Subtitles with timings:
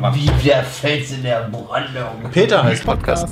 [0.00, 2.30] Wie der Fels in der Brandung.
[2.32, 3.28] Peter heißt Podcast.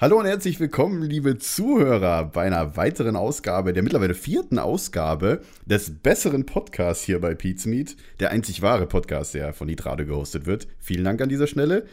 [0.00, 5.98] Hallo und herzlich willkommen, liebe Zuhörer, bei einer weiteren Ausgabe, der mittlerweile vierten Ausgabe des
[5.98, 7.98] besseren Podcasts hier bei Pete's Meet.
[8.20, 10.66] Der einzig wahre Podcast, der von Nitrade gehostet wird.
[10.80, 11.84] Vielen Dank an dieser Stelle.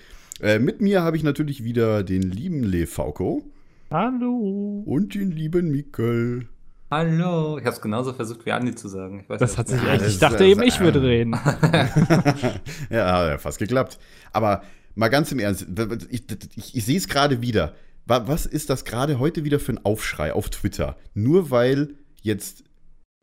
[0.42, 3.44] Äh, mit mir habe ich natürlich wieder den lieben Le Fauco.
[3.92, 4.84] Hallo.
[4.86, 6.48] Und den lieben Mikkel.
[6.92, 7.58] Hallo.
[7.58, 9.24] Ich habe es genauso versucht wie Andi zu sagen.
[9.30, 10.06] Weiß, das hat sich echt.
[10.06, 11.32] Ich dachte eben, ich würde reden.
[12.90, 13.98] ja, hat fast geklappt.
[14.34, 14.62] Aber
[14.94, 15.68] mal ganz im Ernst,
[16.10, 16.24] ich,
[16.58, 17.74] ich, ich sehe es gerade wieder.
[18.06, 20.98] Was ist das gerade heute wieder für ein Aufschrei auf Twitter?
[21.14, 22.66] Nur weil jetzt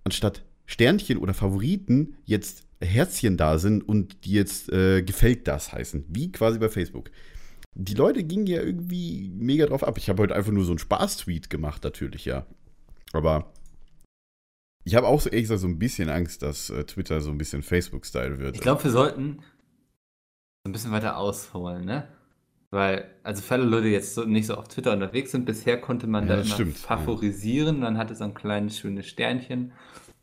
[0.02, 6.06] anstatt Sternchen oder Favoriten jetzt Herzchen da sind und die jetzt äh, gefällt das heißen,
[6.08, 7.10] wie quasi bei Facebook.
[7.74, 9.98] Die Leute gingen ja irgendwie mega drauf ab.
[9.98, 12.46] Ich habe heute einfach nur so einen Spaß-Tweet gemacht, natürlich, ja.
[13.12, 13.52] Aber
[14.88, 17.36] ich habe auch so ehrlich gesagt so ein bisschen Angst, dass äh, Twitter so ein
[17.36, 18.56] bisschen Facebook-Style wird.
[18.56, 19.40] Ich glaube, wir sollten
[20.64, 22.08] so ein bisschen weiter ausholen, ne?
[22.70, 25.78] Weil, also für alle Leute, die jetzt so, nicht so auf Twitter unterwegs sind, bisher
[25.78, 27.82] konnte man ja, da immer stimmt, favorisieren, ja.
[27.82, 29.72] dann hatte so ein kleines schönes Sternchen,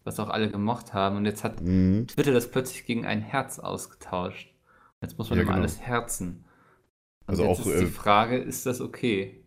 [0.04, 1.18] was auch alle gemocht haben.
[1.18, 2.08] Und jetzt hat mhm.
[2.08, 4.52] Twitter das plötzlich gegen ein Herz ausgetauscht.
[5.02, 5.62] Jetzt muss man ja, immer genau.
[5.62, 6.46] alles herzen.
[7.28, 9.45] Und also jetzt auch, ist die äh, Frage, ist das okay?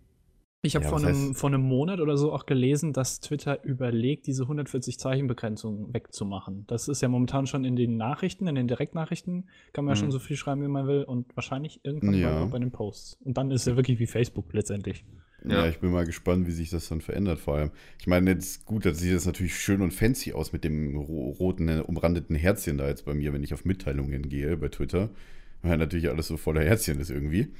[0.60, 4.26] Ich habe ja, vor, einem, vor einem Monat oder so auch gelesen, dass Twitter überlegt,
[4.26, 6.64] diese 140-Zeichen-Begrenzung wegzumachen.
[6.66, 9.96] Das ist ja momentan schon in den Nachrichten, in den Direktnachrichten kann man mhm.
[9.96, 12.44] ja schon so viel schreiben, wie man will und wahrscheinlich irgendwann ja.
[12.46, 13.18] bei den Posts.
[13.24, 15.04] Und dann ist es ja wirklich wie Facebook letztendlich.
[15.44, 15.64] Ja.
[15.64, 15.68] ja.
[15.68, 17.70] ich bin mal gespannt, wie sich das dann verändert vor allem.
[18.00, 21.68] Ich meine, jetzt gut, das sieht jetzt natürlich schön und fancy aus mit dem roten,
[21.68, 25.10] äh, umrandeten Herzchen da jetzt bei mir, wenn ich auf Mitteilungen gehe bei Twitter.
[25.62, 27.52] Weil natürlich alles so voller Herzchen ist irgendwie.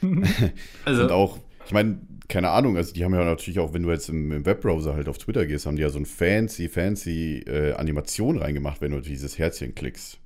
[0.86, 3.90] also, und auch ich meine, keine Ahnung, also die haben ja natürlich auch, wenn du
[3.90, 7.44] jetzt im, im, Webbrowser halt auf Twitter gehst, haben die ja so ein fancy, fancy
[7.46, 10.18] äh, Animation reingemacht, wenn du dieses Herzchen klickst.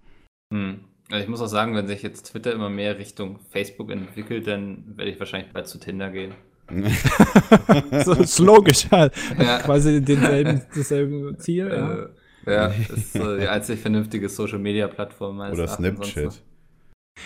[0.53, 0.81] Hm.
[1.11, 4.97] Also ich muss auch sagen, wenn sich jetzt Twitter immer mehr Richtung Facebook entwickelt, dann
[4.97, 6.35] werde ich wahrscheinlich bald zu Tinder gehen.
[8.05, 9.13] so ist logisch halt.
[9.37, 9.59] Ja.
[9.59, 11.67] Quasi denselben, dasselbe Ziel.
[12.47, 15.41] Äh, ja, das ist so die einzig vernünftige Social Media Plattform.
[15.41, 16.41] Oder Snapchat.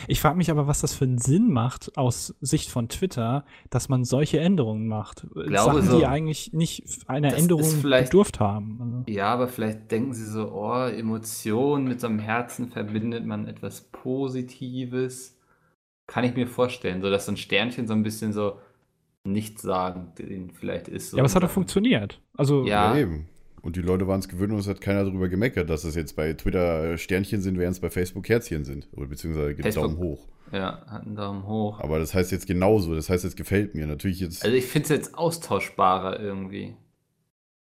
[0.08, 3.88] Ich frage mich aber, was das für einen Sinn macht aus Sicht von Twitter, dass
[3.88, 5.26] man solche Änderungen macht.
[5.32, 5.98] Glaube Sachen, so.
[5.98, 8.78] die eigentlich nicht einer Änderung bedurft haben.
[8.80, 9.04] Also.
[9.08, 13.82] Ja, aber vielleicht denken sie so, oh, Emotionen mit so einem Herzen verbindet man etwas
[13.82, 15.38] Positives.
[16.06, 18.58] Kann ich mir vorstellen, so dass so ein Sternchen so ein bisschen so
[19.26, 20.22] nichtssagend
[20.52, 21.10] vielleicht ist.
[21.10, 22.20] So ja, aber es hat doch funktioniert.
[22.36, 23.28] Also, ja, ja eben.
[23.64, 26.16] Und die Leute waren es gewöhnt und es hat keiner darüber gemeckert, dass es jetzt
[26.16, 28.88] bei Twitter äh, Sternchen sind, während es bei Facebook Herzchen sind.
[28.92, 30.28] Oder beziehungsweise gibt Facebook, Daumen hoch.
[30.52, 31.80] Ja, hat einen Daumen hoch.
[31.80, 32.94] Aber das heißt jetzt genauso.
[32.94, 33.86] Das heißt, es gefällt mir.
[33.86, 34.44] Natürlich jetzt.
[34.44, 36.76] Also ich finde es jetzt austauschbarer irgendwie.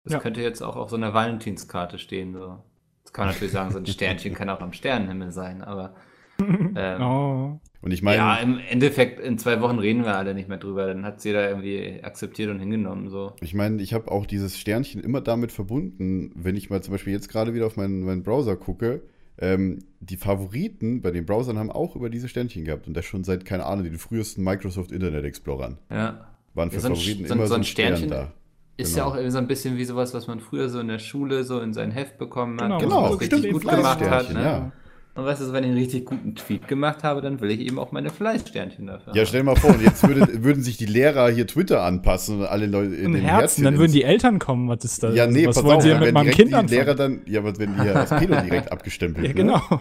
[0.04, 0.18] Das ja.
[0.18, 2.34] könnte jetzt auch auf so einer Valentinskarte stehen.
[2.34, 2.62] So.
[3.02, 5.94] Das kann man natürlich sagen, so ein Sternchen kann auch am Sternenhimmel sein, aber.
[6.78, 7.60] Ähm, oh.
[7.80, 8.18] Und ich meine.
[8.18, 10.86] Ja, im Endeffekt, in zwei Wochen reden wir alle nicht mehr drüber.
[10.86, 13.08] Dann hat es jeder irgendwie akzeptiert und hingenommen.
[13.08, 13.32] So.
[13.40, 17.12] Ich meine, ich habe auch dieses Sternchen immer damit verbunden, wenn ich mal zum Beispiel
[17.12, 19.02] jetzt gerade wieder auf meinen, meinen Browser gucke.
[19.38, 22.86] Ähm, die Favoriten bei den Browsern haben auch über diese Sternchen gehabt.
[22.86, 25.78] Und das schon seit, keine Ahnung, den frühesten Microsoft Internet Explorern.
[25.90, 26.26] Ja.
[26.54, 28.08] Waren für ja, so ein, Favoriten so, immer so ein Sternchen.
[28.08, 28.32] Stern da.
[28.78, 29.14] Ist genau.
[29.14, 31.60] ja auch so ein bisschen wie sowas, was man früher so in der Schule so
[31.60, 32.80] in sein Heft bekommen hat.
[32.80, 34.32] Genau, genau richtig gut gemacht hat.
[34.32, 34.42] Ne?
[34.42, 34.72] Ja.
[35.16, 37.78] Und weißt du, wenn ich einen richtig guten Tweet gemacht habe, dann will ich eben
[37.78, 39.14] auch meine Fleißsternchen dafür.
[39.14, 42.46] Ja, stell dir mal vor, jetzt würde, würden sich die Lehrer hier Twitter anpassen und
[42.46, 45.12] alle Leute in den Herzen, Herzchen dann würden die Eltern kommen, was ist da?
[45.12, 47.58] Ja, nee, was pass wollen auf, sie mit meinem Kind die Lehrer dann, ja, was
[47.58, 49.62] wenn die ja als Pedo direkt abgestempelt Ja, genau.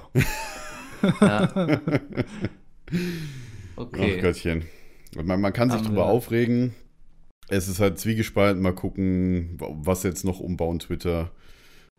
[1.02, 1.14] Ne?
[1.22, 1.80] ja.
[3.76, 4.16] okay.
[4.18, 4.64] Ach Gottchen.
[5.22, 6.12] Man, man kann sich Haben drüber wir.
[6.12, 6.74] aufregen.
[7.50, 8.62] Es ist halt zwiegespalten.
[8.62, 11.32] Mal gucken, was jetzt noch umbauen Twitter.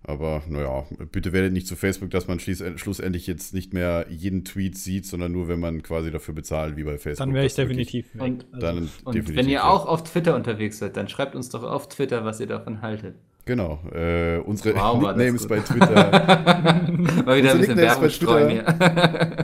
[0.09, 4.79] Aber naja, bitte werdet nicht zu Facebook, dass man schlussendlich jetzt nicht mehr jeden Tweet
[4.79, 7.27] sieht, sondern nur, wenn man quasi dafür bezahlt, wie bei Facebook.
[7.27, 8.23] Dann wäre ich definitiv weg.
[8.23, 11.65] Und, dann und definitiv wenn ihr auch auf Twitter unterwegs seid, dann schreibt uns doch
[11.65, 13.17] auf Twitter, was ihr davon haltet.
[13.47, 16.11] Genau, äh, unsere wow, Nicknames bei Twitter.
[17.27, 18.65] Mal wieder ein bisschen Werbung streuen hier.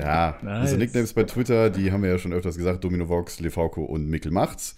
[0.01, 0.61] ja, nice.
[0.63, 4.09] unsere Nicknames bei Twitter, die haben wir ja schon öfters gesagt, Domino Vox, Lefauco und
[4.09, 4.77] Mikkel macht's.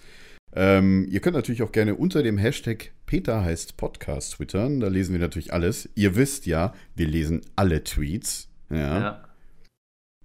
[0.56, 4.79] Ähm, ihr könnt natürlich auch gerne unter dem Hashtag Peter heißt Podcast twittern.
[4.81, 5.91] Da lesen wir natürlich alles.
[5.97, 8.49] Ihr wisst ja, wir lesen alle Tweets.
[8.71, 9.25] Ja.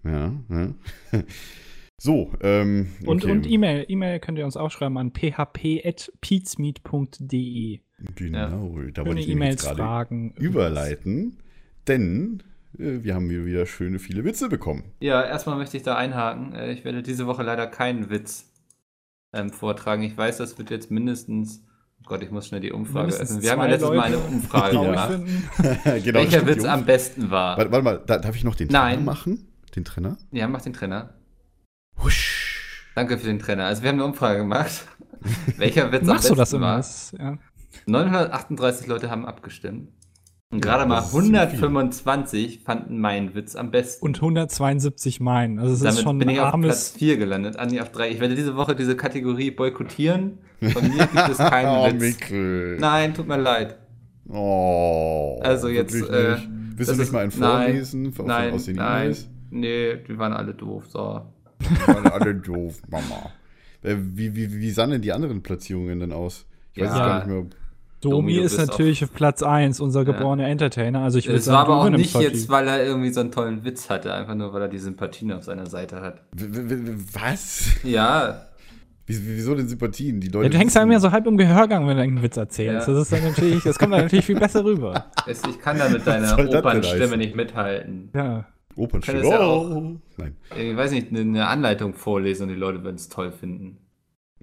[0.04, 0.34] Ja.
[0.50, 0.74] ja,
[1.98, 3.10] so, ähm, okay.
[3.10, 3.86] Und, und E-Mail.
[3.88, 7.80] E-Mail könnt ihr uns auch schreiben an php.peatsmeet.de.
[8.16, 8.92] Genau, ja.
[8.92, 10.34] da wollte ich E-Mails fragen.
[10.38, 11.40] Überleiten,
[11.88, 12.44] denn
[12.78, 14.94] äh, wir haben wieder schöne viele Witze bekommen.
[15.02, 16.54] Ja, erstmal möchte ich da einhaken.
[16.54, 18.49] Äh, ich werde diese Woche leider keinen Witz
[19.34, 20.04] ähm, vortragen.
[20.04, 21.64] Ich weiß, das wird jetzt mindestens.
[22.02, 23.42] Oh Gott, ich muss schnell die Umfrage öffnen.
[23.42, 25.20] Wir haben ja letztes Mal eine Umfrage gemacht.
[26.04, 27.58] genau, Welcher Witz am besten war.
[27.58, 29.04] Warte, warte mal, da, darf ich noch den Nein.
[29.04, 29.48] machen?
[29.76, 30.18] Den Trenner?
[30.32, 31.14] Ja, mach den Trenner.
[32.04, 32.92] Husch.
[32.96, 33.66] Danke für den Trenner.
[33.66, 34.88] Also wir haben eine Umfrage gemacht.
[35.58, 37.20] Welcher Witz Machst am besten du das immer?
[37.20, 37.34] War.
[37.34, 37.38] Ja.
[37.86, 39.90] 938 Leute haben abgestimmt.
[40.52, 44.04] Und gerade mal 125 fanden meinen Witz am besten.
[44.04, 45.60] Und 172 meinen.
[45.60, 48.10] Also es Damit ist schon bin ich auf Platz 4 gelandet, Andi auf 3.
[48.10, 50.40] Ich werde diese Woche diese Kategorie boykottieren.
[50.60, 52.02] Von mir gibt es keinen oh, Witz.
[52.02, 52.78] Mikkel.
[52.80, 53.78] Nein, tut mir leid.
[54.28, 55.40] Oh.
[55.44, 55.94] Also jetzt.
[55.94, 56.38] Äh,
[56.76, 59.16] Willst du nicht mal einen vorlesen nein, von, nein, aus den nein,
[59.52, 60.86] Nee, die waren alle doof.
[60.88, 61.22] So.
[61.62, 63.32] Die waren alle doof, Mama.
[63.84, 66.48] Äh, wie, wie, wie sahen denn die anderen Platzierungen denn aus?
[66.74, 67.06] Ich weiß ja.
[67.06, 67.46] gar nicht mehr.
[68.02, 70.50] Domi, ist natürlich auf Platz 1, unser geborener ja.
[70.50, 71.02] Entertainer.
[71.02, 73.66] Also ich würde sagen, war aber auch nicht jetzt, weil er irgendwie so einen tollen
[73.66, 76.22] Witz hatte, einfach nur, weil er die Sympathien auf seiner Seite hat.
[76.32, 77.66] Was?
[77.84, 78.46] Ja.
[79.06, 80.22] Wieso denn Sympathien?
[80.22, 82.38] Die Leute ja, du hängst einem ja so halb im Gehörgang, wenn du einen Witz
[82.38, 82.88] erzählst.
[82.88, 82.94] Ja.
[82.94, 85.06] Das ist dann natürlich, das kommt dann natürlich viel besser rüber.
[85.28, 88.10] Ich kann da mit deiner Opernstimme nicht mithalten.
[88.14, 88.46] Ja.
[88.76, 89.24] Opernstimme?
[89.26, 89.98] Oh.
[90.18, 90.36] Nein.
[90.58, 93.78] Ich weiß nicht, eine Anleitung vorlesen und die Leute würden es toll finden.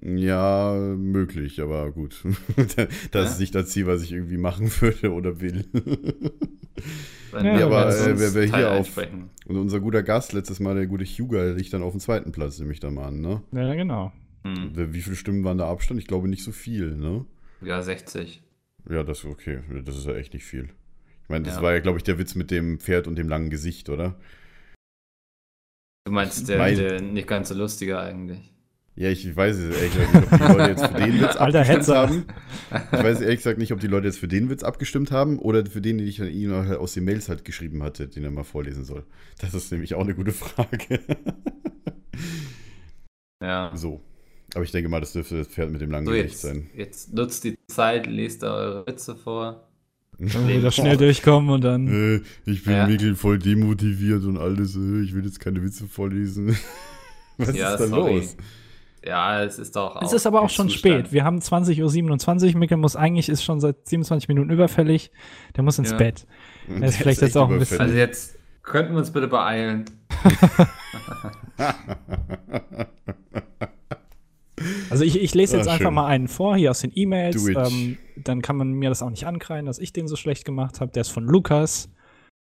[0.01, 2.23] Ja, möglich, aber gut.
[2.55, 3.23] das ja?
[3.23, 5.65] ist nicht das Ziel, was ich irgendwie machen würde oder will.
[7.33, 8.95] ja, aber äh, wer, wer hier auf.
[8.97, 12.59] Und unser guter Gast, letztes Mal der gute Hugo, liegt dann auf dem zweiten Platz,
[12.59, 13.41] nehme ich da mal an, ne?
[13.51, 14.11] Ja, genau.
[14.43, 14.93] Hm.
[14.93, 15.99] Wie viele Stimmen waren der Abstand?
[15.99, 17.25] Ich glaube nicht so viel, ne?
[17.61, 18.43] Ja, 60.
[18.89, 19.61] Ja, das ist okay.
[19.83, 20.69] Das ist ja echt nicht viel.
[21.23, 21.61] Ich meine, das ja.
[21.61, 24.15] war ja, glaube ich, der Witz mit dem Pferd und dem langen Gesicht, oder?
[26.05, 28.53] Du meinst der, der nicht ganz so lustige eigentlich.
[28.97, 31.59] Ja, ich weiß es ehrlich gesagt nicht, ob die Leute jetzt für den Witz Alter
[31.59, 31.97] abgestimmt Hetzer.
[31.97, 32.25] haben.
[32.91, 35.65] Ich weiß ehrlich gesagt nicht, ob die Leute jetzt für den Witz abgestimmt haben oder
[35.67, 38.43] für den, den ich an ihn aus den Mails halt geschrieben hatte, den er mal
[38.43, 39.03] vorlesen soll.
[39.39, 40.99] Das ist nämlich auch eine gute Frage.
[43.41, 43.71] Ja.
[43.75, 44.01] So.
[44.55, 46.69] Aber ich denke mal, das dürfte das Pferd mit dem langen so, Gesicht sein.
[46.75, 49.67] Jetzt nutzt die Zeit, lest eure Witze vor.
[50.17, 51.87] Dann wieder schnell durchkommen und dann.
[51.87, 52.89] Äh, ich bin ja.
[52.89, 54.75] wirklich voll demotiviert und alles.
[54.75, 56.57] Äh, ich will jetzt keine Witze vorlesen.
[57.37, 58.15] Was ja, ist da sorry.
[58.15, 58.35] los?
[59.07, 60.01] Ja, es ist doch auch.
[60.01, 61.05] Es ist aber auch schon Zustand.
[61.05, 61.13] spät.
[61.13, 62.59] Wir haben 20.27 Uhr.
[62.59, 65.11] Mikkel muss eigentlich, ist schon seit 27 Minuten überfällig.
[65.55, 65.97] Der muss ins ja.
[65.97, 66.27] Bett.
[66.67, 67.79] Er ist vielleicht ist jetzt auch ein bisschen.
[67.79, 69.85] Also jetzt könnten wir uns bitte beeilen.
[74.89, 77.47] also ich, ich lese jetzt ah, einfach mal einen vor, hier aus den E-Mails.
[77.47, 80.81] Ähm, dann kann man mir das auch nicht ankreien, dass ich den so schlecht gemacht
[80.81, 80.91] habe.
[80.91, 81.89] Der ist von Lukas.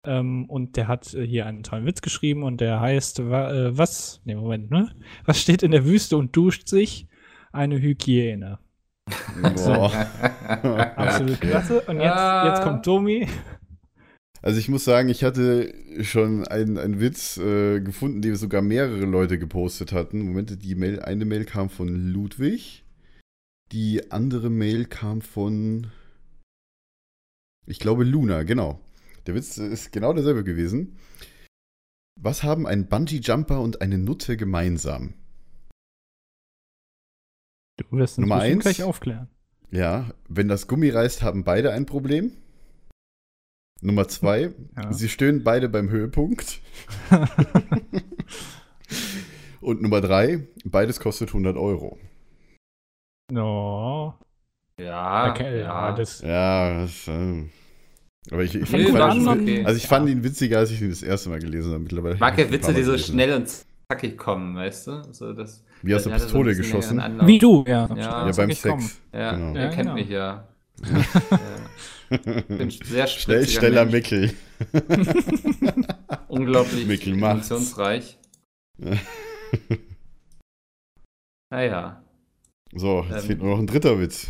[0.07, 3.77] Ähm, und der hat äh, hier einen tollen Witz geschrieben und der heißt, wa, äh,
[3.77, 4.21] was?
[4.25, 4.89] Ne, Moment, ne?
[5.25, 7.07] Was steht in der Wüste und duscht sich?
[7.51, 8.59] Eine Hygiene.
[9.56, 9.74] So.
[10.48, 11.81] Absolut klasse.
[11.81, 13.27] Und jetzt, jetzt kommt Domi.
[14.42, 19.06] Also ich muss sagen, ich hatte schon einen, einen Witz äh, gefunden, den sogar mehrere
[19.06, 20.21] Leute gepostet hatten.
[20.21, 22.86] Moment, die Mail, eine Mail kam von Ludwig.
[23.71, 25.88] Die andere Mail kam von,
[27.65, 28.80] ich glaube, Luna, genau.
[29.27, 30.97] Der Witz ist genau derselbe gewesen.
[32.19, 35.15] Was haben ein Bungee-Jumper und eine Nutte gemeinsam?
[37.75, 39.27] Du wirst Nummer eins, gleich aufklären.
[39.69, 42.38] Ja, wenn das Gummi reißt, haben beide ein Problem.
[43.81, 44.94] Nummer zwei, ja.
[44.94, 46.62] sie stöhnen beide beim Höhepunkt.
[49.62, 52.00] und Nummer drei, beides kostet 100 Euro.
[53.29, 54.18] No.
[54.79, 56.21] Ja, okay, ja, das.
[56.21, 57.44] Ja, das, äh,
[58.31, 59.63] aber ich, ich, fand, ihn, okay.
[59.65, 61.83] also ich fand ihn witziger, als ich ihn das erste Mal gelesen habe.
[61.83, 63.47] Mittlerweile ich mag ja Witze, die so schnell und
[63.89, 65.03] zackig kommen, weißt du?
[65.12, 67.01] So, das, Wie aus der Pistole so geschossen.
[67.24, 67.88] Wie du, ja.
[67.96, 69.00] Ja, ja beim Sex.
[69.13, 69.55] Ja, genau.
[69.55, 69.93] er kennt genau.
[69.93, 70.48] mich ja.
[72.10, 72.17] ja.
[72.48, 74.12] Bin sehr Schnell, schneller Mensch.
[74.12, 74.34] Mickel.
[76.27, 78.17] Unglaublich Mickel emotionsreich.
[81.50, 82.03] naja.
[82.74, 84.27] So, jetzt ähm, fehlt nur noch ein dritter Witz.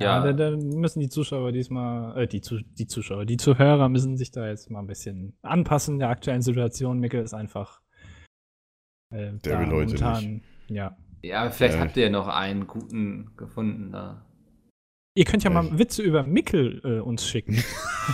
[0.00, 4.16] Ja, ja da, da, müssen die Zuschauer diesmal, äh, die, die Zuschauer, die Zuhörer müssen
[4.16, 7.00] sich da jetzt mal ein bisschen anpassen der aktuellen Situation.
[7.00, 7.80] Mikkel ist einfach
[9.10, 10.44] äh, der will Leute momentan, nicht.
[10.68, 10.96] ja.
[11.22, 11.80] Ja, vielleicht äh.
[11.80, 14.24] habt ihr ja noch einen guten gefunden da.
[15.16, 17.56] Ihr könnt ja mal Witze über Mickel äh, uns schicken.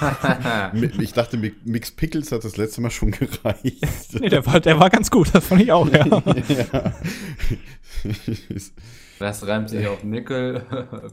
[0.99, 4.15] ich dachte, Mix Pickles hat das letzte Mal schon gereicht.
[4.21, 6.07] nee, der war, der war ganz gut, das fand ich auch, ja.
[6.07, 6.95] ja.
[9.19, 10.65] Was reimt sich auf Nickel?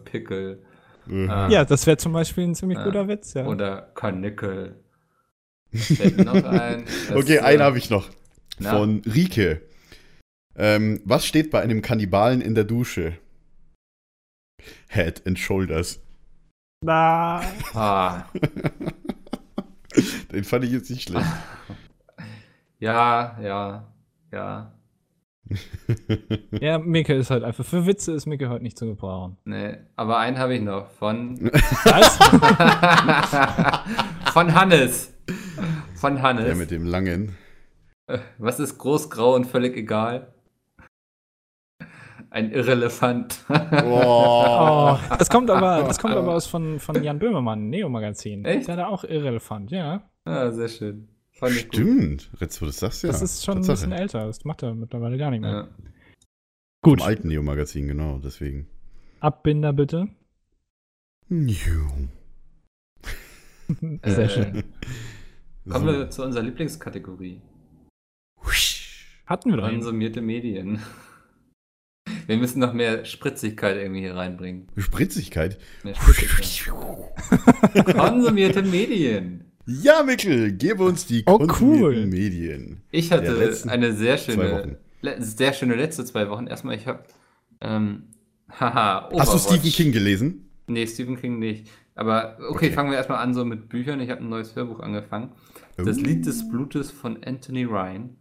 [0.05, 0.63] Pickel.
[1.27, 1.50] Ah.
[1.50, 2.84] Ja, das wäre zum Beispiel ein ziemlich ah.
[2.84, 3.46] guter Witz, ja.
[3.46, 4.75] Oder Karnickel.
[6.17, 6.86] noch ein.
[7.15, 8.10] okay, einen habe ich noch.
[8.60, 8.77] Na?
[8.77, 9.62] Von Rike.
[10.55, 13.17] Ähm, was steht bei einem Kannibalen in der Dusche?
[14.89, 16.00] Head and Shoulders.
[16.84, 17.41] Na.
[17.74, 18.25] Ah.
[20.31, 21.27] Den fand ich jetzt nicht schlecht.
[22.79, 23.93] Ja, ja,
[24.31, 24.74] ja.
[26.60, 27.65] ja, Micke ist halt einfach.
[27.65, 29.38] Für Witze ist Micke heute nicht zu gebrauchen.
[29.46, 30.89] Nee, aber einen habe ich noch.
[30.91, 31.51] Von.
[31.84, 32.17] Was?
[34.34, 35.13] von Hannes.
[35.96, 36.46] Von Hannes.
[36.46, 37.36] Der mit dem langen.
[38.38, 40.34] Was ist groß, grau und völlig egal?
[42.29, 43.43] Ein Irrelefant.
[43.50, 44.98] Oh.
[45.17, 48.46] das kommt aber, das kommt aber aus von, von Jan Böhmermann, Neo-Magazin.
[48.46, 48.67] Echt?
[48.67, 50.10] Der hat auch Irrelefant, ja.
[50.24, 51.10] Ah, sehr schön.
[51.41, 53.12] Fand Stimmt, du das sagst, ja.
[53.12, 53.71] Das ist schon Tatsache.
[53.71, 55.51] ein bisschen älter, das macht er mittlerweile gar nicht mehr.
[55.51, 55.69] Ja.
[56.83, 57.00] Gut.
[57.00, 58.67] Vom alten Neo-Magazin, genau, deswegen.
[59.21, 60.07] Abbinder bitte.
[61.29, 62.10] New.
[64.05, 64.63] Sehr schön.
[65.67, 67.41] Kommen wir zu unserer Lieblingskategorie.
[69.25, 69.67] Hatten wir doch.
[69.67, 70.79] Konsumierte Medien.
[72.27, 74.67] Wir müssen noch mehr Spritzigkeit irgendwie hier reinbringen.
[74.77, 75.57] Spritzigkeit?
[75.83, 76.75] Mehr Spritzigkeit.
[77.98, 79.50] Konsumierte Medien.
[79.65, 82.06] Ja, Mikkel, gebe uns die oh, cool.
[82.08, 82.82] Medien.
[82.91, 83.38] Ich hatte
[83.68, 84.77] eine sehr schöne,
[85.20, 86.48] sehr schöne letzte zwei Wochen.
[86.48, 87.03] Erstmal, ich habe,
[87.62, 88.03] ähm,
[88.50, 89.20] haha, Overwatch.
[89.20, 90.50] Hast du Stephen King gelesen?
[90.68, 91.70] Nee, Stephen King nicht.
[91.96, 92.72] Aber okay, okay.
[92.72, 94.00] fangen wir erstmal an so mit Büchern.
[94.00, 95.32] Ich habe ein neues Hörbuch angefangen.
[95.77, 96.01] Das uh.
[96.01, 98.15] Lied des Blutes von Anthony Ryan.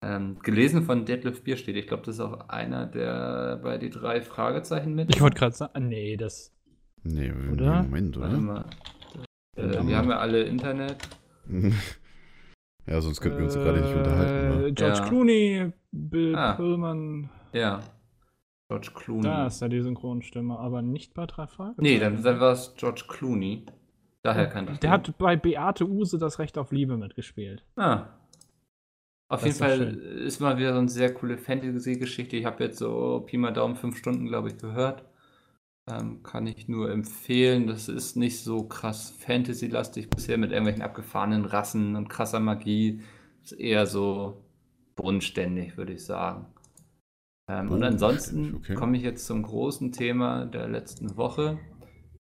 [0.00, 1.76] Ähm, gelesen von Detlef Bierstedt.
[1.76, 5.14] Ich glaube, das ist auch einer, der bei die drei Fragezeichen mit.
[5.14, 6.54] Ich wollte gerade sagen, nee, das.
[7.02, 7.82] Nee, oder?
[7.82, 8.26] Moment, oder?
[8.26, 8.64] Warte mal.
[9.58, 10.96] Äh, wir haben ja alle Internet.
[12.86, 14.58] ja, sonst könnten wir uns äh, gerade nicht unterhalten.
[14.58, 14.70] Oder?
[14.70, 15.08] George ja.
[15.08, 16.52] Clooney, Bill ah.
[16.54, 17.30] Pullman.
[17.52, 17.80] Ja.
[18.68, 19.22] George Clooney.
[19.22, 21.76] Da ist ja die Synchronstimme, aber nicht bei drei Fragen.
[21.78, 23.64] Nee, dann, dann war es George Clooney.
[24.22, 24.78] Daher kann ich.
[24.80, 27.64] Der hat bei Beate Use das Recht auf Liebe mitgespielt.
[27.76, 28.08] Ah.
[29.30, 29.98] Auf das jeden Fall schön.
[30.26, 32.36] ist mal wieder so eine sehr coole Fantasy-Geschichte.
[32.36, 35.04] Ich habe jetzt so Pi mal Daumen fünf Stunden, glaube ich, gehört.
[35.90, 37.66] Ähm, kann ich nur empfehlen.
[37.66, 43.00] Das ist nicht so krass Fantasy-lastig bisher mit irgendwelchen abgefahrenen Rassen und krasser Magie.
[43.42, 44.42] Ist eher so
[44.96, 46.46] bodenständig, würde ich sagen.
[47.48, 48.74] Ähm, und ansonsten okay.
[48.74, 51.58] komme ich jetzt zum großen Thema der letzten Woche.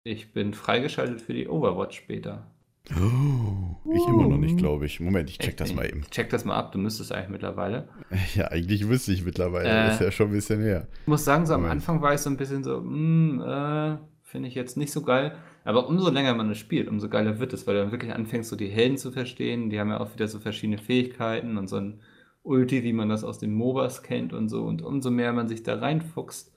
[0.03, 2.50] Ich bin freigeschaltet für die Overwatch später.
[2.89, 4.99] Oh, ich immer noch nicht, glaube ich.
[4.99, 6.03] Moment, ich check ich, das mal eben.
[6.09, 7.87] Check das mal ab, du müsstest eigentlich mittlerweile.
[8.35, 9.69] Ja, eigentlich wüsste ich mittlerweile.
[9.69, 10.87] Äh, ist ja schon ein bisschen her.
[11.01, 14.49] Ich muss sagen, so am Anfang war ich so ein bisschen so, hm, äh, finde
[14.49, 15.35] ich jetzt nicht so geil.
[15.63, 18.49] Aber umso länger man es spielt, umso geiler wird es, weil du dann wirklich anfängst,
[18.49, 19.69] so die Helden zu verstehen.
[19.69, 22.01] Die haben ja auch wieder so verschiedene Fähigkeiten und so ein
[22.43, 24.63] Ulti, wie man das aus den MOBAs kennt und so.
[24.63, 26.51] Und umso mehr man sich da reinfuchst,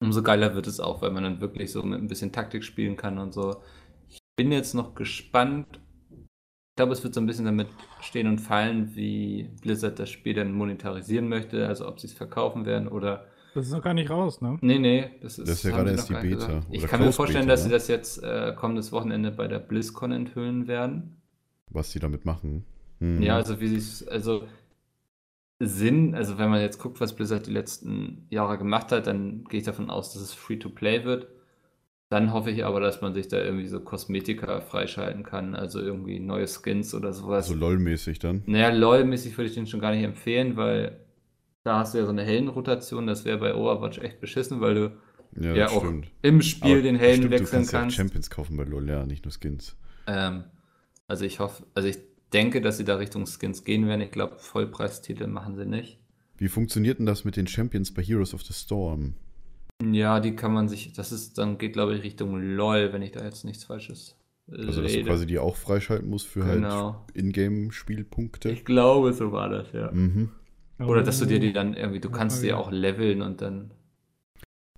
[0.00, 2.96] umso geiler wird es auch, weil man dann wirklich so mit ein bisschen Taktik spielen
[2.96, 3.62] kann und so.
[4.40, 5.66] Ich bin jetzt noch gespannt.
[6.10, 7.68] Ich glaube, es wird so ein bisschen damit
[8.00, 12.64] stehen und fallen, wie Blizzard das Spiel dann monetarisieren möchte, also ob sie es verkaufen
[12.64, 13.26] werden oder.
[13.52, 14.56] Das ist noch gar nicht raus, ne?
[14.62, 15.10] Nee, nee.
[15.20, 16.62] Das ist, das ist ja gerade erst die Beta.
[16.70, 20.10] Ich kann mir vorstellen, Beta, dass sie das jetzt äh, kommendes Wochenende bei der BlizzCon
[20.10, 21.20] enthüllen werden.
[21.68, 22.64] Was sie damit machen.
[23.00, 23.20] Hm.
[23.20, 24.44] Ja, also wie sie es, also
[25.58, 29.60] Sinn, also wenn man jetzt guckt, was Blizzard die letzten Jahre gemacht hat, dann gehe
[29.60, 31.28] ich davon aus, dass es Free-to-Play wird.
[32.10, 36.18] Dann hoffe ich aber, dass man sich da irgendwie so Kosmetika freischalten kann, also irgendwie
[36.18, 37.46] neue Skins oder sowas.
[37.46, 38.42] So LOL-mäßig dann?
[38.46, 40.98] Naja, LOL-mäßig würde ich den schon gar nicht empfehlen, weil
[41.62, 44.92] da hast du ja so eine Heldenrotation, das wäre bei Overwatch echt beschissen, weil du
[45.40, 46.10] ja, ja auch stimmt.
[46.22, 47.72] im Spiel aber den Helden stimmt, wechseln du kannst.
[47.72, 47.96] kannst.
[47.96, 49.76] Ja Champions kaufen bei LOL, ja, nicht nur Skins.
[50.08, 50.42] Ähm,
[51.06, 51.98] also ich hoffe, also ich
[52.32, 54.00] denke, dass sie da Richtung Skins gehen werden.
[54.00, 56.00] Ich glaube, Vollpreistitel machen sie nicht.
[56.38, 59.14] Wie funktioniert denn das mit den Champions bei Heroes of the Storm?
[59.82, 63.12] Ja, die kann man sich, das ist, dann geht glaube ich Richtung LOL, wenn ich
[63.12, 64.16] da jetzt nichts Falsches
[64.50, 66.94] Also, dass du quasi die auch freischalten musst für halt genau.
[66.94, 68.50] halt Ingame-Spielpunkte?
[68.50, 69.90] Ich glaube, so war das, ja.
[69.90, 70.30] Mhm.
[70.78, 73.70] Oder dass du dir die dann irgendwie, du kannst die auch leveln und dann.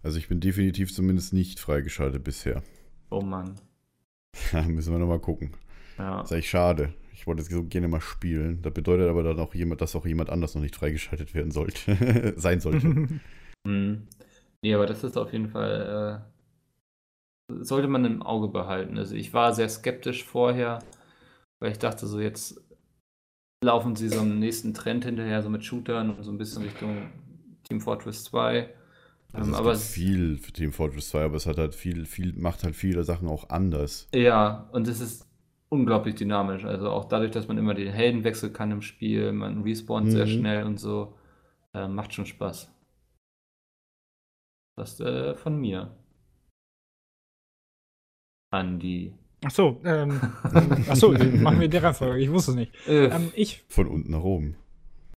[0.02, 2.62] Also, ich bin definitiv zumindest nicht freigeschaltet bisher.
[3.10, 3.54] Oh Mann.
[4.52, 5.52] Ja, müssen wir nochmal gucken.
[5.98, 6.18] Ja.
[6.18, 6.94] Das ist eigentlich schade.
[7.12, 8.62] Ich wollte es so gerne mal spielen.
[8.62, 12.32] Das bedeutet aber dann auch jemand, dass auch jemand anders noch nicht freigeschaltet werden sollte.
[12.36, 12.88] sein sollte.
[13.66, 14.08] hm.
[14.62, 16.22] Nee, aber das ist auf jeden Fall.
[16.28, 16.32] Äh,
[17.60, 18.96] sollte man im Auge behalten.
[18.98, 20.78] Also ich war sehr skeptisch vorher,
[21.60, 22.60] weil ich dachte, so jetzt
[23.62, 27.10] laufen sie so einem nächsten Trend hinterher, so mit Shootern und so ein bisschen Richtung
[27.64, 28.68] Team Fortress 2.
[29.32, 32.32] Also ähm, es aber viel für Team Fortress 2, aber es hat halt viel, viel,
[32.34, 34.08] macht halt viele Sachen auch anders.
[34.14, 35.26] Ja, und es ist
[35.68, 36.64] unglaublich dynamisch.
[36.64, 40.10] Also auch dadurch, dass man immer den Helden wechseln kann im Spiel, man respawnt mhm.
[40.10, 41.14] sehr schnell und so,
[41.72, 42.70] äh, macht schon Spaß.
[44.76, 45.94] Das äh, von mir.
[48.50, 49.14] Andi.
[49.44, 50.20] Ach so, ähm,
[50.88, 52.20] ach so, machen wir der Reihenfolge.
[52.20, 52.72] Ich wusste es nicht.
[52.86, 54.56] Äh, ähm, ich, von unten nach oben.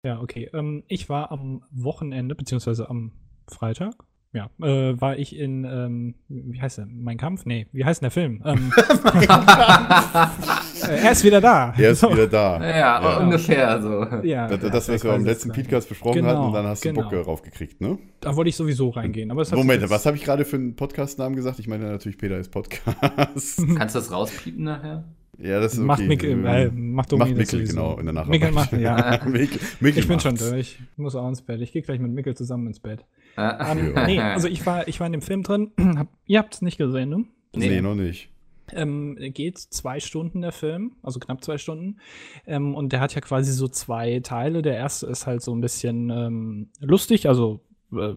[0.02, 0.50] Ja, okay.
[0.52, 3.12] Ähm, ich war am Wochenende, beziehungsweise am
[3.48, 3.94] Freitag,
[4.34, 6.86] ja, äh, war ich in, ähm, wie heißt der?
[6.86, 7.46] Mein Kampf?
[7.46, 8.42] Nee, wie heißt denn der Film?
[8.44, 8.72] Ähm,
[10.88, 11.72] er ist wieder da.
[11.78, 12.10] Er ist so.
[12.10, 12.60] wieder da.
[12.60, 13.18] Ja, ja.
[13.18, 14.04] ungefähr so.
[14.24, 16.92] Ja, das, das was wir beim letzten Podcast besprochen genau, hatten, und dann hast du
[16.92, 17.08] genau.
[17.08, 17.96] Bock raufgekriegt, ne?
[18.20, 19.30] Da wollte ich sowieso reingehen.
[19.30, 21.60] Aber Moment, was habe ich gerade für einen Podcast-Namen gesagt?
[21.60, 22.82] Ich meine natürlich Peter ist Podcast.
[23.76, 25.04] Kannst du das rauspiepen nachher?
[25.38, 25.86] Ja, das ist okay.
[25.86, 28.40] Macht Mikkel, äh, macht Domi macht Mikkel, genau, in der Nacharbeit.
[28.40, 29.20] Mikkel macht, ja.
[29.26, 30.22] Mikkel, Mikkel ich bin macht's.
[30.22, 30.78] schon durch.
[30.92, 31.60] Ich muss auch ins Bett.
[31.60, 33.04] Ich gehe gleich mit Mikkel zusammen ins Bett.
[33.36, 33.72] Ah.
[33.72, 35.72] Ähm, nee, also ich war, ich war in dem Film drin.
[35.96, 37.24] Hab, ihr habt es nicht gesehen, ne?
[37.54, 37.80] Nee, Nee.
[37.80, 38.30] noch nicht.
[38.72, 41.98] Ähm, geht zwei Stunden der Film, also knapp zwei Stunden.
[42.46, 44.62] Ähm, und der hat ja quasi so zwei Teile.
[44.62, 47.60] Der erste ist halt so ein bisschen ähm, lustig, also
[47.92, 48.14] äh,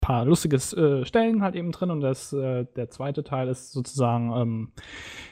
[0.00, 1.90] paar lustige äh, Stellen halt eben drin.
[1.90, 4.72] Und das, äh, der zweite Teil ist sozusagen, ähm,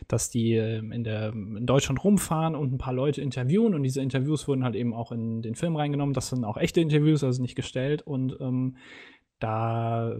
[0.08, 3.74] dass die äh, in, der, in Deutschland rumfahren und ein paar Leute interviewen.
[3.74, 6.14] Und diese Interviews wurden halt eben auch in den Film reingenommen.
[6.14, 8.02] Das sind auch echte Interviews, also nicht gestellt.
[8.02, 8.76] Und ähm,
[9.38, 10.16] da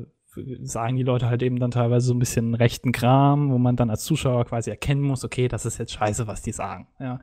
[0.63, 3.91] sagen die Leute halt eben dann teilweise so ein bisschen rechten Kram, wo man dann
[3.91, 6.89] als Zuschauer quasi erkennen muss, okay, das ist jetzt scheiße, was die sagen.
[7.01, 7.21] Ja.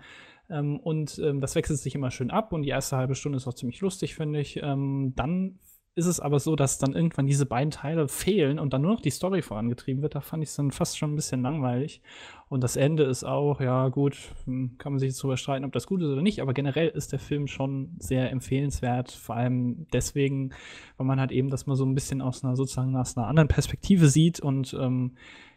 [0.50, 3.48] Ähm, und ähm, das wechselt sich immer schön ab und die erste halbe Stunde ist
[3.48, 4.62] auch ziemlich lustig, finde ich.
[4.62, 5.60] Ähm, dann
[5.95, 9.01] ist es aber so, dass dann irgendwann diese beiden Teile fehlen und dann nur noch
[9.01, 10.13] die Story vorangetrieben wird.
[10.13, 12.01] Da fand ich es dann fast schon ein bisschen langweilig.
[12.49, 15.71] Und das Ende ist auch, ja gut, hm, kann man sich jetzt darüber streiten, ob
[15.71, 19.87] das gut ist oder nicht, aber generell ist der Film schon sehr empfehlenswert, vor allem
[19.93, 20.51] deswegen,
[20.97, 23.47] weil man halt eben das mal so ein bisschen aus einer sozusagen aus einer anderen
[23.47, 25.13] Perspektive sieht und ähm,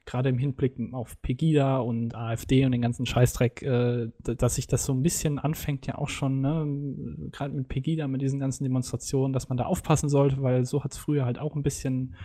[0.08, 4.84] gerade im Hinblick auf Pegida und AfD und den ganzen Scheißdreck, äh, dass sich das
[4.84, 9.34] so ein bisschen anfängt, ja auch schon, ne, gerade mit Pegida, mit diesen ganzen Demonstrationen,
[9.34, 12.16] dass man da aufpassen sollte, weil so hat es früher halt auch ein bisschen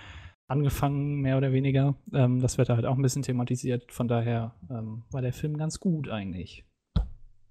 [0.47, 1.95] angefangen, mehr oder weniger.
[2.13, 3.91] Ähm, das wird da halt auch ein bisschen thematisiert.
[3.91, 6.63] Von daher ähm, war der Film ganz gut eigentlich.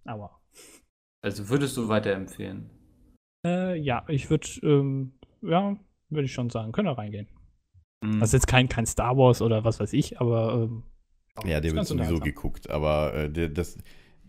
[0.04, 0.40] Aber
[1.22, 2.70] Also würdest du weiterempfehlen?
[3.46, 5.12] äh, ja, ich würde, ähm,
[5.42, 5.76] ja,
[6.08, 7.28] würde ich schon sagen, können wir reingehen.
[8.02, 8.20] Hm.
[8.20, 10.82] Das ist jetzt kein, kein Star Wars oder was weiß ich, aber ähm,
[11.46, 13.78] Ja, der wird sowieso geguckt, aber äh, der, das,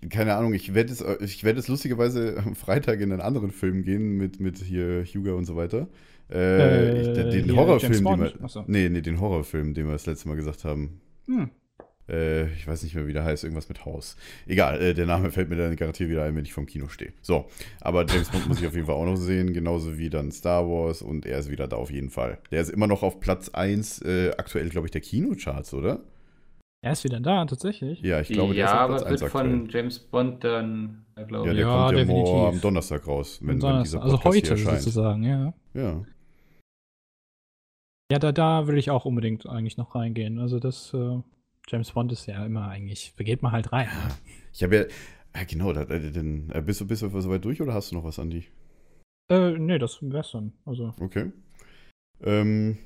[0.10, 3.84] keine Ahnung, ich werde es, ich werde es lustigerweise am Freitag in einen anderen Film
[3.84, 5.88] gehen mit, mit hier Hugo und so weiter.
[6.32, 8.64] Äh, ich, den, hier, Horrorfilm, den wir, Achso.
[8.68, 11.02] nee, nee, den Horrorfilm, den wir das letzte Mal gesagt haben.
[11.28, 11.50] Hm.
[12.10, 14.18] Äh, ich weiß nicht mehr, wie der heißt, irgendwas mit Haus.
[14.46, 17.14] Egal, äh, der Name fällt mir dann garantiert wieder ein, wenn ich vom Kino stehe.
[17.22, 17.46] So,
[17.82, 20.68] aber James Bond muss ich auf jeden Fall auch noch sehen, genauso wie dann Star
[20.68, 22.40] Wars und er ist wieder da auf jeden Fall.
[22.52, 26.02] Der ist immer noch auf Platz 1, äh, aktuell, glaube ich, der Kinocharts, oder?
[26.86, 28.02] Er ist wieder da, tatsächlich.
[28.02, 29.50] Ja, ich glaube, der ja, ist auf aber Platz 1 wird aktuell.
[29.60, 31.58] von James Bond dann, äh, glaube Ja, ich.
[31.60, 32.34] der Ja, kommt ja definitiv.
[32.34, 34.82] morgen am Donnerstag raus, wenn, wenn Donnerstag, dieser also Podcast heute hier erscheint.
[34.82, 35.54] sozusagen, ja.
[35.74, 36.06] Ja.
[38.12, 40.38] Ja, da, da will ich auch unbedingt eigentlich noch reingehen.
[40.40, 41.20] Also das äh,
[41.68, 43.88] James Bond ist ja immer eigentlich, da geht man halt rein.
[43.88, 44.16] ne?
[44.54, 44.86] Ich habe ja,
[45.36, 48.04] ja genau, da, dann, äh, bist du, bist du soweit durch oder hast du noch
[48.04, 48.46] was, Andi?
[49.32, 50.54] Äh, nee, das wär's dann.
[50.66, 51.32] Also, Okay.
[52.22, 52.78] Ähm,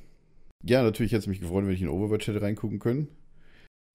[0.64, 3.08] ja, natürlich hätte es mich gefreut, wenn ich in Overwatch hätte reingucken können.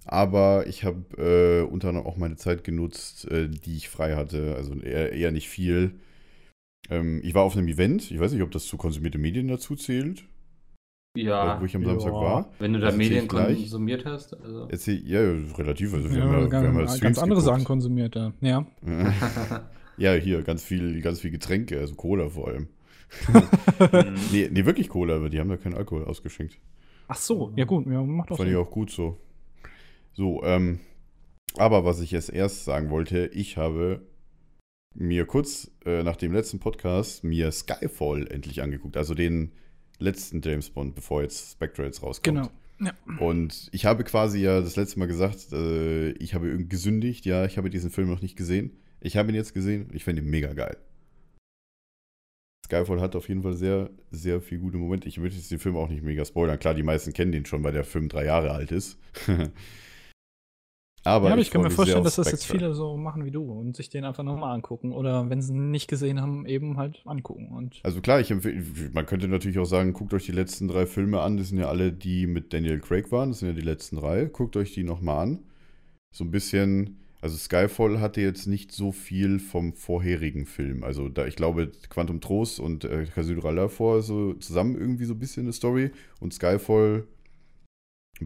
[0.04, 4.54] Aber ich habe äh, unter anderem auch meine Zeit genutzt, äh, die ich frei hatte.
[4.56, 6.00] Also eher, eher nicht viel.
[6.90, 8.10] Ähm, ich war auf einem Event.
[8.10, 10.24] Ich weiß nicht, ob das zu konsumierte Medien dazu zählt,
[11.14, 11.88] Ja, wo ich am Ja.
[11.90, 12.50] Samstag war.
[12.58, 14.34] wenn du da erzähl Medien ich konsumiert hast.
[14.34, 14.66] Also.
[14.70, 15.20] Erzähl, ja,
[15.58, 15.92] relativ.
[15.92, 17.54] Also wir ja, haben ja, wir ganz, haben ja ganz Streams andere geguckt.
[17.54, 18.32] Sachen konsumiert, ja.
[18.40, 18.66] ja.
[19.98, 22.68] Ja, hier ganz viel, ganz viel Getränke, also Cola vor allem.
[24.32, 26.58] Nee, nee, wirklich Cola, aber die haben da keinen Alkohol ausgeschenkt.
[27.08, 28.64] Ach so, ja gut, ja, macht doch Fand ich Sinn.
[28.64, 29.18] auch gut so.
[30.14, 30.80] So, ähm,
[31.58, 34.00] aber was ich jetzt erst sagen wollte, ich habe
[34.94, 39.52] mir kurz äh, nach dem letzten Podcast mir Skyfall endlich angeguckt, also den
[40.02, 42.36] letzten James Bond, bevor jetzt Spectre jetzt rauskommt.
[42.36, 42.50] Genau.
[42.80, 42.92] Ja.
[43.18, 47.44] Und ich habe quasi ja das letzte Mal gesagt, äh, ich habe irgendwie gesündigt, ja,
[47.44, 48.72] ich habe diesen Film noch nicht gesehen.
[49.00, 50.76] Ich habe ihn jetzt gesehen, ich finde ihn mega geil.
[52.66, 55.08] Skyfall hat auf jeden Fall sehr, sehr viel gute Momente.
[55.08, 56.58] Ich würde jetzt den Film auch nicht mega spoilern.
[56.58, 58.98] Klar, die meisten kennen den schon, weil der Film drei Jahre alt ist.
[61.04, 63.42] aber, ja, aber ich, kann mir vorstellen, dass das jetzt viele so machen wie du
[63.42, 64.92] und sich den einfach nochmal angucken.
[64.92, 67.48] Oder wenn sie ihn nicht gesehen haben, eben halt angucken.
[67.48, 68.62] Und Also klar, ich empfehle,
[68.92, 71.36] man könnte natürlich auch sagen, guckt euch die letzten drei Filme an.
[71.36, 73.30] Das sind ja alle, die mit Daniel Craig waren.
[73.30, 74.26] Das sind ja die letzten drei.
[74.26, 75.38] Guckt euch die nochmal an.
[76.12, 80.84] So ein bisschen, also Skyfall hatte jetzt nicht so viel vom vorherigen Film.
[80.84, 85.18] Also da, ich glaube, Quantum Trost und äh, Casino vor so zusammen irgendwie so ein
[85.18, 85.90] bisschen eine Story.
[86.20, 87.08] Und Skyfall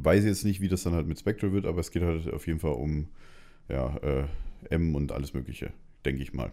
[0.04, 2.32] weiß ich jetzt nicht, wie das dann halt mit Spectre wird, aber es geht halt
[2.32, 3.08] auf jeden Fall um
[3.68, 4.24] ja, äh,
[4.70, 5.72] M und alles Mögliche,
[6.04, 6.52] denke ich mal.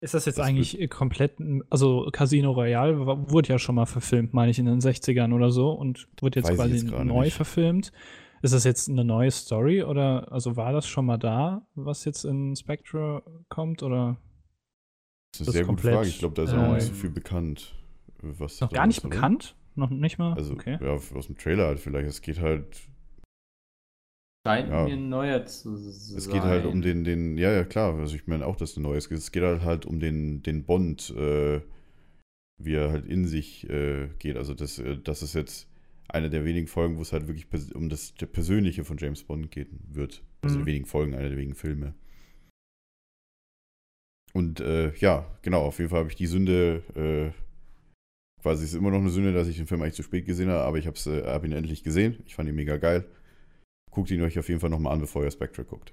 [0.00, 1.36] ist das jetzt Das eigentlich komplett,
[1.70, 2.98] also Casino Royale
[3.30, 6.54] wurde ja schon mal verfilmt, meine ich, in den 60ern oder so und wurde jetzt
[6.54, 7.34] quasi jetzt neu nicht.
[7.34, 7.92] verfilmt.
[8.42, 12.24] Ist das jetzt eine neue Story oder also war das schon mal da, was jetzt
[12.24, 14.18] in Spectre kommt oder
[15.32, 16.08] Das ist eine sehr gute Frage.
[16.08, 17.74] Ich glaube, da ist auch äh, nicht so viel bekannt.
[18.22, 19.56] Was noch gar nicht bekannt?
[19.76, 20.34] Noch nicht mal?
[20.34, 20.78] Also, okay.
[20.80, 22.08] ja, aus dem Trailer halt vielleicht.
[22.08, 22.88] Es geht halt,
[24.46, 24.84] Scheint Ja.
[24.84, 26.18] mir neuer zu sein.
[26.18, 27.98] es geht halt um den, den, ja, ja, klar.
[27.98, 29.18] Also ich meine auch, dass es ein neues geht.
[29.18, 31.60] Es geht halt halt um den, den Bond, äh,
[32.56, 34.36] wie er halt in sich äh, geht.
[34.36, 35.68] Also das, äh, das ist jetzt
[36.08, 39.50] eine der wenigen Folgen, wo es halt wirklich um das der Persönliche von James Bond
[39.50, 40.22] gehen wird.
[40.42, 40.62] Also mhm.
[40.62, 41.94] die wenigen Folgen, einer der wenigen Filme.
[44.32, 47.32] Und äh, ja, genau, auf jeden Fall habe ich die Sünde, äh,
[48.46, 50.62] quasi ist immer noch eine Sünde, dass ich den Film eigentlich zu spät gesehen habe,
[50.62, 52.22] aber ich habe äh, hab ihn endlich gesehen.
[52.26, 53.04] Ich fand ihn mega geil.
[53.90, 55.92] Guckt ihn euch auf jeden Fall nochmal an, bevor ihr Spectre guckt.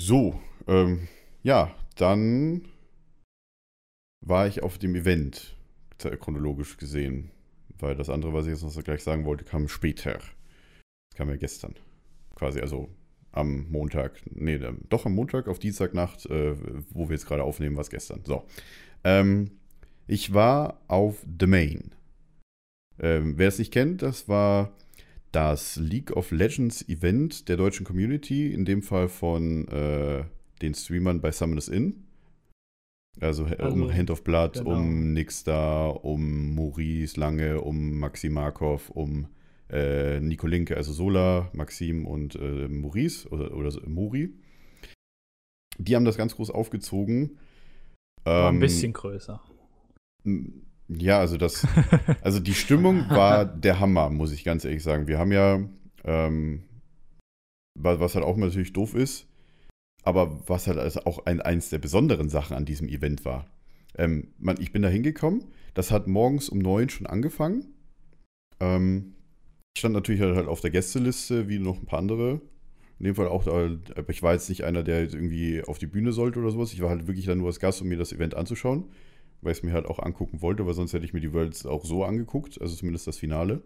[0.00, 1.06] So, ähm,
[1.42, 2.66] ja, dann
[4.24, 5.54] war ich auf dem Event,
[5.98, 7.30] chronologisch gesehen.
[7.78, 10.14] Weil das andere, was ich jetzt noch gleich sagen wollte, kam später.
[10.14, 11.74] Das kam ja gestern.
[12.36, 12.88] Quasi, also
[13.32, 14.22] am Montag.
[14.30, 16.56] Nee, doch am Montag auf Dienstagnacht, äh,
[16.88, 18.22] wo wir jetzt gerade aufnehmen, was gestern.
[18.24, 18.46] So.
[19.04, 19.50] Ähm,
[20.06, 21.94] ich war auf The Main.
[22.98, 24.72] Ähm, wer es nicht kennt, das war
[25.32, 30.24] das League of Legends Event der deutschen Community, in dem Fall von äh,
[30.62, 32.04] den Streamern bei Summoners Inn.
[33.20, 34.72] Also, also um Hand of Blood, genau.
[34.72, 39.28] um Nixstar, um Maurice Lange, um Maxi Markov, um
[39.70, 44.34] äh, Nico Linke, also Sola, Maxim und äh, Maurice oder, oder Muri.
[45.78, 47.38] Die haben das ganz groß aufgezogen.
[48.24, 49.40] War ähm, ein bisschen größer.
[50.88, 51.66] Ja, also das,
[52.22, 55.06] also die Stimmung war der Hammer, muss ich ganz ehrlich sagen.
[55.06, 55.60] Wir haben ja,
[56.04, 56.64] ähm,
[57.74, 59.26] was halt auch natürlich doof ist,
[60.02, 63.46] aber was halt also auch ein, eins der besonderen Sachen an diesem Event war.
[63.96, 67.74] Ähm, man, ich bin da hingekommen, das hat morgens um neun schon angefangen.
[68.60, 69.14] Ähm,
[69.74, 72.40] ich stand natürlich halt, halt auf der Gästeliste, wie noch ein paar andere.
[73.00, 76.12] In dem Fall auch, aber ich war jetzt nicht einer, der irgendwie auf die Bühne
[76.12, 76.72] sollte oder sowas.
[76.72, 78.84] Ich war halt wirklich dann nur als Gast, um mir das Event anzuschauen,
[79.44, 81.66] weil ich es mir halt auch angucken wollte, weil sonst hätte ich mir die Worlds
[81.66, 83.62] auch so angeguckt, also zumindest das Finale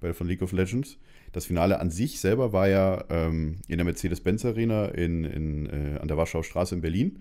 [0.00, 0.98] bei, von League of Legends.
[1.32, 5.98] Das Finale an sich selber war ja ähm, in der Mercedes-Benz Arena in, in, äh,
[6.00, 7.20] an der Warschauer Straße in Berlin.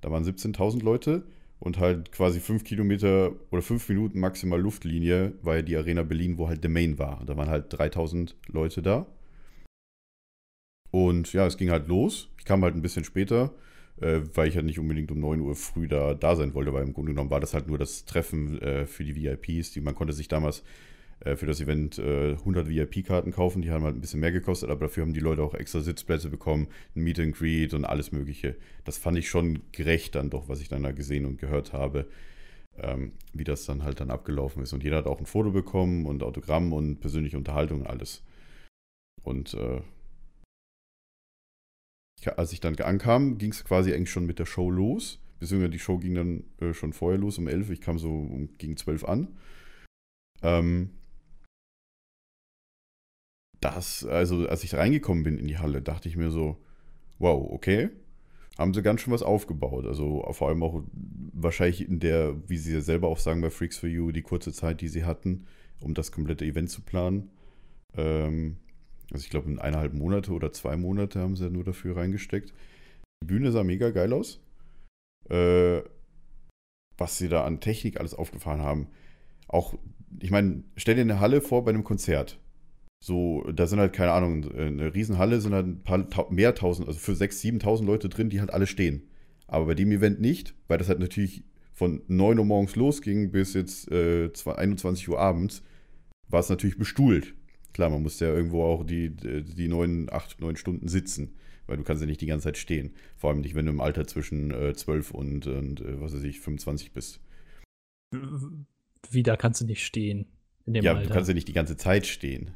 [0.00, 1.24] Da waren 17.000 Leute
[1.58, 6.38] und halt quasi fünf Kilometer oder fünf Minuten maximal Luftlinie war ja die Arena Berlin,
[6.38, 7.22] wo halt The Main war.
[7.26, 9.06] Da waren halt 3000 Leute da.
[10.90, 12.28] Und ja, es ging halt los.
[12.38, 13.52] Ich kam halt ein bisschen später,
[14.00, 16.84] äh, weil ich halt nicht unbedingt um 9 Uhr früh da, da sein wollte, weil
[16.84, 19.72] im Grunde genommen war das halt nur das Treffen äh, für die VIPs.
[19.72, 20.62] Die, man konnte sich damals
[21.20, 23.62] äh, für das Event äh, 100 VIP-Karten kaufen.
[23.62, 26.28] Die haben halt ein bisschen mehr gekostet, aber dafür haben die Leute auch extra Sitzplätze
[26.28, 28.56] bekommen, ein Meet and Greet und alles Mögliche.
[28.84, 32.06] Das fand ich schon gerecht dann doch, was ich dann da gesehen und gehört habe,
[32.78, 34.72] ähm, wie das dann halt dann abgelaufen ist.
[34.72, 38.22] Und jeder hat auch ein Foto bekommen und Autogramm und persönliche Unterhaltung und alles.
[39.22, 39.80] Und äh,
[42.26, 45.20] als ich dann ankam, ging es quasi eigentlich schon mit der Show los.
[45.38, 47.70] Beziehungsweise die Show ging dann äh, schon vorher los um 11.
[47.70, 49.28] Ich kam so um, gegen 12 an.
[50.42, 50.90] Ähm,
[53.60, 56.56] das, also als ich reingekommen bin in die Halle, dachte ich mir so,
[57.18, 57.90] wow, okay,
[58.56, 59.86] haben sie ganz schön was aufgebaut.
[59.86, 60.82] Also vor allem auch
[61.32, 64.52] wahrscheinlich in der, wie sie ja selber auch sagen bei Freaks for You, die kurze
[64.52, 65.46] Zeit, die sie hatten,
[65.80, 67.30] um das komplette Event zu planen.
[67.96, 68.56] Ähm,
[69.12, 72.52] also ich glaube in eineinhalb Monate oder zwei Monate haben sie nur dafür reingesteckt.
[73.22, 74.40] Die Bühne sah mega geil aus.
[75.28, 75.82] Äh,
[76.98, 78.88] was sie da an Technik alles aufgefahren haben.
[79.46, 79.74] Auch,
[80.20, 82.38] ich meine, stell dir eine Halle vor bei einem Konzert.
[83.00, 86.98] So, da sind halt, keine Ahnung, eine Riesenhalle sind halt ein paar mehr tausend, also
[86.98, 89.08] für 6.000, 7.000 Leute drin, die halt alle stehen.
[89.46, 93.54] Aber bei dem Event nicht, weil das halt natürlich von 9 Uhr morgens losging bis
[93.54, 95.62] jetzt äh, 21 Uhr abends,
[96.28, 97.34] war es natürlich bestuhlt.
[97.72, 101.84] Klar, man muss ja irgendwo auch die, die 9, 8, 9 Stunden sitzen, weil du
[101.84, 102.94] kannst ja nicht die ganze Zeit stehen.
[103.16, 106.24] Vor allem nicht, wenn du im Alter zwischen äh, 12 und, und äh, was weiß
[106.24, 107.20] ich, 25 bist.
[109.10, 110.26] Wie, da kannst du nicht stehen?
[110.66, 111.06] ja, Alter.
[111.06, 112.50] du kannst ja nicht die ganze Zeit stehen.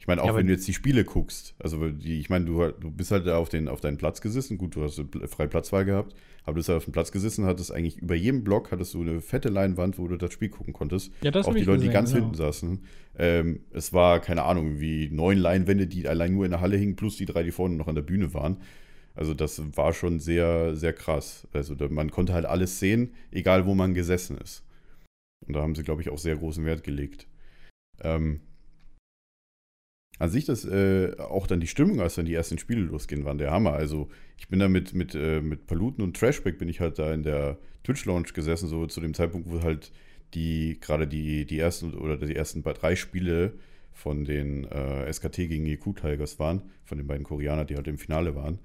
[0.00, 2.70] Ich meine, auch ja, wenn du jetzt die Spiele guckst, also die, ich meine, du,
[2.70, 5.84] du bist halt auf, den, auf deinen Platz gesessen, gut, du hast eine freie Platzwahl
[5.84, 8.94] gehabt, aber du bist halt auf dem Platz gesessen, hattest eigentlich über jedem Block hattest
[8.94, 11.12] du eine fette Leinwand, wo du das Spiel gucken konntest.
[11.22, 12.22] Ja, das auch die Leute, gesehen, die ganz genau.
[12.22, 12.80] hinten saßen.
[13.18, 16.96] Ähm, es war, keine Ahnung, wie neun Leinwände, die allein nur in der Halle hingen,
[16.96, 18.58] plus die drei, die vorne noch an der Bühne waren.
[19.16, 21.48] Also das war schon sehr, sehr krass.
[21.52, 24.64] Also da, man konnte halt alles sehen, egal wo man gesessen ist.
[25.44, 27.26] Und da haben sie, glaube ich, auch sehr großen Wert gelegt.
[28.00, 28.40] Ähm,
[30.18, 33.38] an sich das äh, auch dann die Stimmung, als dann die ersten Spiele losgehen, waren
[33.38, 33.72] der Hammer.
[33.72, 37.12] Also ich bin da mit, mit, äh, mit Paluten und Trashback bin ich halt da
[37.12, 39.92] in der Twitch-Lounge gesessen, so zu dem Zeitpunkt, wo halt
[40.34, 43.54] die, gerade die, die ersten oder die ersten drei Spiele
[43.92, 47.98] von den äh, SKT gegen EQ Tigers waren, von den beiden Koreanern, die halt im
[47.98, 48.58] Finale waren.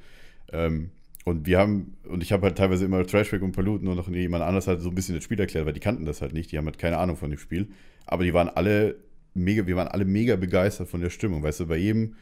[0.51, 0.91] Ähm,
[1.25, 4.43] und wir haben, und ich habe halt teilweise immer Trashback und Paluten und noch jemand
[4.43, 6.57] anders halt so ein bisschen das Spiel erklärt, weil die kannten das halt nicht, die
[6.57, 7.69] haben halt keine Ahnung von dem Spiel.
[8.05, 8.95] Aber die waren alle
[9.33, 11.43] mega, wir waren alle mega begeistert von der Stimmung.
[11.43, 12.15] Weißt du, bei jedem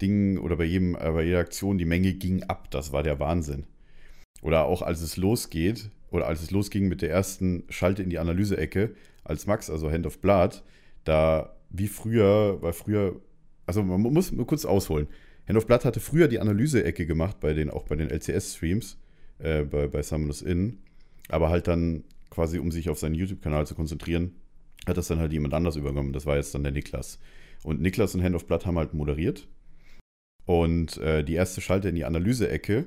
[0.00, 2.70] Ding oder bei jedem, äh, bei jeder Aktion, die Menge ging ab.
[2.70, 3.64] Das war der Wahnsinn.
[4.42, 8.18] Oder auch als es losgeht, oder als es losging mit der ersten Schalte in die
[8.18, 10.62] Analyse-Ecke, als Max, also Hand of Blood,
[11.04, 13.20] da wie früher, weil früher
[13.70, 15.06] also man muss nur kurz ausholen.
[15.46, 18.98] Hand of Blood hatte früher die Analyse-Ecke gemacht, bei den, auch bei den LCS-Streams,
[19.38, 20.78] äh, bei, bei Summoners Inn.
[21.28, 24.34] Aber halt dann quasi, um sich auf seinen YouTube-Kanal zu konzentrieren,
[24.86, 26.12] hat das dann halt jemand anders übernommen.
[26.12, 27.18] Das war jetzt dann der Niklas.
[27.62, 29.48] Und Niklas und Hand of Blood haben halt moderiert.
[30.46, 32.86] Und äh, die erste Schalte in die Analyse-Ecke,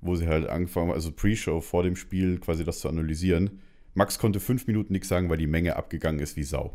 [0.00, 3.60] wo sie halt angefangen, also Pre-Show vor dem Spiel quasi das zu analysieren.
[3.94, 6.74] Max konnte fünf Minuten nichts sagen, weil die Menge abgegangen ist wie Sau.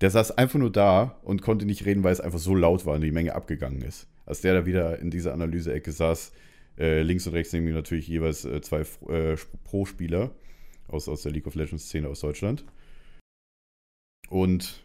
[0.00, 2.94] Der saß einfach nur da und konnte nicht reden, weil es einfach so laut war
[2.94, 4.06] und die Menge abgegangen ist.
[4.26, 6.32] Als der da wieder in dieser Analyse-Ecke saß,
[6.78, 10.30] äh, links und rechts neben ihm natürlich jeweils äh, zwei äh, Pro-Spieler
[10.86, 12.64] aus, aus der League of Legends-Szene aus Deutschland.
[14.28, 14.84] Und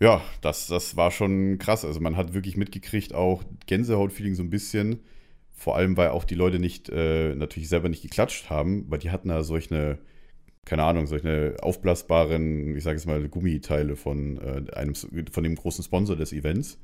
[0.00, 1.84] ja, das, das war schon krass.
[1.84, 5.00] Also man hat wirklich mitgekriegt, auch Gänsehaut-Feeling so ein bisschen.
[5.52, 9.10] Vor allem, weil auch die Leute nicht, äh, natürlich selber nicht geklatscht haben, weil die
[9.10, 9.98] hatten da solche,
[10.64, 15.84] keine Ahnung, solche aufblasbaren, ich sage jetzt mal, Gummiteile von, äh, einem, von dem großen
[15.84, 16.78] Sponsor des Events.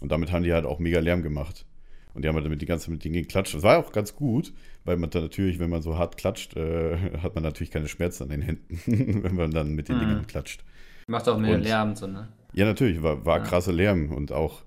[0.00, 1.66] Und damit haben die halt auch mega Lärm gemacht.
[2.14, 3.54] Und die haben halt damit die ganze Zeit mit denen geklatscht.
[3.54, 4.52] Das war auch ganz gut,
[4.84, 8.24] weil man dann natürlich, wenn man so hart klatscht, äh, hat man natürlich keine Schmerzen
[8.24, 8.78] an den Händen,
[9.22, 10.00] wenn man dann mit den mhm.
[10.00, 10.64] Dingen klatscht.
[11.06, 12.28] Macht auch mehr und, Lärm, so, ne?
[12.52, 13.44] Ja, natürlich, war, war ja.
[13.44, 14.62] krasser Lärm und auch,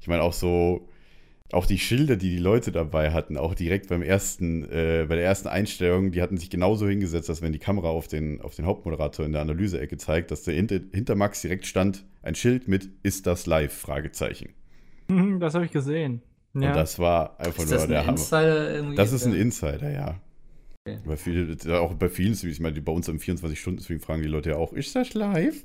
[0.00, 0.88] ich meine, auch so,
[1.52, 5.24] auch die Schilder, die die Leute dabei hatten, auch direkt beim ersten, äh, bei der
[5.24, 8.66] ersten Einstellung, die hatten sich genauso hingesetzt, als wenn die Kamera auf den, auf den
[8.66, 12.88] Hauptmoderator in der Analyseecke zeigt, dass der hinter, hinter Max direkt stand, ein Schild mit
[13.02, 13.72] Ist das live?
[13.72, 14.50] Fragezeichen.
[15.38, 16.22] Das habe ich gesehen.
[16.54, 16.68] Ja.
[16.68, 18.96] Und das war einfach ist nur das der ein Insider irgendwie?
[18.96, 20.20] Das ist ein Insider, ja.
[20.86, 21.00] Okay.
[21.04, 24.56] Bei viele, auch bei vielen ich meine, bei uns im 24-Stunden-Stream fragen die Leute ja
[24.56, 25.64] auch, ist das live?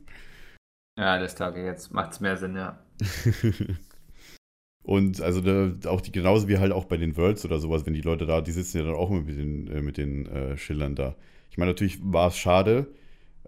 [0.98, 2.84] Ja, das Tage jetzt macht es mehr Sinn, ja.
[4.84, 7.94] Und also da, auch die, genauso wie halt auch bei den Worlds oder sowas, wenn
[7.94, 10.96] die Leute da, die sitzen ja dann auch mit den, äh, mit den äh, Schillern
[10.96, 11.16] da.
[11.52, 12.88] Ich meine, natürlich war es schade,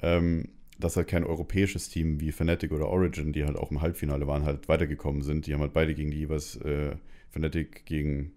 [0.04, 4.28] ähm, dass halt kein europäisches Team wie Fnatic oder Origin, die halt auch im Halbfinale
[4.28, 5.48] waren, halt weitergekommen sind.
[5.48, 6.98] Die haben halt beide gegen die jeweils äh,
[7.32, 8.34] Fnatic gegen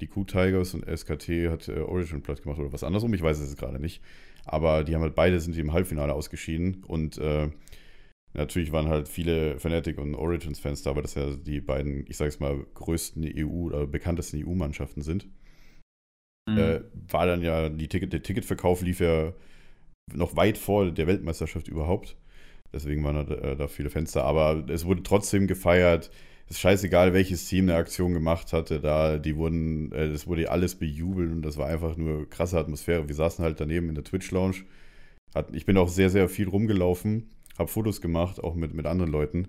[0.00, 3.56] die Q-Tigers und SKT hat äh, Origin platt gemacht oder was andersrum, ich weiß es
[3.56, 4.02] gerade nicht.
[4.44, 7.48] Aber die haben halt beide sind im Halbfinale ausgeschieden und äh,
[8.34, 12.40] natürlich waren halt viele Fnatic und Origins-Fans da, weil das ja die beiden, ich sag's
[12.40, 15.28] mal, größten EU- oder bekanntesten EU-Mannschaften sind.
[16.48, 16.58] Mhm.
[16.58, 16.80] Äh,
[17.10, 19.32] war dann ja, die Ticket, der Ticketverkauf lief ja
[20.12, 22.16] noch weit vor der Weltmeisterschaft überhaupt.
[22.72, 24.22] Deswegen waren da, äh, da viele Fans da.
[24.22, 26.10] Aber es wurde trotzdem gefeiert
[26.48, 30.74] ist scheißegal, welches Team eine Aktion gemacht hatte, da, die wurden, äh, das wurde alles
[30.74, 33.08] bejubelt und das war einfach nur krasse Atmosphäre.
[33.08, 34.64] Wir saßen halt daneben in der Twitch-Lounge.
[35.52, 39.48] Ich bin auch sehr, sehr viel rumgelaufen, habe Fotos gemacht, auch mit, mit anderen Leuten.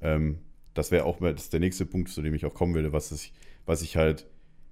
[0.00, 0.38] Ähm,
[0.74, 3.32] das wäre auch das der nächste Punkt, zu dem ich auch kommen will, was ich,
[3.66, 4.26] was ich halt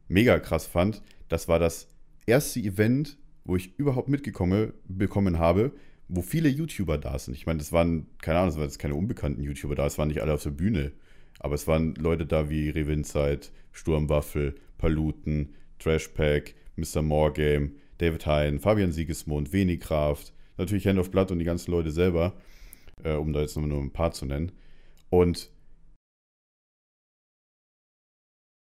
[0.09, 1.03] mega krass fand.
[1.29, 1.89] Das war das
[2.27, 5.73] erste Event, wo ich überhaupt mitgekommen bekommen habe,
[6.09, 7.35] wo viele YouTuber da sind.
[7.35, 10.09] Ich meine, das waren, keine Ahnung, das waren jetzt keine unbekannten YouTuber da, es waren
[10.09, 10.93] nicht alle auf der Bühne.
[11.39, 17.03] Aber es waren Leute da wie Revinzeit, Sturmwaffel, Paluten, Trashpack, Mr.
[17.03, 22.35] Morgame, David Hein, Fabian Siegesmund, Wenigkraft, natürlich Hand of Blood und die ganzen Leute selber,
[23.05, 24.53] äh, um da jetzt nur, nur ein paar zu nennen.
[25.11, 25.51] Und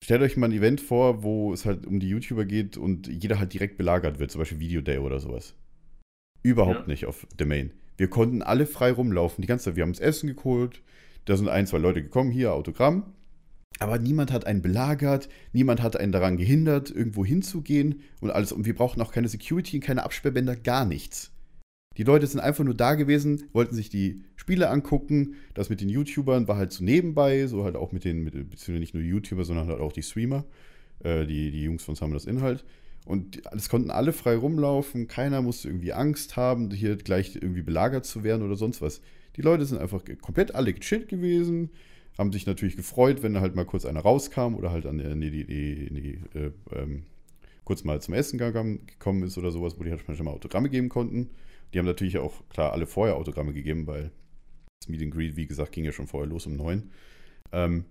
[0.02, 3.38] stellt euch mal ein Event vor, wo es halt um die YouTuber geht und jeder
[3.38, 5.54] halt direkt belagert wird, zum Beispiel Video Day oder sowas.
[6.42, 6.86] Überhaupt ja.
[6.86, 7.72] nicht auf der Main.
[7.96, 9.76] Wir konnten alle frei rumlaufen, die ganze Zeit.
[9.76, 10.82] Wir haben uns Essen geholt,
[11.24, 13.14] da sind ein, zwei Leute gekommen, hier Autogramm.
[13.78, 18.52] Aber niemand hat einen belagert, niemand hat einen daran gehindert, irgendwo hinzugehen und alles.
[18.52, 21.32] Und wir brauchten auch keine Security, keine Absperrbänder, gar nichts.
[21.96, 25.34] Die Leute sind einfach nur da gewesen, wollten sich die Spiele angucken.
[25.54, 28.80] Das mit den YouTubern war halt so nebenbei, so halt auch mit den, mit, beziehungsweise
[28.80, 30.44] nicht nur YouTuber, sondern halt auch die Streamer,
[31.00, 32.64] äh, die, die Jungs von Summer das Inhalt.
[33.04, 38.06] Und es konnten alle frei rumlaufen, keiner musste irgendwie Angst haben, hier gleich irgendwie belagert
[38.06, 39.00] zu werden oder sonst was.
[39.36, 41.70] Die Leute sind einfach komplett alle gechillt gewesen,
[42.18, 45.44] haben sich natürlich gefreut, wenn halt mal kurz einer rauskam oder halt an die, die,
[45.44, 47.04] die, die äh, ähm,
[47.64, 50.88] kurz mal zum Essen gekommen ist oder sowas, wo die halt schon mal Autogramme geben
[50.88, 51.30] konnten.
[51.72, 54.10] Die haben natürlich auch, klar, alle vorher Autogramme gegeben, weil
[54.80, 56.90] das Meet and Greet, wie gesagt, ging ja schon vorher los um neun.
[57.52, 57.84] Ähm,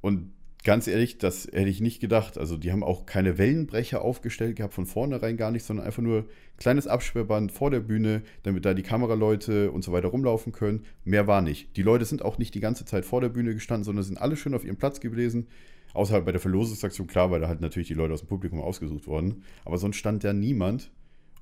[0.00, 0.32] und
[0.62, 2.38] ganz ehrlich, das hätte ich nicht gedacht.
[2.38, 6.26] Also die haben auch keine Wellenbrecher aufgestellt gehabt, von vornherein gar nicht, sondern einfach nur
[6.56, 10.84] kleines Absperrband vor der Bühne, damit da die Kameraleute und so weiter rumlaufen können.
[11.04, 11.76] Mehr war nicht.
[11.76, 14.36] Die Leute sind auch nicht die ganze Zeit vor der Bühne gestanden, sondern sind alle
[14.36, 15.48] schön auf ihrem Platz gewesen.
[15.94, 18.60] Außer halt bei der Verlosungsaktion, klar, weil da halt natürlich die Leute aus dem Publikum
[18.60, 19.42] ausgesucht wurden.
[19.64, 20.90] Aber sonst stand da niemand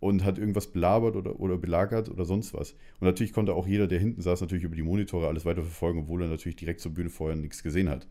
[0.00, 2.72] und hat irgendwas belabert oder, oder belagert oder sonst was.
[2.72, 6.00] Und natürlich konnte auch jeder, der hinten saß, natürlich über die Monitore alles weiter verfolgen,
[6.00, 8.08] obwohl er natürlich direkt zur Bühne vorher nichts gesehen hat.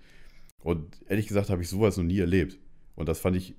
[0.61, 2.57] Und ehrlich gesagt habe ich sowas noch nie erlebt.
[2.95, 3.55] Und das fand ich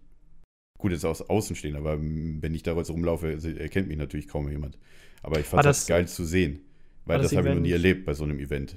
[0.79, 4.79] gut jetzt aus Außenstehen, aber wenn ich da jetzt rumlaufe, erkennt mich natürlich kaum jemand.
[5.23, 6.61] Aber ich fand das, das, geil zu sehen,
[7.05, 8.77] weil das, das habe ich noch nie erlebt bei so einem Event.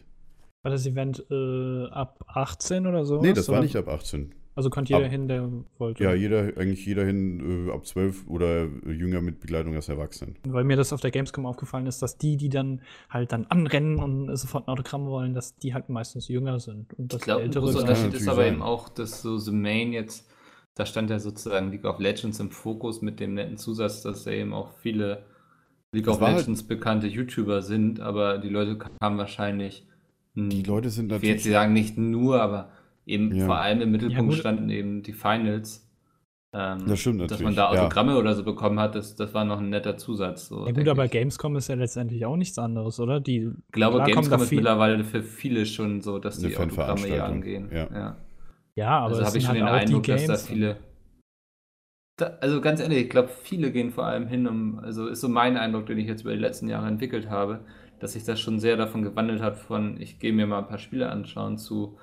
[0.63, 3.21] War das Event äh, ab 18 oder so?
[3.21, 4.33] Nee, das war nicht ab 18.
[4.55, 6.03] Also konnte jeder ab, hin, der wollte.
[6.03, 10.35] Ja, jeder, eigentlich jeder hin, äh, ab 12 oder jünger mit Begleitung als Erwachsenen.
[10.43, 13.97] Weil mir das auf der Gamescom aufgefallen ist, dass die, die dann halt dann anrennen
[13.97, 16.93] und sofort ein Autogramm wollen, dass die halt meistens jünger sind.
[16.93, 18.53] Und das ich glaube, der Unterschied ist aber sein.
[18.53, 20.29] eben auch, dass so The Main jetzt,
[20.75, 24.31] da stand ja sozusagen League of Legends im Fokus mit dem netten Zusatz, dass da
[24.31, 25.25] eben auch viele
[25.91, 29.87] League das of halt Legends halt bekannte YouTuber sind, aber die Leute kamen wahrscheinlich.
[30.35, 31.23] Die Leute sind natürlich.
[31.23, 32.69] Ich will jetzt sagen, nicht nur, aber
[33.05, 33.45] Eben ja.
[33.45, 35.89] vor allem im Mittelpunkt ja, standen eben die Finals.
[36.53, 37.39] Ähm, das stimmt natürlich.
[37.39, 38.17] Dass man da Autogramme ja.
[38.19, 40.47] oder so bekommen hat, das, das war noch ein netter Zusatz.
[40.47, 41.11] So, ja gut, aber ich.
[41.11, 43.19] Gamescom ist ja letztendlich auch nichts anderes, oder?
[43.19, 47.69] Die, ich glaube, Gamescom ist mittlerweile für viele schon so, dass die Autogramme hier angehen.
[47.71, 48.17] Ja, ja.
[48.75, 50.77] ja aber also habe ich schon halt den Eindruck, dass da viele.
[52.17, 55.29] Da, also ganz ehrlich, ich glaube, viele gehen vor allem hin, um, also ist so
[55.29, 57.61] mein Eindruck, den ich jetzt über die letzten Jahre entwickelt habe,
[57.99, 60.77] dass sich das schon sehr davon gewandelt hat, von ich gehe mir mal ein paar
[60.77, 61.97] Spiele anschauen zu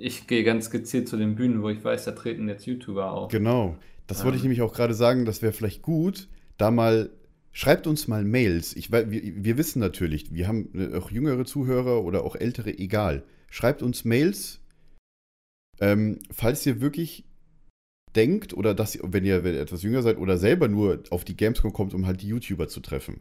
[0.00, 3.30] ich gehe ganz gezielt zu den Bühnen, wo ich weiß, da treten jetzt YouTuber auf.
[3.30, 3.76] Genau.
[4.06, 4.24] Das ähm.
[4.24, 7.10] wollte ich nämlich auch gerade sagen, das wäre vielleicht gut, da mal
[7.52, 8.76] Schreibt uns mal Mails.
[8.76, 13.24] Ich, wir, wir wissen natürlich, wir haben äh, auch jüngere Zuhörer oder auch ältere, egal.
[13.50, 14.60] Schreibt uns Mails,
[15.80, 17.24] ähm, falls ihr wirklich
[18.14, 21.36] denkt oder dass, wenn ihr, wenn ihr etwas jünger seid oder selber nur auf die
[21.36, 23.20] Gamescom kommt, um halt die YouTuber zu treffen.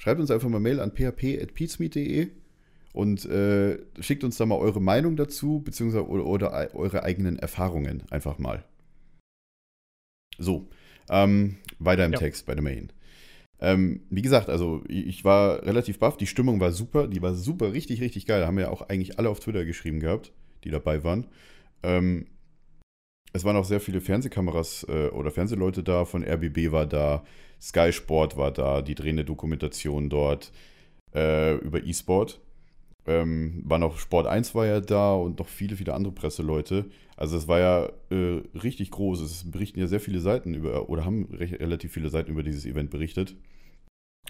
[0.00, 2.30] Schreibt uns einfach mal Mail an php.peatsmeet.de
[2.92, 8.02] und äh, schickt uns da mal eure Meinung dazu, beziehungsweise oder, oder eure eigenen Erfahrungen
[8.10, 8.64] einfach mal.
[10.38, 10.68] So,
[11.10, 12.18] ähm, weiter im ja.
[12.18, 12.92] Text bei der Main.
[13.60, 17.72] Ähm, wie gesagt, also ich war relativ baff, die Stimmung war super, die war super,
[17.72, 18.40] richtig, richtig geil.
[18.40, 20.32] Da haben wir ja auch eigentlich alle auf Twitter geschrieben gehabt,
[20.64, 21.26] die dabei waren.
[21.82, 22.26] Ähm,
[23.32, 27.24] es waren auch sehr viele Fernsehkameras äh, oder Fernsehleute da, von RBB war da,
[27.60, 30.52] Sky Sport war da, die drehende Dokumentation dort
[31.14, 32.40] äh, über E-Sport.
[33.06, 36.86] Ähm, war noch Sport 1 war ja da und noch viele, viele andere Presseleute.
[37.16, 39.20] Also es war ja äh, richtig groß.
[39.20, 42.64] Es berichten ja sehr viele Seiten über, oder haben recht, relativ viele Seiten über dieses
[42.64, 43.36] Event berichtet.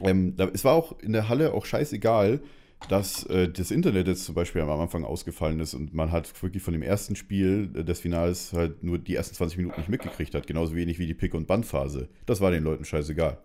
[0.01, 2.41] Ähm, da, es war auch in der Halle auch scheißegal,
[2.89, 6.63] dass äh, das Internet jetzt zum Beispiel am Anfang ausgefallen ist und man halt wirklich
[6.63, 10.35] von dem ersten Spiel äh, des Finals halt nur die ersten 20 Minuten nicht mitgekriegt
[10.35, 10.47] hat.
[10.47, 12.09] Genauso wenig wie die Pick- und Bandphase.
[12.27, 13.39] Das war den Leuten scheißegal.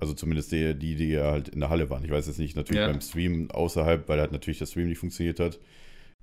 [0.00, 2.04] Also zumindest die, die, die ja halt in der Halle waren.
[2.04, 2.88] Ich weiß jetzt nicht, natürlich ja.
[2.88, 5.58] beim Stream außerhalb, weil halt natürlich der Stream nicht funktioniert hat,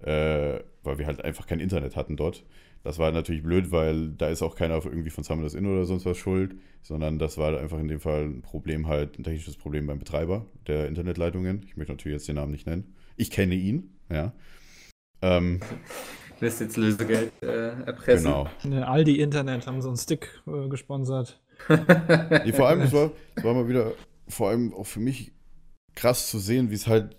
[0.02, 2.46] äh, weil wir halt einfach kein Internet hatten dort.
[2.84, 6.06] Das war natürlich blöd, weil da ist auch keiner irgendwie von Summoners Inn oder sonst
[6.06, 9.88] was schuld, sondern das war einfach in dem Fall ein Problem halt, ein technisches Problem
[9.88, 11.64] beim Betreiber der Internetleitungen.
[11.66, 12.96] Ich möchte natürlich jetzt den Namen nicht nennen.
[13.18, 14.34] Ich kenne ihn, ja.
[15.22, 15.62] Ähm,
[16.40, 18.32] Lässt jetzt Lösegeld äh, erpressen.
[18.62, 18.86] Genau.
[18.86, 21.42] Aldi Internet haben so einen Stick äh, gesponsert
[22.46, 23.94] nee, vor allem, es war, es war mal wieder,
[24.28, 25.32] vor allem auch für mich
[25.96, 27.16] krass zu sehen, wie es halt,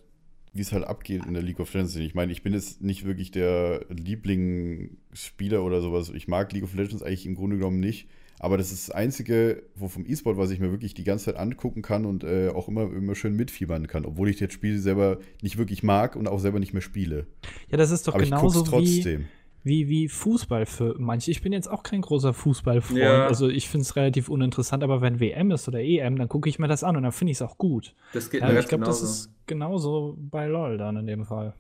[0.53, 1.97] wie es halt abgeht in der League of Legends.
[1.97, 6.11] Ich meine, ich bin jetzt nicht wirklich der Lieblingsspieler oder sowas.
[6.15, 8.09] Ich mag League of Legends eigentlich im Grunde genommen nicht.
[8.39, 11.37] Aber das ist das Einzige, wo vom E-Sport, was ich mir wirklich die ganze Zeit
[11.37, 15.19] angucken kann und äh, auch immer, immer schön mitfiebern kann, obwohl ich das Spiel selber
[15.41, 17.27] nicht wirklich mag und auch selber nicht mehr spiele.
[17.71, 19.21] Ja, das ist doch Aber genauso ich trotzdem.
[19.23, 19.27] wie
[19.67, 21.33] wie, wie Fußball für manche.
[21.33, 23.01] Ich bin jetzt auch kein großer Fußballfreund.
[23.01, 23.27] Ja.
[23.27, 26.61] Also ich finde es relativ uninteressant, aber wenn WM ist oder EM, dann gucke ich
[26.61, 27.93] mir das an und dann finde ich es auch gut.
[28.13, 31.55] Das geht ja, mir Ich glaube, das ist genauso bei LOL dann in dem Fall.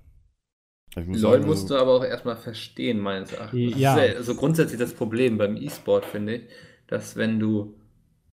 [0.94, 3.76] LOL sagen, musst also du aber auch erstmal verstehen, meines Erachtens.
[3.76, 3.96] Ja.
[3.96, 6.42] Das ist also grundsätzlich das Problem beim E-Sport, finde ich,
[6.86, 7.74] dass wenn du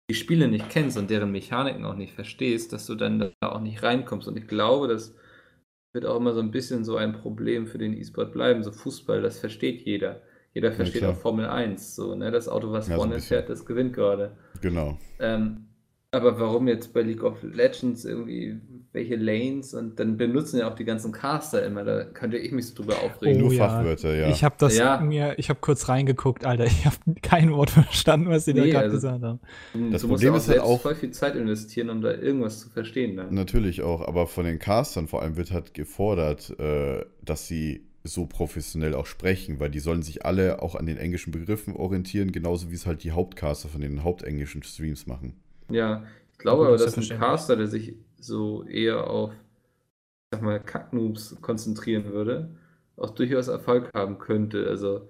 [0.09, 3.61] die Spiele nicht kennst und deren Mechaniken auch nicht verstehst, dass du dann da auch
[3.61, 4.27] nicht reinkommst.
[4.27, 5.13] Und ich glaube, dass
[5.91, 8.63] wird auch immer so ein bisschen so ein Problem für den E-Sport bleiben.
[8.63, 10.21] So Fußball, das versteht jeder.
[10.53, 11.95] Jeder versteht ja, auch Formel 1.
[11.95, 12.31] So, ne?
[12.31, 14.37] Das Auto, was ja, vorne so fährt, das gewinnt gerade.
[14.61, 14.97] Genau.
[15.19, 15.68] Ähm,
[16.11, 18.59] aber warum jetzt bei League of Legends irgendwie
[18.91, 22.67] welche Lanes und dann benutzen ja auch die ganzen Caster immer, da könnte ich mich
[22.67, 23.43] so drüber aufregen.
[23.43, 23.69] Oh, Nur ja.
[23.69, 24.29] Fachwörter, ja.
[24.29, 24.99] Ich habe das ja.
[24.99, 28.65] mir, ich habe kurz reingeguckt, Alter, ich habe kein Wort verstanden, was sie nee, da
[28.65, 29.39] gerade also, gesagt haben.
[29.91, 32.61] Das du Problem musst ja ist halt auch voll viel Zeit investieren, um da irgendwas
[32.61, 33.15] zu verstehen.
[33.15, 33.31] Dann.
[33.31, 38.25] Natürlich auch, aber von den Castern vor allem wird halt gefordert, äh, dass sie so
[38.25, 42.71] professionell auch sprechen, weil die sollen sich alle auch an den englischen Begriffen orientieren, genauso
[42.71, 45.35] wie es halt die Hauptcaster von den hauptenglischen Streams machen.
[45.69, 50.59] Ja, ich glaube aber, dass ein Caster, der sich so eher auf, ich sag mal,
[50.59, 52.49] Kacknoobs konzentrieren würde,
[52.97, 54.67] auch durchaus Erfolg haben könnte.
[54.67, 55.09] Also.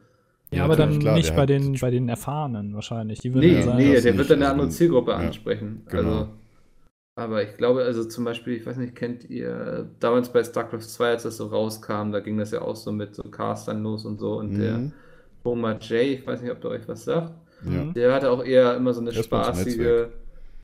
[0.52, 3.20] Ja, ja aber dann klar, nicht bei den, bei den Erfahrenen wahrscheinlich.
[3.20, 5.84] Die nee, sagen, nee, der wird dann eine andere Zielgruppe ja, ansprechen.
[5.90, 6.10] Genau.
[6.10, 6.30] Also,
[7.20, 11.10] aber ich glaube, also zum Beispiel, ich weiß nicht, kennt ihr damals bei StarCraft 2,
[11.10, 14.20] als das so rauskam, da ging das ja auch so mit so Castern los und
[14.20, 14.60] so und mhm.
[14.60, 14.80] der
[15.44, 17.34] Boma J, ich weiß nicht, ob der euch was sagt,
[17.70, 17.92] ja.
[17.92, 20.08] der hatte auch eher immer so eine spaßige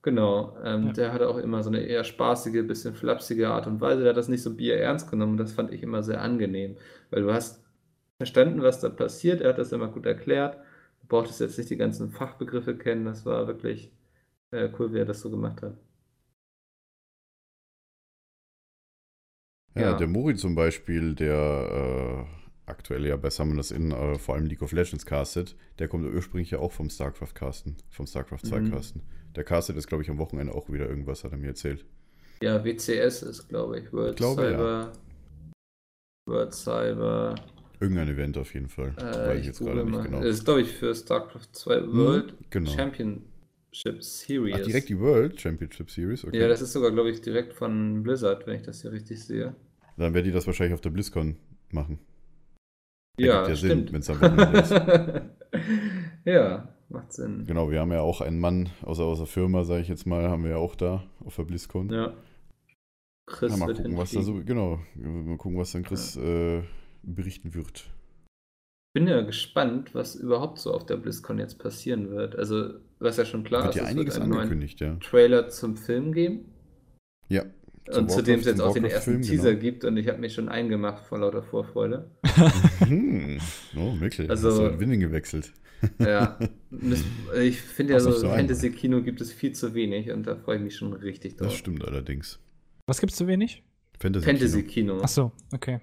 [0.06, 0.94] Genau, ähm, ja.
[0.94, 4.02] der hatte auch immer so eine eher spaßige, bisschen flapsige Art und Weise.
[4.02, 5.36] Der hat das nicht so bier ernst genommen.
[5.36, 6.78] Das fand ich immer sehr angenehm,
[7.10, 7.66] weil du hast
[8.18, 9.42] verstanden, was da passiert.
[9.42, 10.60] Er hat das immer gut erklärt.
[11.02, 13.06] Du brauchtest jetzt nicht die ganzen Fachbegriffe kennen.
[13.06, 13.92] Das war wirklich
[14.52, 15.76] äh, cool, wie er das so gemacht hat.
[19.74, 19.98] Ja, ja.
[19.98, 24.62] der Mori zum Beispiel, der äh, aktuell ja bei Summoners In äh, vor allem League
[24.62, 28.72] of Legends castet, der kommt ursprünglich ja auch vom StarCraft casten, vom StarCraft 2 mhm.
[28.72, 29.02] casten.
[29.36, 31.86] Der castet ist, glaube ich, am Wochenende auch wieder irgendwas, hat er mir erzählt.
[32.42, 34.94] Ja, WCS ist, glaube ich, World ich glaube, Cyber.
[34.94, 36.32] Ja.
[36.32, 37.36] World Cyber.
[37.80, 38.94] Irgendein Event auf jeden Fall.
[38.98, 40.22] Äh, Weiß ich jetzt gerade nicht genau.
[40.22, 42.72] Das ist, glaube ich, für StarCraft 2 hm, World mhm, genau.
[42.72, 44.56] Championship Series.
[44.58, 46.26] Ach, direkt die World Championship Series?
[46.26, 46.40] Okay.
[46.40, 49.56] Ja, das ist sogar, glaube ich, direkt von Blizzard, wenn ich das hier richtig sehe.
[49.98, 51.38] Dann werden die das wahrscheinlich auf der BlizzCon
[51.72, 52.00] machen.
[53.18, 53.94] Ja, ja stimmt.
[53.94, 54.72] wenn es am Wochenende ist.
[56.26, 57.46] ja, macht Sinn.
[57.46, 60.30] Genau, wir haben ja auch einen Mann aus, aus der Firma, sage ich jetzt mal,
[60.30, 61.90] haben wir ja auch da auf der BlizzCon.
[61.90, 62.14] Ja.
[63.26, 66.58] Chris ja, mal gucken, was da so, genau, mal gucken, was dann Chris ja.
[66.58, 66.64] äh,
[67.02, 67.86] berichten wird.
[68.94, 72.36] Bin ja gespannt, was überhaupt so auf der BlizzCon jetzt passieren wird.
[72.36, 74.96] Also, was ja schon klar wird ist, ja einiges es wird einen angekündigt, ja.
[74.98, 76.46] Trailer zum Film geben.
[77.28, 77.44] Ja.
[77.88, 79.62] Und zu dem es jetzt auch den ersten Film, Teaser genau.
[79.62, 82.10] gibt und ich habe mich schon eingemacht vor lauter Vorfreude.
[82.80, 83.38] hm.
[83.78, 84.30] Oh, wirklich.
[84.30, 85.54] Also, Hast du in Winning gewechselt.
[86.00, 86.40] ja.
[87.40, 90.76] Ich finde ja so, Fantasy-Kino gibt es viel zu wenig und da freue ich mich
[90.76, 91.48] schon richtig drauf.
[91.48, 92.40] Das stimmt allerdings.
[92.86, 93.64] Was gibt es zu wenig?
[94.00, 95.00] Fantasy-Kino.
[95.00, 95.80] Fantasy Ach so, okay.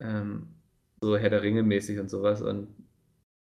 [0.00, 0.48] Ähm,
[1.00, 2.68] so Herr der Ringe mäßig und sowas und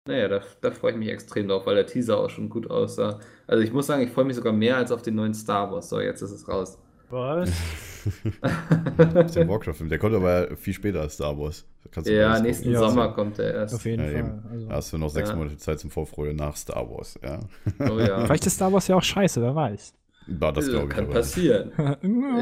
[0.07, 3.21] naja, da, da freue ich mich extrem drauf, weil der Teaser auch schon gut aussah.
[3.47, 5.89] Also ich muss sagen, ich freue mich sogar mehr als auf den neuen Star Wars.
[5.89, 6.79] So, jetzt ist es raus.
[7.11, 7.51] Was?
[8.97, 9.89] das ist der Warcraft-Film.
[9.89, 11.65] Der kommt aber viel später als Star Wars.
[12.05, 13.75] ja, nächsten ja, Sommer kommt der erst.
[13.75, 14.43] Auf jeden ja, Fall.
[14.51, 14.69] Also.
[14.69, 15.37] Da hast du noch sechs ja.
[15.37, 17.19] Monate Zeit zum Vorfreude nach Star Wars.
[17.23, 17.41] Ja.
[17.81, 18.25] Oh, ja.
[18.27, 19.95] Vielleicht ist Star Wars ja auch scheiße, wer weiß.
[20.41, 21.15] Ja, das glaube ich Kann aber.
[21.15, 21.73] passieren.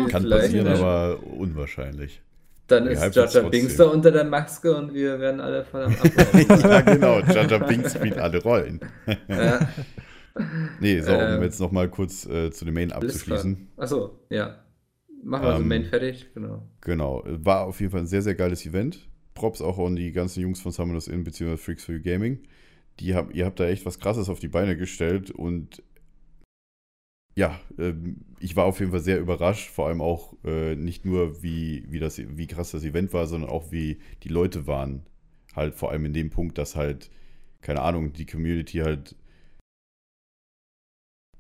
[0.09, 2.23] Kann passieren, aber unwahrscheinlich.
[2.69, 5.97] Dann ist Jaja Binks da unter der Maske und wir werden alle voll am
[6.63, 7.19] Ja, genau.
[7.19, 8.81] Jaja Binks spielt alle Rollen.
[9.29, 9.69] ja.
[10.81, 13.69] Nee, so, um ähm, jetzt nochmal kurz äh, zu dem Main abzuschließen.
[13.77, 14.63] Achso, ja.
[15.23, 16.69] Machen wir ähm, also Main fertig, genau.
[16.81, 17.23] Genau.
[17.27, 19.09] War auf jeden Fall ein sehr, sehr geiles Event.
[19.35, 21.57] Props auch an die ganzen Jungs von Summoners In bzw.
[21.57, 22.41] Freaks for You Gaming.
[23.01, 25.83] Die hab, ihr habt da echt was krasses auf die Beine gestellt und
[27.35, 27.95] ja, äh,
[28.41, 31.99] ich war auf jeden Fall sehr überrascht, vor allem auch äh, nicht nur, wie, wie,
[31.99, 35.03] das, wie krass das Event war, sondern auch, wie die Leute waren.
[35.55, 37.11] Halt vor allem in dem Punkt, dass halt,
[37.63, 39.17] keine Ahnung, die Community halt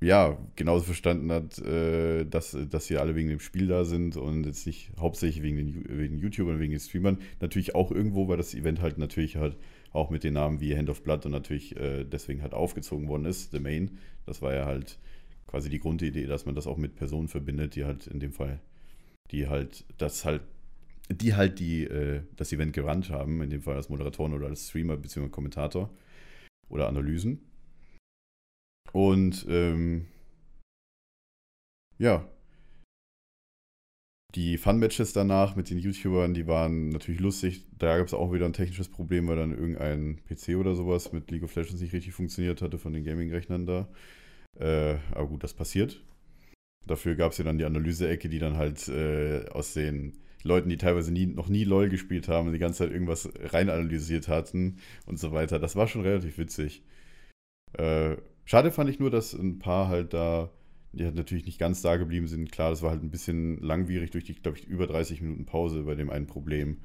[0.02, 4.44] ja, genauso verstanden hat, äh, dass, dass sie alle wegen dem Spiel da sind und
[4.44, 7.18] jetzt nicht hauptsächlich wegen den wegen YouTubern, wegen den Streamern.
[7.40, 9.56] Natürlich auch irgendwo, weil das Event halt natürlich halt
[9.92, 13.26] auch mit den Namen wie Hand of Blood und natürlich äh, deswegen halt aufgezogen worden
[13.26, 13.98] ist, The Main.
[14.26, 14.98] Das war ja halt
[15.46, 18.60] quasi die Grundidee, dass man das auch mit Personen verbindet, die halt in dem Fall,
[19.30, 20.42] die halt das halt,
[21.10, 24.68] die halt die, äh, das Event gerannt haben, in dem Fall als Moderatoren oder als
[24.68, 25.28] Streamer bzw.
[25.28, 25.90] Kommentator
[26.68, 27.51] oder Analysen.
[28.92, 30.06] Und ähm,
[31.98, 32.28] ja,
[34.34, 37.66] die Fun-Matches danach mit den YouTubern, die waren natürlich lustig.
[37.78, 41.30] Da gab es auch wieder ein technisches Problem, weil dann irgendein PC oder sowas mit
[41.30, 43.88] League of Legends nicht richtig funktioniert hatte von den Gaming-Rechnern da.
[44.58, 46.02] Äh, aber gut, das passiert.
[46.86, 50.78] Dafür gab es ja dann die Analyse-Ecke, die dann halt äh, aus den Leuten, die
[50.78, 55.18] teilweise nie, noch nie LOL gespielt haben, die ganze Zeit irgendwas rein analysiert hatten und
[55.18, 55.58] so weiter.
[55.58, 56.82] Das war schon relativ witzig.
[57.74, 60.50] Äh, Schade fand ich nur, dass ein paar halt da,
[60.92, 62.52] die halt natürlich nicht ganz da geblieben sind.
[62.52, 65.82] Klar, das war halt ein bisschen langwierig durch die, glaube ich, über 30 Minuten Pause
[65.84, 66.78] bei dem einen Problem,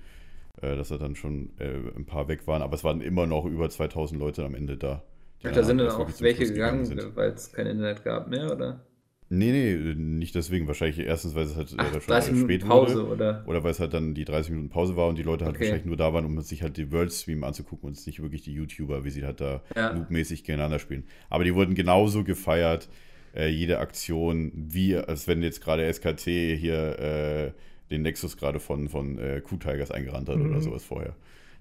[0.61, 2.61] äh, dass da dann schon äh, ein paar weg waren.
[2.61, 5.03] Aber es waren immer noch über 2000 Leute am Ende da.
[5.43, 8.86] Ach, da sind dann auch welche gegangen, weil es kein Internet gab mehr, oder?
[9.29, 10.67] Nee, nee, nicht deswegen.
[10.67, 13.11] Wahrscheinlich erstens, weil es halt Ach, schon 30 Minuten spät Pause, wurde.
[13.11, 13.43] Oder?
[13.45, 15.65] oder weil es halt dann die 30 Minuten Pause war und die Leute halt okay.
[15.65, 18.53] wahrscheinlich nur da waren, um sich halt die World Stream anzugucken und nicht wirklich die
[18.53, 19.91] YouTuber, wie sie halt da ja.
[19.91, 21.03] loopmäßig gegeneinander spielen.
[21.29, 22.87] Aber die wurden genauso gefeiert,
[23.35, 27.51] äh, jede Aktion, wie als wenn jetzt gerade SKT hier äh,
[27.91, 30.51] den Nexus gerade von, von äh, Q-Tigers eingerannt hat mhm.
[30.51, 31.15] oder sowas vorher.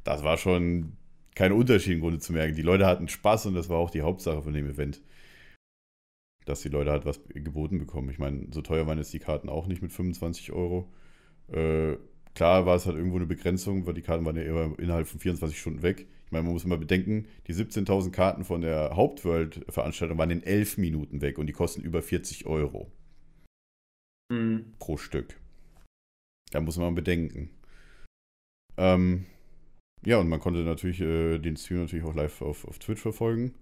[0.04, 0.92] Das war schon
[1.34, 2.54] kein Unterschied im Grunde zu merken.
[2.54, 5.00] Die Leute hatten Spaß und das war auch die Hauptsache von dem Event
[6.46, 8.08] dass die Leute halt was geboten bekommen.
[8.08, 10.90] Ich meine, so teuer waren jetzt die Karten auch nicht mit 25 Euro.
[11.48, 11.96] Äh,
[12.34, 15.20] klar war es halt irgendwo eine Begrenzung, weil die Karten waren ja immer innerhalb von
[15.20, 16.06] 24 Stunden weg.
[16.24, 20.78] Ich meine, man muss immer bedenken, die 17.000 Karten von der Hauptworld-Veranstaltung waren in 11
[20.78, 22.90] Minuten weg und die kosten über 40 Euro.
[24.32, 24.74] Mhm.
[24.78, 25.36] Pro Stück.
[26.52, 27.50] Da muss man bedenken.
[28.76, 29.26] Ähm,
[30.04, 33.54] ja, und man konnte natürlich äh, den Stream natürlich auch live auf, auf Twitch verfolgen.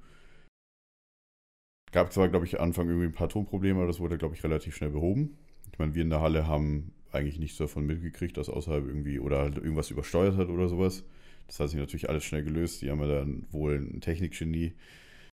[1.94, 4.74] Gab zwar, glaube ich, Anfang irgendwie ein paar Tonprobleme, aber das wurde, glaube ich, relativ
[4.74, 5.38] schnell behoben.
[5.70, 9.38] Ich meine, wir in der Halle haben eigentlich nichts davon mitgekriegt, dass außerhalb irgendwie oder
[9.38, 11.04] halt irgendwas übersteuert hat oder sowas.
[11.46, 12.82] Das hat sich natürlich alles schnell gelöst.
[12.82, 14.72] Die haben ja dann wohl ein Technikgenie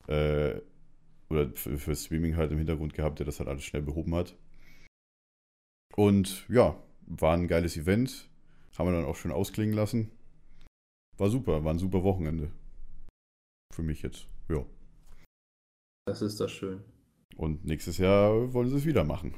[0.08, 0.62] äh,
[1.30, 4.34] oder für, für Streaming halt im Hintergrund gehabt, der das halt alles schnell behoben hat.
[5.98, 8.30] Und ja, war ein geiles Event.
[8.78, 10.10] Haben wir dann auch schön ausklingen lassen.
[11.18, 12.50] War super, war ein super Wochenende.
[13.74, 14.66] Für mich jetzt, ja.
[16.08, 16.84] Das ist doch schön.
[17.36, 19.34] Und nächstes Jahr wollen sie es wieder machen.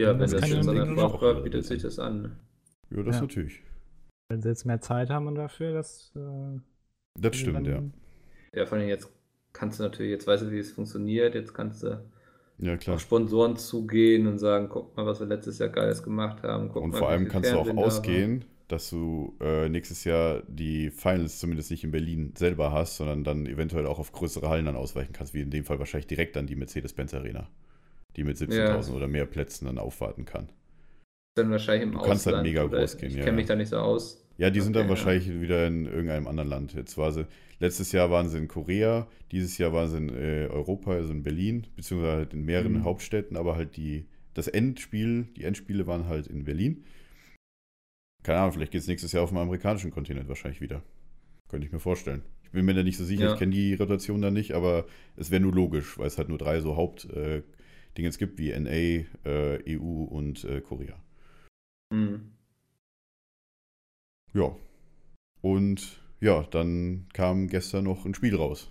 [0.00, 2.38] Ja, wenn das, das schon so lange braucht, bietet sich das an.
[2.90, 3.22] Ja, das ja.
[3.22, 3.62] natürlich.
[4.28, 6.12] Wenn sie jetzt mehr Zeit haben und dafür, das.
[6.16, 6.60] Äh,
[7.20, 7.82] das stimmt, ja.
[8.54, 9.08] Ja, vor allem jetzt
[9.52, 12.04] kannst du natürlich, jetzt weißt du, wie es funktioniert, jetzt kannst du
[12.58, 12.96] ja, klar.
[12.96, 16.70] auf Sponsoren zugehen und sagen, guck mal, was wir letztes Jahr Geiles gemacht haben.
[16.70, 18.44] und mal, vor allem kannst du auch ausgehen,
[18.74, 23.46] dass du äh, nächstes Jahr die Finals zumindest nicht in Berlin selber hast, sondern dann
[23.46, 26.48] eventuell auch auf größere Hallen dann ausweichen kannst, wie in dem Fall wahrscheinlich direkt an
[26.48, 27.48] die Mercedes-Benz Arena,
[28.16, 28.94] die mit 17.000 ja.
[28.96, 30.48] oder mehr Plätzen dann aufwarten kann.
[31.36, 32.10] Dann wahrscheinlich im du Ausland.
[32.10, 33.20] kannst halt mega groß gehen, ich ja.
[33.20, 34.26] Ich kenne mich da nicht so aus.
[34.36, 35.40] Ja, die okay, sind dann wahrscheinlich ja.
[35.40, 36.74] wieder in irgendeinem anderen Land.
[36.74, 37.26] Jetzt war sie,
[37.60, 41.22] letztes Jahr waren sie in Korea, dieses Jahr waren sie in äh, Europa, also in
[41.22, 42.84] Berlin, beziehungsweise halt in mehreren mhm.
[42.84, 46.82] Hauptstädten, aber halt die, das Endspiel, die Endspiele waren halt in Berlin.
[48.24, 50.82] Keine Ahnung, vielleicht geht es nächstes Jahr auf dem amerikanischen Kontinent wahrscheinlich wieder.
[51.48, 52.22] Könnte ich mir vorstellen.
[52.42, 53.32] Ich bin mir da nicht so sicher, ja.
[53.34, 56.38] ich kenne die Rotation da nicht, aber es wäre nur logisch, weil es halt nur
[56.38, 57.42] drei so Hauptdinge
[57.96, 60.96] äh, gibt wie NA, äh, EU und äh, Korea.
[61.92, 62.32] Mhm.
[64.32, 64.56] Ja.
[65.42, 68.70] Und ja, dann kam gestern noch ein Spiel raus,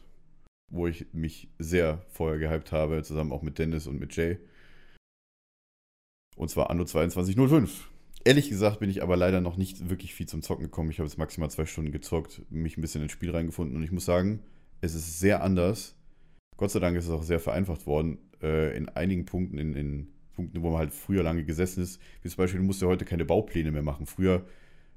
[0.71, 4.39] wo ich mich sehr vorher gehypt habe, zusammen auch mit Dennis und mit Jay.
[6.35, 7.92] Und zwar Anno 2205.
[8.25, 10.89] Ehrlich gesagt bin ich aber leider noch nicht wirklich viel zum Zocken gekommen.
[10.89, 13.91] Ich habe jetzt maximal zwei Stunden gezockt, mich ein bisschen ins Spiel reingefunden und ich
[13.91, 14.39] muss sagen,
[14.79, 15.95] es ist sehr anders.
[16.55, 18.19] Gott sei Dank ist es auch sehr vereinfacht worden.
[18.41, 22.01] Äh, in einigen Punkten, in, in, Punkten, wo man halt früher lange gesessen ist.
[22.21, 24.05] Wie zum Beispiel, du musst ja heute keine Baupläne mehr machen.
[24.07, 24.45] Früher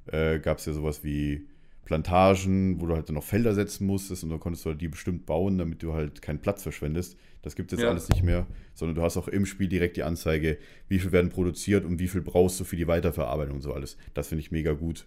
[0.07, 1.47] äh, gab es ja sowas wie
[1.87, 4.89] Plantagen, wo du halt dann noch Felder setzen musstest und dann konntest du halt die
[4.89, 7.16] bestimmt bauen, damit du halt keinen Platz verschwendest.
[7.43, 7.91] Das gibt es jetzt ja.
[7.91, 10.59] alles nicht mehr, sondern du hast auch im Spiel direkt die Anzeige,
[10.89, 13.97] wie viel werden produziert und wie viel brauchst du für die Weiterverarbeitung und so alles.
[14.14, 15.07] Das finde ich mega gut.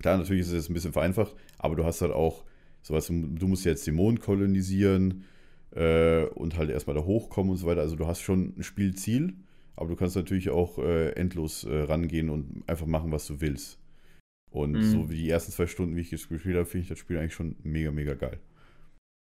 [0.00, 2.44] Klar, natürlich ist es jetzt ein bisschen vereinfacht, aber du hast halt auch
[2.82, 5.24] sowas, du musst jetzt den Mond kolonisieren
[5.74, 7.80] äh, und halt erstmal da hochkommen und so weiter.
[7.80, 9.32] Also du hast schon ein Spielziel,
[9.76, 13.79] aber du kannst natürlich auch äh, endlos äh, rangehen und einfach machen, was du willst.
[14.50, 14.82] Und mhm.
[14.82, 17.34] so wie die ersten zwei Stunden, wie ich gespielt habe, finde ich das Spiel eigentlich
[17.34, 18.40] schon mega, mega geil.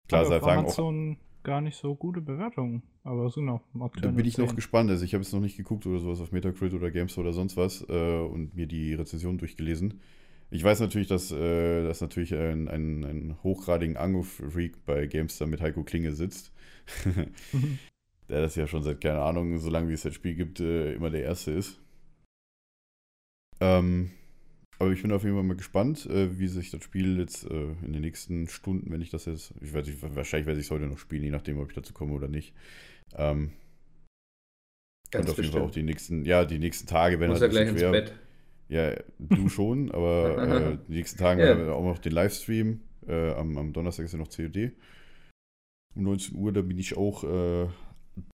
[0.08, 1.44] Klar, seit sagen auch.
[1.44, 3.62] gar nicht so gute Bewertungen, aber so noch
[4.02, 4.46] Da bin ich 10.
[4.46, 4.90] noch gespannt.
[4.90, 7.58] Also ich habe jetzt noch nicht geguckt oder sowas auf Metacritic oder Games oder sonst
[7.58, 10.02] was äh, und mir die Rezension durchgelesen.
[10.50, 15.62] Ich weiß natürlich, dass, äh, dass natürlich ein, ein, ein hochgradigen Ango-Freak bei GameStar mit
[15.62, 16.54] Heiko Klinge sitzt.
[18.30, 20.94] Der das ja schon seit, keine Ahnung, so lange wie es das Spiel gibt, äh,
[20.94, 21.82] immer der Erste ist.
[23.60, 24.12] Ähm,
[24.84, 27.72] aber ich bin auf jeden Fall mal gespannt, äh, wie sich das Spiel jetzt äh,
[27.84, 30.72] in den nächsten Stunden, wenn ich das jetzt, ich weiß nicht, wahrscheinlich werde ich es
[30.72, 32.54] heute noch spielen, je nachdem, ob ich dazu komme oder nicht.
[33.16, 33.54] Ähm,
[35.14, 37.70] und auf jeden Fall auch die nächsten, ja, die nächsten Tage, wenn halt ja gleich
[37.70, 38.14] schwer, ins Bett.
[38.68, 41.72] Ja, du schon, aber äh, die nächsten Tage ja.
[41.72, 42.82] auch noch den Livestream.
[43.08, 44.72] Äh, am, am, Donnerstag ist ja noch COD.
[45.96, 47.68] Um 19 Uhr, da bin ich auch äh,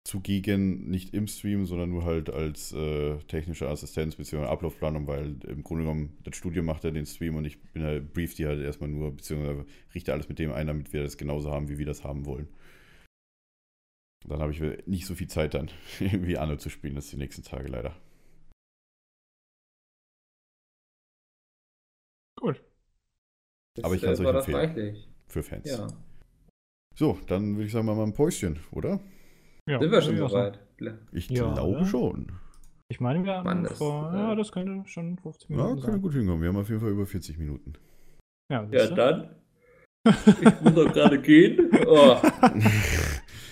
[0.06, 4.46] zugegen nicht im Stream, sondern nur halt als äh, technische Assistenz bzw.
[4.46, 8.12] Ablaufplanung, weil im Grunde genommen das Studio macht ja den Stream und ich bin halt,
[8.12, 11.50] brief die halt erstmal nur, beziehungsweise richte alles mit dem ein, damit wir das genauso
[11.50, 12.48] haben, wie wir das haben wollen.
[14.26, 17.42] Dann habe ich nicht so viel Zeit dann, wie Anno zu spielen, das die nächsten
[17.42, 17.94] Tage leider.
[22.38, 22.62] Gut.
[23.82, 24.96] Aber ich kann es euch empfehlen.
[25.28, 25.68] Für Fans.
[25.68, 25.88] Ja.
[26.94, 29.00] So, dann würde ich sagen, mal ein Päuschen, oder?
[29.68, 30.60] Ja, Sind wir schon so weit?
[31.12, 31.86] Ich ja, glaube ne?
[31.86, 32.32] schon.
[32.88, 36.12] Ich meine, wir haben das, vor, ja, das könnte schon 15 Minuten Ja, könnte gut
[36.12, 36.40] hinkommen.
[36.40, 37.72] Wir haben auf jeden Fall über 40 Minuten.
[38.48, 39.30] Ja, ja dann.
[40.04, 41.70] ich muss doch gerade gehen.
[41.86, 42.16] Oh.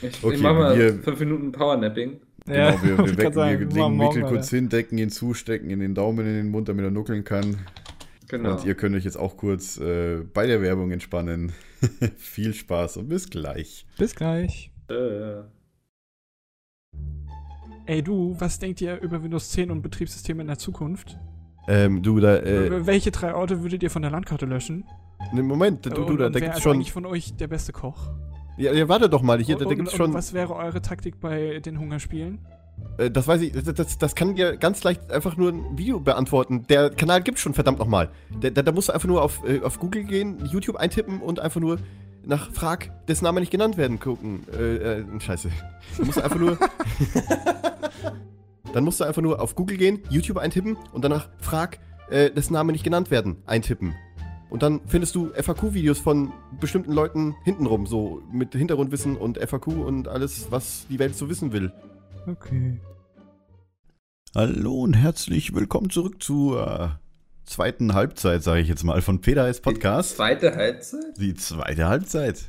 [0.03, 2.21] Ich, okay, ich mache mal wir, 5 Minuten Powernapping.
[2.45, 5.71] Genau, ja, wir, wir, wecken, sagen, wir legen Mikkel kurz hin, decken ihn zu, stecken
[5.71, 7.57] in den Daumen in den Mund, damit er nuckeln kann.
[8.29, 8.53] Genau.
[8.53, 11.53] Und ihr könnt euch jetzt auch kurz äh, bei der Werbung entspannen.
[12.19, 13.87] Viel Spaß und bis gleich.
[13.97, 14.71] Bis gleich.
[14.91, 15.45] Äh.
[17.87, 21.19] Ey du, was denkt ihr über Windows 10 und Betriebssysteme in der Zukunft?
[21.69, 24.85] Ähm, du, da, äh, Welche drei Orte würdet ihr von der Landkarte löschen?
[25.33, 26.77] Ne, Moment, du, du, und, da, da gibt's schon...
[26.77, 28.09] eigentlich von euch der beste Koch?
[28.57, 30.11] Ja, ja warte doch mal, hier, da, da gibt's und, schon...
[30.11, 32.39] Und was wäre eure Taktik bei den Hungerspielen?
[32.97, 36.01] Äh, das weiß ich, das, das, das kann dir ganz leicht einfach nur ein Video
[36.01, 36.67] beantworten.
[36.69, 38.11] Der Kanal gibt's schon, verdammt nochmal.
[38.41, 41.41] Da, da, da musst du einfach nur auf, äh, auf Google gehen, YouTube eintippen und
[41.41, 41.79] einfach nur
[42.27, 44.45] nach Frag, dessen Name nicht genannt werden, gucken.
[44.53, 45.51] Äh, äh, scheiße.
[45.97, 46.59] Du musst einfach nur.
[48.73, 51.79] dann musst du einfach nur auf Google gehen, YouTube eintippen und danach Frag,
[52.11, 53.95] äh, dessen Name nicht genannt werden, eintippen.
[54.51, 60.09] Und dann findest du FAQ-Videos von bestimmten Leuten hintenrum, so mit Hintergrundwissen und FAQ und
[60.09, 61.73] alles, was die Welt so wissen will.
[62.27, 62.81] Okay.
[64.35, 66.99] Hallo und herzlich willkommen zurück zur
[67.45, 69.61] zweiten Halbzeit, sage ich jetzt mal, von Peter S.
[69.61, 70.13] Podcast.
[70.13, 71.19] Die zweite Halbzeit?
[71.19, 72.43] Die zweite Halbzeit.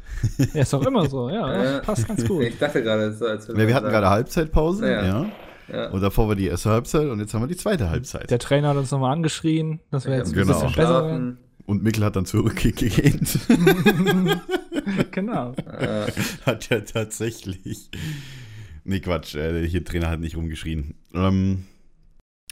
[0.53, 1.79] Ja, ist doch immer so, ja.
[1.79, 2.43] passt ganz gut.
[2.43, 3.57] Ich dachte gerade, so, als wir.
[3.57, 5.05] Ja, wir hatten gerade Halbzeitpause, ja.
[5.05, 5.25] ja.
[5.71, 5.89] Ja.
[5.89, 8.29] Und davor war die erste Halbzeit und jetzt haben wir die zweite Halbzeit.
[8.29, 10.53] Der Trainer hat uns nochmal angeschrien, dass wir jetzt genau.
[10.53, 11.37] ein bisschen besser werden.
[11.65, 13.27] Und Mikkel hat dann zurückgegeben.
[15.11, 15.55] genau.
[16.45, 17.89] hat ja tatsächlich.
[18.83, 20.93] Nee, Quatsch, äh, hier Trainer hat nicht rumgeschrien.
[21.15, 21.65] Ähm,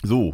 [0.02, 0.34] so,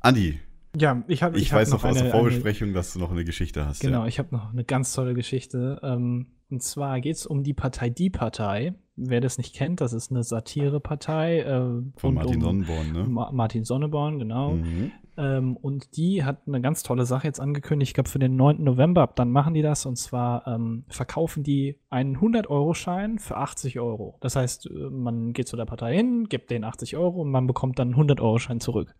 [0.00, 0.38] Andi,
[0.78, 1.36] ja, ich habe.
[1.36, 3.80] Ich, ich weiß noch, noch aus der Vorbesprechung, eine, dass du noch eine Geschichte hast.
[3.80, 4.06] Genau, ja.
[4.06, 5.80] ich habe noch eine ganz tolle Geschichte.
[5.82, 8.74] Ähm, und zwar geht es um die Partei Die Partei.
[8.98, 11.40] Wer das nicht kennt, das ist eine Satirepartei.
[11.40, 13.04] Äh, Von Martin um Sonnenborn, ne?
[13.04, 14.52] Ma Martin Sonneborn, genau.
[14.52, 14.92] Mhm.
[15.18, 17.90] Ähm, und die hat eine ganz tolle Sache jetzt angekündigt.
[17.90, 18.62] Ich glaube, für den 9.
[18.62, 19.86] November, ab dann machen die das.
[19.86, 24.16] Und zwar ähm, verkaufen die einen 100-Euro-Schein für 80 Euro.
[24.20, 27.46] Das heißt, äh, man geht zu der Partei hin, gibt den 80 Euro und man
[27.46, 28.94] bekommt dann einen 100-Euro-Schein zurück.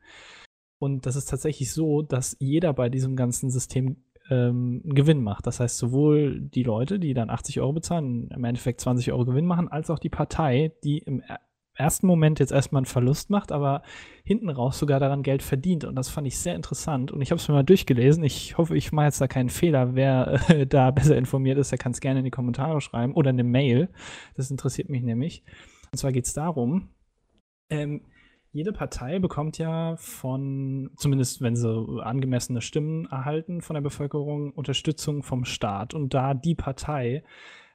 [0.78, 3.96] Und das ist tatsächlich so, dass jeder bei diesem ganzen System
[4.30, 5.46] ähm, Gewinn macht.
[5.46, 9.46] Das heißt, sowohl die Leute, die dann 80 Euro bezahlen, im Endeffekt 20 Euro Gewinn
[9.46, 11.22] machen, als auch die Partei, die im
[11.74, 13.82] ersten Moment jetzt erstmal einen Verlust macht, aber
[14.24, 15.84] hinten raus sogar daran Geld verdient.
[15.84, 17.12] Und das fand ich sehr interessant.
[17.12, 18.24] Und ich habe es mir mal durchgelesen.
[18.24, 19.94] Ich hoffe, ich mache jetzt da keinen Fehler.
[19.94, 23.30] Wer äh, da besser informiert ist, der kann es gerne in die Kommentare schreiben oder
[23.30, 23.88] eine Mail.
[24.34, 25.42] Das interessiert mich nämlich.
[25.92, 26.88] Und zwar geht es darum,
[27.70, 28.02] ähm,
[28.56, 35.22] jede Partei bekommt ja von, zumindest wenn sie angemessene Stimmen erhalten von der Bevölkerung, Unterstützung
[35.22, 35.92] vom Staat.
[35.92, 37.22] Und da die Partei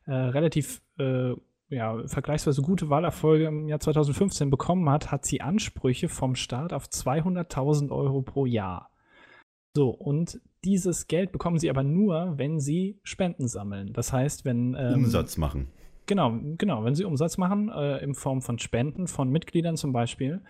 [0.05, 1.33] äh, relativ äh,
[1.69, 6.85] ja, vergleichsweise gute Wahlerfolge im Jahr 2015 bekommen hat, hat sie Ansprüche vom Staat auf
[6.85, 8.89] 200.000 Euro pro Jahr.
[9.75, 13.93] So, und dieses Geld bekommen sie aber nur, wenn sie Spenden sammeln.
[13.93, 14.75] Das heißt, wenn.
[14.79, 15.67] Ähm, Umsatz machen.
[16.05, 20.41] Genau, genau, wenn sie Umsatz machen, äh, in Form von Spenden von Mitgliedern zum Beispiel.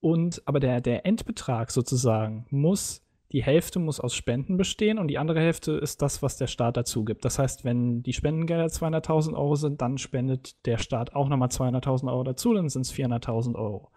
[0.00, 3.02] Und aber der, der Endbetrag sozusagen muss,
[3.32, 6.76] die Hälfte muss aus Spenden bestehen und die andere Hälfte ist das, was der Staat
[6.76, 7.24] dazu gibt.
[7.24, 12.10] Das heißt, wenn die Spendengelder 200.000 Euro sind, dann spendet der Staat auch nochmal 200.000
[12.10, 13.90] Euro dazu, dann sind es 400.000 Euro.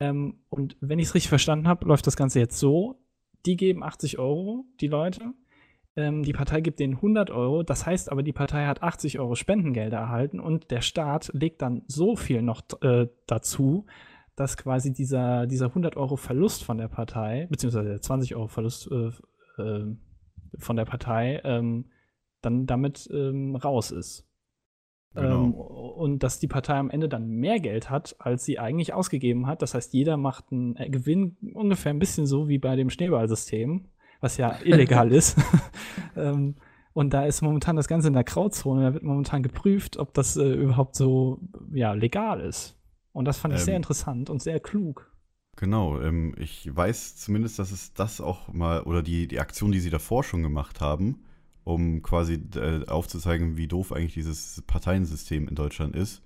[0.00, 2.96] Ähm, und wenn ich es richtig verstanden habe, läuft das Ganze jetzt so:
[3.44, 5.34] die geben 80 Euro, die Leute,
[6.00, 9.34] ähm, die Partei gibt denen 100 Euro, das heißt aber, die Partei hat 80 Euro
[9.34, 13.86] Spendengelder erhalten und der Staat legt dann so viel noch äh, dazu,
[14.36, 18.90] dass quasi dieser, dieser 100 Euro Verlust von der Partei, beziehungsweise der 20 Euro Verlust
[18.90, 19.96] äh, äh,
[20.58, 21.90] von der Partei, ähm,
[22.40, 24.26] dann damit ähm, raus ist.
[25.14, 25.44] Genau.
[25.44, 29.46] Ähm, und dass die Partei am Ende dann mehr Geld hat, als sie eigentlich ausgegeben
[29.46, 29.60] hat.
[29.60, 33.88] Das heißt, jeder macht einen äh, Gewinn ungefähr ein bisschen so wie bei dem Schneeballsystem
[34.20, 35.36] was ja illegal ist.
[36.16, 36.56] ähm,
[36.92, 38.82] und da ist momentan das Ganze in der Grauzone.
[38.82, 41.40] Da wird momentan geprüft, ob das äh, überhaupt so
[41.72, 42.76] ja, legal ist.
[43.12, 45.10] Und das fand ich ähm, sehr interessant und sehr klug.
[45.56, 49.80] Genau, ähm, ich weiß zumindest, dass es das auch mal, oder die, die Aktion, die
[49.80, 51.22] sie davor schon gemacht haben,
[51.64, 56.22] um quasi äh, aufzuzeigen, wie doof eigentlich dieses Parteiensystem in Deutschland ist.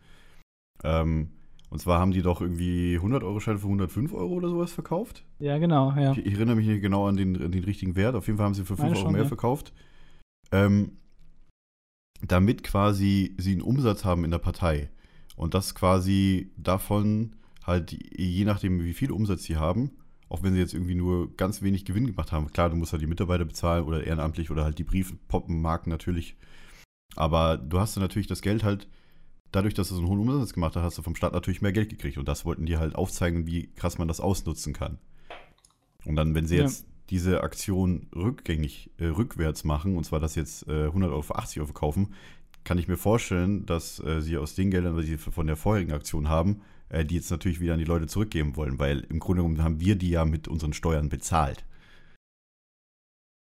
[0.83, 1.31] Ähm,
[1.75, 5.25] und zwar haben die doch irgendwie 100-Euro-Scheine für 105 Euro oder sowas verkauft.
[5.41, 6.12] Ja, genau, ja.
[6.12, 8.14] Ich, ich erinnere mich nicht genau an den, an den, richtigen Wert.
[8.14, 9.27] Auf jeden Fall haben sie für 5 Euro schon, mehr ja.
[9.27, 9.72] verkauft.
[10.53, 10.93] Ähm,
[12.22, 14.89] damit quasi sie einen Umsatz haben in der Partei.
[15.35, 17.35] Und das quasi davon
[17.66, 19.91] halt, je nachdem, wie viel Umsatz sie haben,
[20.29, 22.53] auch wenn sie jetzt irgendwie nur ganz wenig Gewinn gemacht haben.
[22.53, 26.37] Klar, du musst halt die Mitarbeiter bezahlen oder ehrenamtlich oder halt die Briefpoppenmarken natürlich.
[27.16, 28.87] Aber du hast dann natürlich das Geld halt
[29.55, 31.73] dadurch, dass du so einen hohen Umsatz gemacht hast, hast du vom Staat natürlich mehr
[31.73, 32.19] Geld gekriegt.
[32.19, 34.99] Und das wollten die halt aufzeigen, wie krass man das ausnutzen kann.
[36.05, 36.63] Und dann, wenn sie ja.
[36.63, 41.37] jetzt diese Aktion rückgängig, äh, rückwärts machen, und zwar das jetzt äh, 100 Euro für
[41.37, 42.15] 80 Euro verkaufen,
[42.65, 45.93] kann ich mir vorstellen, dass äh, sie aus den Geldern, die sie von der vorherigen
[45.93, 49.43] Aktion haben, äh, die jetzt natürlich wieder an die Leute zurückgeben wollen, weil im Grunde
[49.43, 51.65] genommen haben wir die ja mit unseren Steuern bezahlt.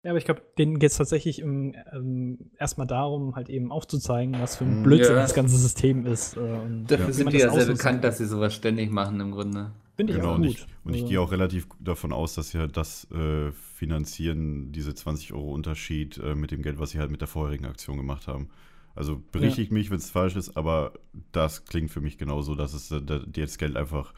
[0.04, 4.38] Ja, aber ich glaube, denen geht es tatsächlich im, ähm, erstmal darum, halt eben aufzuzeigen,
[4.38, 5.22] was für ein Blödsinn ja.
[5.22, 6.36] das ganze System ist.
[6.36, 6.40] Äh,
[6.86, 7.12] Dafür ja.
[7.12, 9.72] sind die ja sehr bekannt, dass sie sowas ständig machen im Grunde.
[9.96, 10.44] Finde ich genau, auch gut.
[10.44, 11.04] Und ich, und also.
[11.04, 15.52] ich gehe auch relativ davon aus, dass sie halt das äh, finanzieren, diese 20 Euro
[15.52, 18.50] Unterschied äh, mit dem Geld, was sie halt mit der vorherigen Aktion gemacht haben.
[18.94, 19.74] Also berichtigt ja.
[19.74, 20.92] mich, wenn es falsch ist, aber
[21.32, 24.12] das klingt für mich genauso, dass es äh, die jetzt Geld einfach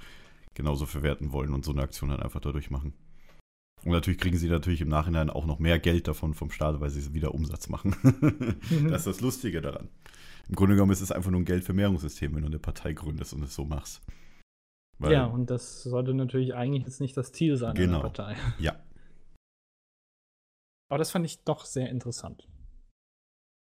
[0.55, 2.93] genauso verwerten wollen und so eine Aktion halt einfach dadurch machen.
[3.85, 6.91] Und natürlich kriegen sie natürlich im Nachhinein auch noch mehr Geld davon vom Staat, weil
[6.91, 7.95] sie wieder Umsatz machen.
[8.71, 8.89] mhm.
[8.89, 9.89] Das ist das Lustige daran.
[10.49, 13.43] Im Grunde genommen ist es einfach nur ein Geldvermehrungssystem, wenn du eine Partei gründest und
[13.43, 14.03] es so machst.
[14.99, 18.01] Weil ja, und das sollte natürlich eigentlich jetzt nicht das Ziel sein genau.
[18.01, 18.37] einer Partei.
[18.59, 18.77] Ja.
[20.89, 22.49] Aber das fand ich doch sehr interessant.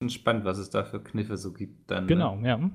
[0.08, 2.04] Spannend, was es da für Kniffe so gibt dann.
[2.04, 2.08] Ne?
[2.08, 2.48] Genau, ne?
[2.48, 2.70] ja.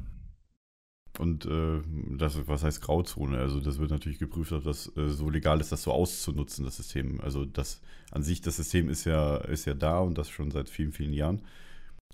[1.20, 1.82] Und äh,
[2.18, 3.40] das, was heißt Grauzone?
[3.40, 6.78] Also das wird natürlich geprüft, ob das äh, so legal ist, das so auszunutzen, das
[6.78, 7.20] System.
[7.20, 10.70] Also das an sich, das System ist ja, ist ja da und das schon seit
[10.70, 11.42] vielen, vielen Jahren.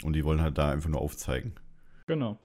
[0.01, 1.53] Und die wollen halt da einfach nur aufzeigen.
[2.07, 2.39] Genau.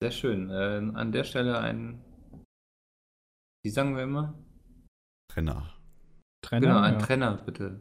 [0.00, 0.48] Sehr schön.
[0.48, 2.04] Äh, an der Stelle ein,
[3.64, 4.38] wie sagen wir immer?
[5.28, 5.74] Trenner.
[6.40, 7.00] Trenner genau, ein ja.
[7.00, 7.80] Trenner, bitte.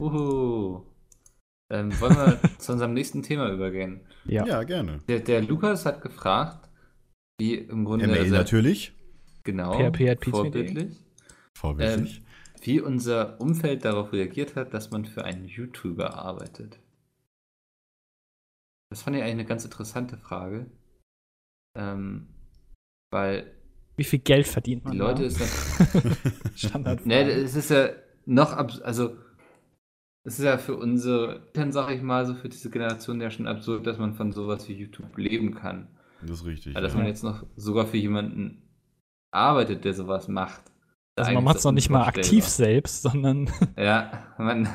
[0.00, 0.89] Uhu.
[1.70, 4.00] Ähm, wollen wir zu unserem nächsten Thema übergehen?
[4.24, 5.00] Ja, ja gerne.
[5.08, 6.68] Der, der, Lukas hat gefragt,
[7.38, 8.08] wie im Grunde.
[8.08, 8.92] ML also, natürlich.
[9.44, 9.72] Genau.
[9.72, 10.96] PHP hat vorbildlich.
[11.56, 12.18] Vorbildlich.
[12.18, 12.24] Ähm,
[12.62, 16.78] wie unser Umfeld darauf reagiert hat, dass man für einen YouTuber arbeitet.
[18.90, 20.66] Das fand ich eigentlich eine ganz interessante Frage.
[21.78, 22.26] Ähm,
[23.12, 23.54] weil.
[23.96, 24.92] Wie viel Geld verdient man?
[24.92, 25.28] Die Leute da?
[25.28, 26.60] ist das.
[26.60, 27.06] Standard.
[27.06, 27.90] Ne, es ist ja
[28.26, 28.52] noch,
[28.82, 29.16] also
[30.24, 33.46] es ist ja für unsere Eltern, sag ich mal, so für diese Generation ja schon
[33.46, 35.88] absurd, dass man von sowas wie YouTube leben kann.
[36.20, 36.74] Das ist richtig.
[36.74, 36.98] Weil, dass ja.
[36.98, 38.62] man jetzt noch sogar für jemanden
[39.30, 40.62] arbeitet, der sowas macht.
[41.16, 43.50] Also man macht es noch nicht mal aktiv selbst, sondern.
[43.76, 44.68] Ja, man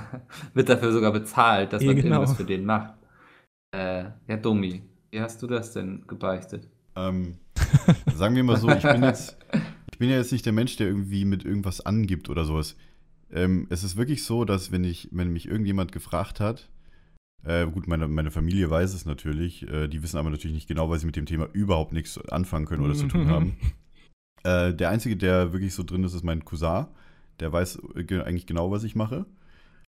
[0.54, 2.16] wird dafür sogar bezahlt, dass ja, man genau.
[2.16, 2.94] irgendwas für den macht.
[3.72, 6.68] Äh, ja, Domi, wie hast du das denn gebeichtet?
[6.96, 7.38] Ähm,
[8.16, 9.38] sagen wir mal so, ich bin jetzt,
[9.92, 12.76] ich bin ja jetzt nicht der Mensch, der irgendwie mit irgendwas angibt oder sowas.
[13.32, 16.70] Ähm, es ist wirklich so, dass wenn ich, wenn mich irgendjemand gefragt hat,
[17.44, 20.90] äh, gut, meine, meine Familie weiß es natürlich, äh, die wissen aber natürlich nicht genau,
[20.90, 23.58] weil sie mit dem Thema überhaupt nichts anfangen können oder zu tun haben.
[24.44, 26.86] Äh, der Einzige, der wirklich so drin ist, ist mein Cousin.
[27.40, 29.26] Der weiß äh, eigentlich genau, was ich mache.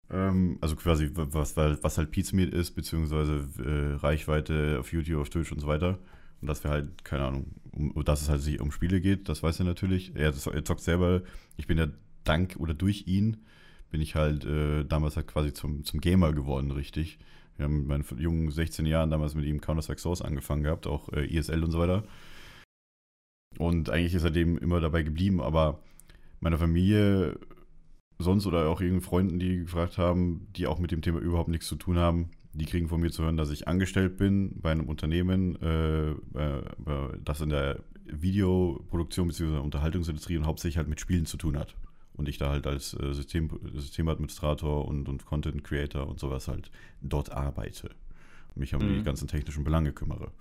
[0.08, 5.50] Ähm, also quasi, was, was halt Pizmeet ist, beziehungsweise äh, Reichweite auf YouTube, auf Twitch
[5.50, 5.98] und so weiter.
[6.40, 9.42] Und dass wir halt, keine Ahnung, um, dass es halt sich um Spiele geht, das
[9.42, 10.14] weiß er natürlich.
[10.14, 11.22] Er, er zockt selber.
[11.56, 11.88] Ich bin ja
[12.28, 13.38] dank oder durch ihn
[13.90, 17.18] bin ich halt äh, damals halt quasi zum, zum Gamer geworden, richtig.
[17.56, 21.10] Wir haben mit meinen jungen 16 Jahren damals mit ihm Counter-Strike Source angefangen gehabt, auch
[21.12, 22.04] äh, ESL und so weiter.
[23.58, 25.80] Und eigentlich ist er dem immer dabei geblieben, aber
[26.40, 27.38] meine Familie
[28.18, 31.66] sonst oder auch irgendwelchen Freunden, die gefragt haben, die auch mit dem Thema überhaupt nichts
[31.66, 34.88] zu tun haben, die kriegen von mir zu hören, dass ich angestellt bin bei einem
[34.88, 36.62] Unternehmen, äh, äh,
[37.24, 39.58] das in der Videoproduktion bzw.
[39.58, 41.74] Unterhaltungsindustrie und hauptsächlich halt mit Spielen zu tun hat.
[42.16, 46.70] Und ich da halt als äh, System, Systemadministrator und, und Content Creator und sowas halt
[47.02, 47.90] dort arbeite.
[48.48, 48.98] Und mich um mhm.
[48.98, 50.32] die ganzen technischen Belange kümmere.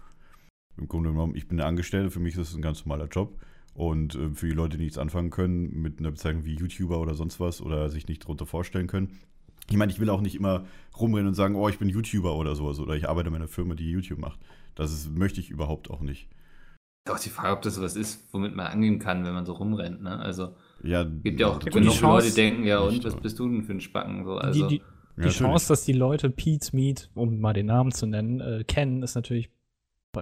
[0.78, 3.38] Im Grunde genommen, ich bin der Angestellte, für mich ist es ein ganz normaler Job.
[3.73, 7.13] Und äh, für die Leute, die nichts anfangen können mit einer Bezeichnung wie YouTuber oder
[7.13, 9.19] sonst was oder sich nicht darunter vorstellen können.
[9.69, 10.65] Ich meine, ich will auch nicht immer
[10.97, 13.76] rumrennen und sagen, oh, ich bin YouTuber oder sowas oder ich arbeite in einer Firma,
[13.76, 14.39] die YouTube macht.
[14.76, 16.30] Das ist, möchte ich überhaupt auch nicht.
[17.09, 20.01] Auch die Frage, ob das was ist, womit man angehen kann, wenn man so rumrennt.
[20.01, 20.17] Ne?
[20.17, 23.63] Also ja, gibt ja auch genug Leute, die denken, ja und, was bist du denn
[23.63, 24.23] für ein Spacken?
[24.23, 24.67] So, also.
[24.67, 24.84] Die, die,
[25.17, 28.63] die ja, Chance, dass die Leute Pete's Meat, um mal den Namen zu nennen, äh,
[28.65, 29.49] kennen, ist natürlich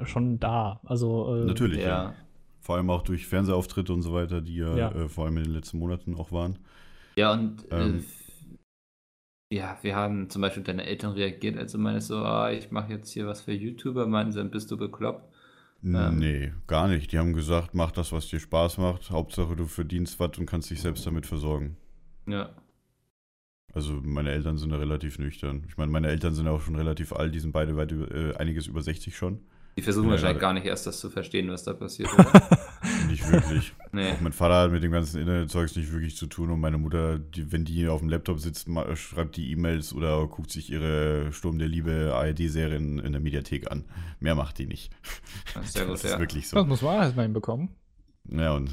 [0.04, 0.80] schon da.
[0.84, 1.88] Also äh, natürlich, ja.
[1.88, 2.16] ja.
[2.60, 4.92] Vor allem auch durch Fernsehauftritte und so weiter, die ja, ja.
[4.92, 6.60] Äh, vor allem in den letzten Monaten auch waren.
[7.16, 8.06] Ja, und äh, ähm,
[9.52, 12.94] ja, wir haben zum Beispiel deine Eltern reagiert, als du meinst so, ah, ich mache
[12.94, 15.33] jetzt hier was für YouTuber, meinen sie, dann bist du bekloppt.
[15.84, 17.12] Ähm, nee, gar nicht.
[17.12, 19.12] Die haben gesagt, mach das, was dir Spaß macht.
[19.12, 21.78] Hauptsache, du verdienst was und kannst dich selbst damit versorgen.
[22.26, 22.50] Ja.
[23.74, 25.66] Also meine Eltern sind da relativ nüchtern.
[25.68, 28.68] Ich meine, meine Eltern sind auch schon relativ alt, die sind beide weit äh, einiges
[28.68, 29.40] über 60 schon.
[29.76, 32.10] Die versuchen ja, wahrscheinlich gar nicht erst das zu verstehen, was da passiert.
[33.14, 33.74] Nicht wirklich.
[33.92, 34.12] nee.
[34.12, 37.20] Auch mein Vater hat mit dem ganzen Internetzeugs nicht wirklich zu tun und meine Mutter,
[37.20, 41.60] die, wenn die auf dem Laptop sitzt, schreibt die E-Mails oder guckt sich ihre Sturm
[41.60, 43.86] der Liebe ARD-Serie in, in, der Mediathek an.
[44.20, 44.92] Mehr macht die nicht.
[45.54, 46.20] Das ist, gut, das ist ja.
[46.20, 46.58] wirklich so.
[46.58, 47.70] Das muss man erstmal hinbekommen.
[48.32, 48.72] Ja, und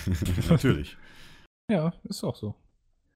[0.50, 0.98] natürlich.
[1.70, 2.54] Ja, ist auch so.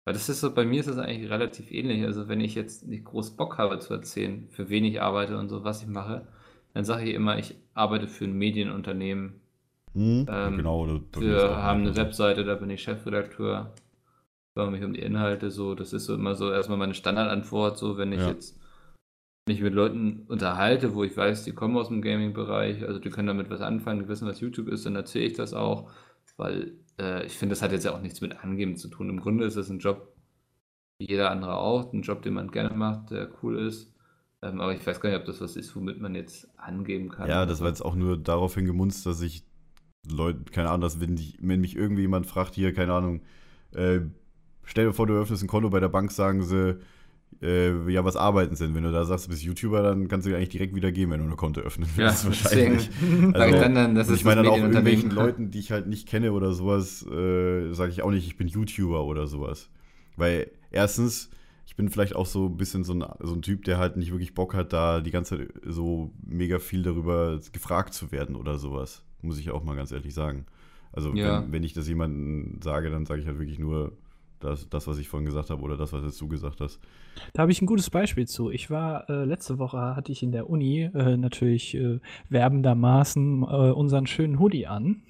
[0.05, 2.05] Weil das ist so, bei mir ist das eigentlich relativ ähnlich.
[2.05, 5.49] Also wenn ich jetzt nicht groß Bock habe zu erzählen, für wen ich arbeite und
[5.51, 6.27] so, was ich mache,
[6.75, 9.41] dann sage ich immer, ich arbeite für ein Medienunternehmen.
[9.95, 10.87] Hm, ähm, genau.
[11.17, 13.73] Wir haben eine Webseite, da bin ich Chefredakteur.
[14.55, 15.75] Kümmere mich um die Inhalte, so.
[15.75, 18.29] Das ist so immer so erstmal meine Standardantwort, so, wenn ich ja.
[18.29, 18.59] jetzt
[19.47, 23.29] mich mit Leuten unterhalte, wo ich weiß, die kommen aus dem Gaming-Bereich, also die können
[23.29, 25.91] damit was anfangen, die wissen, was YouTube ist, dann erzähle ich das auch,
[26.37, 29.11] weil äh, ich finde, das hat jetzt ja auch nichts mit Angeben zu tun.
[29.11, 30.15] Im Grunde ist es ein Job,
[30.99, 33.93] wie jeder andere auch, ein Job, den man gerne macht, der cool ist.
[34.41, 37.29] Ähm, aber ich weiß gar nicht, ob das was ist, womit man jetzt angeben kann.
[37.29, 39.45] Ja, das war jetzt auch nur daraufhin gemunzt, dass ich
[40.11, 43.23] Leute, keine Ahnung, dass wenn, die, wenn mich irgendwie jemand fragt, hier, keine Ahnung,
[43.73, 44.01] äh,
[44.65, 46.79] stell dir vor, du öffnest ein Konto bei der Bank, sagen sie,
[47.43, 48.75] äh, ja, was arbeiten sind.
[48.75, 51.21] Wenn du da sagst, du bist YouTuber, dann kannst du eigentlich direkt wieder gehen, wenn
[51.21, 52.91] du ein Konto öffnen willst, ja, wahrscheinlich.
[53.33, 56.09] Also, ich dann, dann, das ich meine dann auch irgendwelchen Leuten, die ich halt nicht
[56.09, 59.69] kenne oder sowas, äh, sage ich auch nicht, ich bin YouTuber oder sowas.
[60.17, 61.31] Weil erstens,
[61.67, 64.13] ich bin vielleicht auch so ein bisschen so ein, so ein Typ, der halt nicht
[64.13, 68.59] wirklich Bock hat, da die ganze Zeit so mega viel darüber gefragt zu werden oder
[68.59, 69.04] sowas.
[69.25, 70.47] Muss ich auch mal ganz ehrlich sagen.
[70.93, 71.43] Also, ja.
[71.43, 73.93] wenn, wenn, ich das jemandem sage, dann sage ich halt wirklich nur
[74.41, 76.79] das, das, was ich vorhin gesagt habe oder das, was jetzt du gesagt hast.
[77.33, 78.51] Da habe ich ein gutes Beispiel zu.
[78.51, 83.47] Ich war äh, letzte Woche hatte ich in der Uni äh, natürlich äh, werbendermaßen äh,
[83.47, 85.03] unseren schönen Hoodie an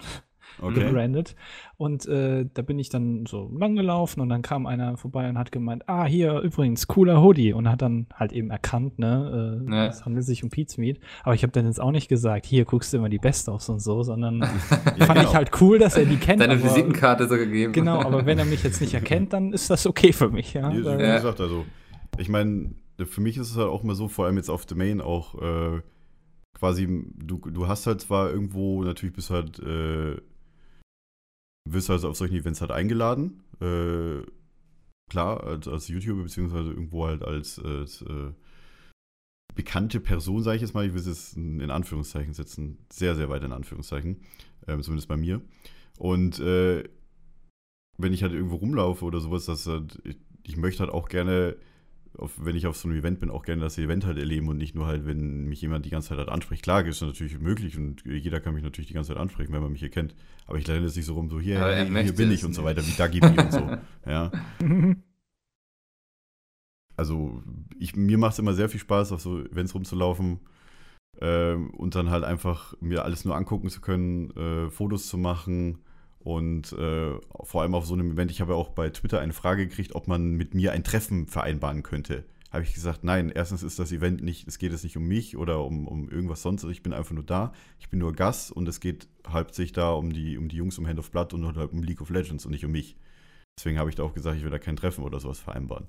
[0.60, 0.84] okay.
[0.84, 1.34] gebrandet.
[1.76, 5.38] Und äh, da bin ich dann so lang gelaufen und dann kam einer vorbei und
[5.38, 7.52] hat gemeint, ah, hier übrigens, cooler Hoodie.
[7.52, 9.86] Und hat dann halt eben erkannt, ne, äh, ja.
[9.86, 11.00] es handelt sich um Pete's Meat.
[11.24, 13.68] Aber ich habe dann jetzt auch nicht gesagt, hier guckst du immer die Best aus
[13.68, 15.22] und so, sondern ja, fand genau.
[15.22, 16.40] ich halt cool, dass er die kennt.
[16.40, 17.72] Deine aber, Visitenkarte so gegeben.
[17.72, 20.54] Genau, aber wenn er mich jetzt nicht erkennt, dann ist das okay für mich.
[20.54, 21.64] Ja, wie, wie gesagt, also,
[22.18, 22.70] ich meine,
[23.04, 25.80] für mich ist es halt auch mal so, vor allem jetzt auf Domain auch, äh,
[26.54, 26.86] quasi,
[27.16, 30.16] du, du hast halt zwar irgendwo, natürlich bist halt äh,
[31.68, 33.42] wirst also auf solchen Events halt eingeladen.
[33.60, 34.22] Äh,
[35.10, 38.32] klar, als, als YouTuber, beziehungsweise irgendwo halt als, als äh,
[39.54, 40.86] bekannte Person, sage ich jetzt mal.
[40.86, 42.78] Ich will es jetzt in Anführungszeichen setzen.
[42.92, 44.20] Sehr, sehr weit in Anführungszeichen.
[44.66, 45.40] Ähm, zumindest bei mir.
[45.98, 46.84] Und äh,
[47.96, 51.56] wenn ich halt irgendwo rumlaufe oder sowas, dass halt, ich, ich möchte halt auch gerne
[52.18, 54.56] auf, wenn ich auf so einem Event bin, auch gerne das Event halt erleben und
[54.56, 56.62] nicht nur halt, wenn mich jemand die ganze Zeit halt anspricht.
[56.62, 59.62] Klar, ist das natürlich möglich und jeder kann mich natürlich die ganze Zeit ansprechen, wenn
[59.62, 60.14] man mich hier kennt.
[60.46, 62.64] Aber ich lerne jetzt nicht so rum, so hier, hey, hier bin ich und so
[62.64, 63.78] weiter, wie Dagi und so.
[64.06, 64.30] Ja.
[66.96, 67.42] Also,
[67.78, 70.40] ich, mir macht es immer sehr viel Spaß, auf so Events rumzulaufen
[71.20, 75.78] ähm, und dann halt einfach mir alles nur angucken zu können, äh, Fotos zu machen
[76.24, 77.12] und äh,
[77.42, 79.94] vor allem auf so einem Event, ich habe ja auch bei Twitter eine Frage gekriegt,
[79.94, 82.24] ob man mit mir ein Treffen vereinbaren könnte.
[82.50, 85.36] Habe ich gesagt, nein, erstens ist das Event nicht, es geht jetzt nicht um mich
[85.36, 86.64] oder um, um irgendwas sonst.
[86.64, 90.14] Ich bin einfach nur da, ich bin nur Gast und es geht hauptsächlich da um
[90.14, 92.52] die, um die Jungs um Hand of Blood und halt um League of Legends und
[92.52, 92.96] nicht um mich.
[93.58, 95.88] Deswegen habe ich da auch gesagt, ich will da kein Treffen oder sowas vereinbaren.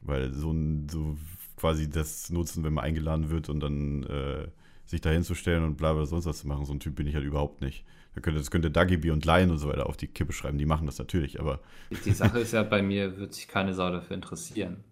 [0.00, 1.16] Weil so, ein, so
[1.56, 4.48] quasi das nutzen, wenn man eingeladen wird und dann äh,
[4.86, 7.14] sich da hinzustellen und bla bla sonst was zu machen, so ein Typ bin ich
[7.14, 7.84] halt überhaupt nicht.
[8.14, 10.58] Da könnte, das könnte Dagi und Lion und so weiter auf die Kippe schreiben.
[10.58, 11.60] Die machen das natürlich, aber.
[12.04, 14.84] Die Sache ist ja, bei mir wird sich keine Sau dafür interessieren.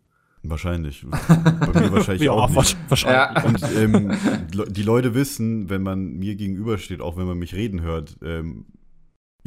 [0.44, 1.04] Wahrscheinlich.
[1.10, 2.76] Bei mir wahrscheinlich ja, auch nicht.
[2.88, 3.42] Wahrscheinlich.
[3.42, 3.44] Ja.
[3.44, 4.16] Und ähm,
[4.68, 8.66] die Leute wissen, wenn man mir gegenübersteht, auch wenn man mich reden hört, ähm,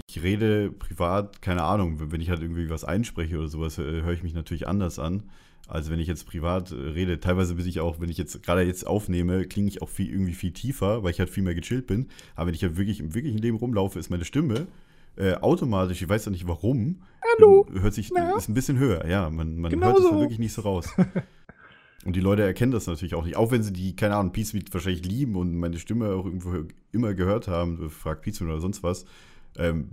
[0.07, 4.11] ich rede privat, keine Ahnung, wenn ich halt irgendwie was einspreche oder sowas, äh, höre
[4.11, 5.29] ich mich natürlich anders an
[5.71, 7.19] als wenn ich jetzt privat äh, rede.
[7.19, 10.33] Teilweise bin ich auch, wenn ich jetzt gerade jetzt aufnehme, klinge ich auch viel, irgendwie
[10.33, 12.09] viel tiefer, weil ich halt viel mehr gechillt bin.
[12.35, 14.67] Aber wenn ich halt wirklich im wirklichen Leben rumlaufe, ist meine Stimme
[15.17, 17.01] äh, automatisch, ich weiß ja nicht warum,
[17.37, 17.67] Hallo.
[17.73, 18.35] hört sich, Na?
[18.37, 19.05] ist ein bisschen höher.
[19.07, 20.19] Ja, man, man genau hört es so.
[20.19, 20.89] wirklich nicht so raus.
[22.05, 23.35] Und die Leute erkennen das natürlich auch nicht.
[23.35, 26.63] Auch wenn sie die, keine Ahnung, Peace Meet wahrscheinlich lieben und meine Stimme auch irgendwo
[26.91, 29.05] immer gehört haben, fragt Peace oder sonst was.
[29.55, 29.89] Ähm,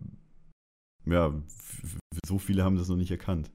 [1.04, 1.34] ja,
[2.26, 3.50] so viele haben das noch nicht erkannt.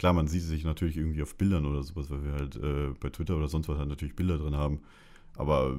[0.00, 3.10] Klar, man sieht sich natürlich irgendwie auf Bildern oder sowas, weil wir halt äh, bei
[3.10, 4.80] Twitter oder sonst was halt natürlich Bilder drin haben.
[5.36, 5.78] Aber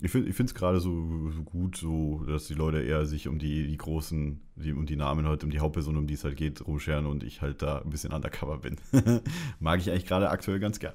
[0.00, 3.66] ich finde es gerade so, so, gut, so, dass die Leute eher sich um die,
[3.66, 6.64] die großen, die, um die Namen halt, um die Hauptperson, um die es halt geht,
[6.64, 8.76] rumscheren und ich halt da ein bisschen undercover bin.
[9.58, 10.94] Mag ich eigentlich gerade aktuell ganz gern,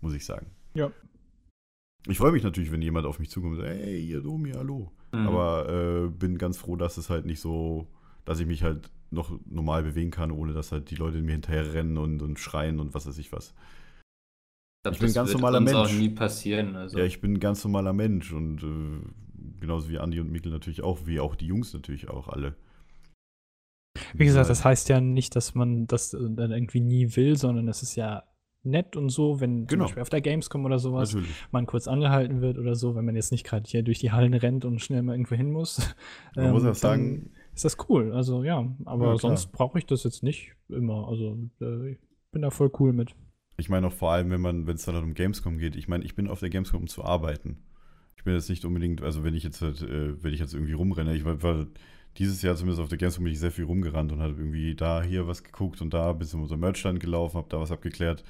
[0.00, 0.46] muss ich sagen.
[0.74, 0.90] Ja.
[2.08, 4.90] Ich freue mich natürlich, wenn jemand auf mich zukommt und sagt, hey, ihr Domi, hallo.
[5.12, 5.28] Mhm.
[5.28, 7.86] Aber äh, bin ganz froh, dass es halt nicht so,
[8.24, 11.72] dass ich mich halt noch normal bewegen kann, ohne dass halt die Leute mir hinterher
[11.72, 13.54] rennen und, und schreien und was weiß ich was.
[14.78, 15.72] Ich, glaub, ich bin ein ganz normaler Mensch.
[15.72, 16.76] Das auch nie passieren.
[16.76, 16.98] Also.
[16.98, 20.82] Ja, ich bin ein ganz normaler Mensch und äh, genauso wie Andi und Mikkel natürlich
[20.82, 22.54] auch, wie auch die Jungs natürlich auch alle.
[24.14, 27.82] Wie gesagt, das heißt ja nicht, dass man das dann irgendwie nie will, sondern es
[27.82, 28.22] ist ja
[28.62, 29.84] nett und so, wenn genau.
[29.84, 31.34] zum Beispiel auf der Gamescom oder sowas Natürlich.
[31.50, 34.34] man kurz angehalten wird oder so, wenn man jetzt nicht gerade hier durch die Hallen
[34.34, 35.94] rennt und schnell mal irgendwo hin muss.
[36.36, 38.12] Man ähm, muss auch sagen, ist das cool.
[38.12, 41.08] Also ja, aber ja, sonst brauche ich das jetzt nicht immer.
[41.08, 41.98] Also äh, ich
[42.30, 43.16] bin da voll cool mit.
[43.56, 46.04] Ich meine auch vor allem, wenn man, wenn es dann um Gamescom geht, ich meine,
[46.04, 47.58] ich bin auf der Gamescom, um zu arbeiten.
[48.16, 50.74] Ich bin jetzt nicht unbedingt, also wenn ich jetzt halt, äh, wenn ich jetzt irgendwie
[50.74, 51.66] rumrenne, ich war, war,
[52.16, 55.02] dieses Jahr zumindest auf der Gamescom bin ich sehr viel rumgerannt und habe irgendwie da
[55.02, 58.22] hier was geguckt und da bis in unser Merchstand gelaufen, habe da was abgeklärt.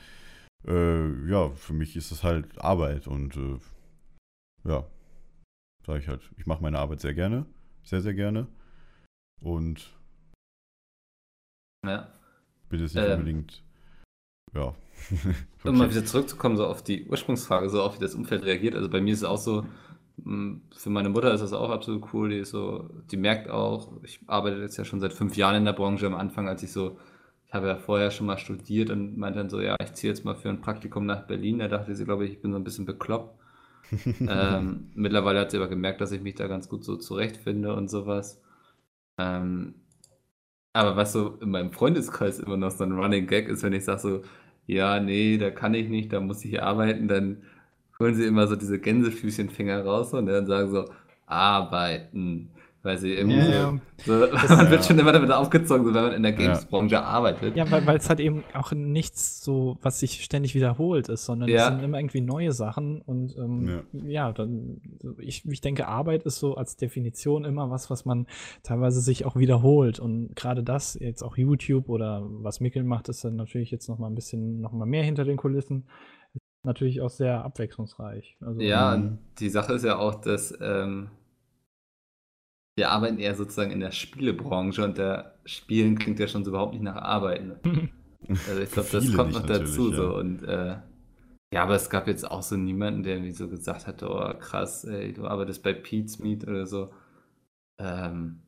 [0.66, 3.58] Äh, ja, für mich ist das halt Arbeit und äh,
[4.66, 4.86] ja,
[5.86, 7.44] sage ich halt, ich mache meine Arbeit sehr gerne,
[7.82, 8.46] sehr, sehr gerne.
[9.40, 9.90] Und
[11.86, 12.08] ja.
[12.68, 13.62] bin jetzt nicht ähm, unbedingt.
[14.54, 14.74] Ja.
[15.64, 18.74] um mal wieder zurückzukommen, so auf die Ursprungsfrage, so auf wie das Umfeld reagiert.
[18.74, 19.64] Also bei mir ist es auch so,
[20.24, 22.30] für meine Mutter ist das auch absolut cool.
[22.30, 25.64] Die ist so, die merkt auch, ich arbeite jetzt ja schon seit fünf Jahren in
[25.64, 26.06] der Branche.
[26.06, 26.98] Am Anfang, als ich so,
[27.46, 30.24] ich habe ja vorher schon mal studiert und meinte dann so, ja, ich ziehe jetzt
[30.24, 31.60] mal für ein Praktikum nach Berlin.
[31.60, 33.38] Da dachte sie, glaube ich, ich bin so ein bisschen bekloppt.
[34.20, 37.88] ähm, mittlerweile hat sie aber gemerkt, dass ich mich da ganz gut so zurechtfinde und
[37.88, 38.42] sowas.
[39.18, 39.74] Ähm,
[40.72, 43.84] aber was so in meinem Freundeskreis immer noch so ein Running Gag ist, wenn ich
[43.84, 44.22] sage so,
[44.66, 47.42] ja, nee, da kann ich nicht, da muss ich arbeiten, dann
[47.98, 50.86] holen sie immer so diese Gänsefüßchenfinger raus und dann sagen so,
[51.26, 52.50] arbeiten.
[52.88, 56.12] Weil sie irgendwie ja, so, so man wird schon immer damit aufgezogen, so, wenn man
[56.14, 57.02] in der Games-Branche ja.
[57.02, 57.54] arbeitet.
[57.54, 61.66] Ja, weil, es halt eben auch nichts so, was sich ständig wiederholt ist, sondern es
[61.66, 64.32] sind immer irgendwie neue Sachen und ähm, ja.
[64.32, 64.80] dann,
[65.18, 68.26] ich, ich denke, Arbeit ist so als Definition immer was, was man
[68.62, 73.22] teilweise sich auch wiederholt und gerade das, jetzt auch YouTube oder was Mikkel macht, ist
[73.22, 75.84] dann natürlich jetzt noch mal ein bisschen, noch mal mehr hinter den Kulissen
[76.62, 78.36] natürlich auch sehr abwechslungsreich.
[78.40, 81.10] Also, ja, ähm, die Sache ist ja auch, dass ähm,
[82.78, 86.72] wir arbeiten eher sozusagen in der Spielebranche und der Spielen klingt ja schon so überhaupt
[86.72, 87.52] nicht nach Arbeiten.
[88.48, 89.96] also ich glaube, das kommt noch dazu ja.
[89.96, 90.76] so und äh,
[91.52, 94.84] ja, aber es gab jetzt auch so niemanden, der irgendwie so gesagt hat, oh krass,
[94.84, 96.92] ey, du arbeitest bei Pete's Meet oder so.
[97.78, 98.42] Ähm,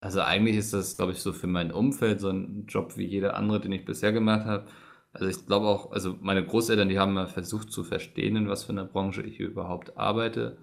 [0.00, 3.36] also eigentlich ist das, glaube ich, so für mein Umfeld so ein Job wie jeder
[3.36, 4.66] andere, den ich bisher gemacht habe.
[5.12, 8.64] Also ich glaube auch, also meine Großeltern, die haben mal versucht zu verstehen, in was
[8.64, 10.56] für einer Branche ich hier überhaupt arbeite.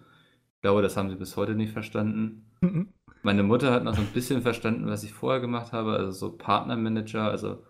[0.62, 2.45] Ich glaube, das haben sie bis heute nicht verstanden.
[2.62, 2.89] Mhm.
[3.24, 6.38] Meine Mutter hat noch so ein bisschen verstanden, was ich vorher gemacht habe, also so
[6.38, 7.64] Partnermanager, also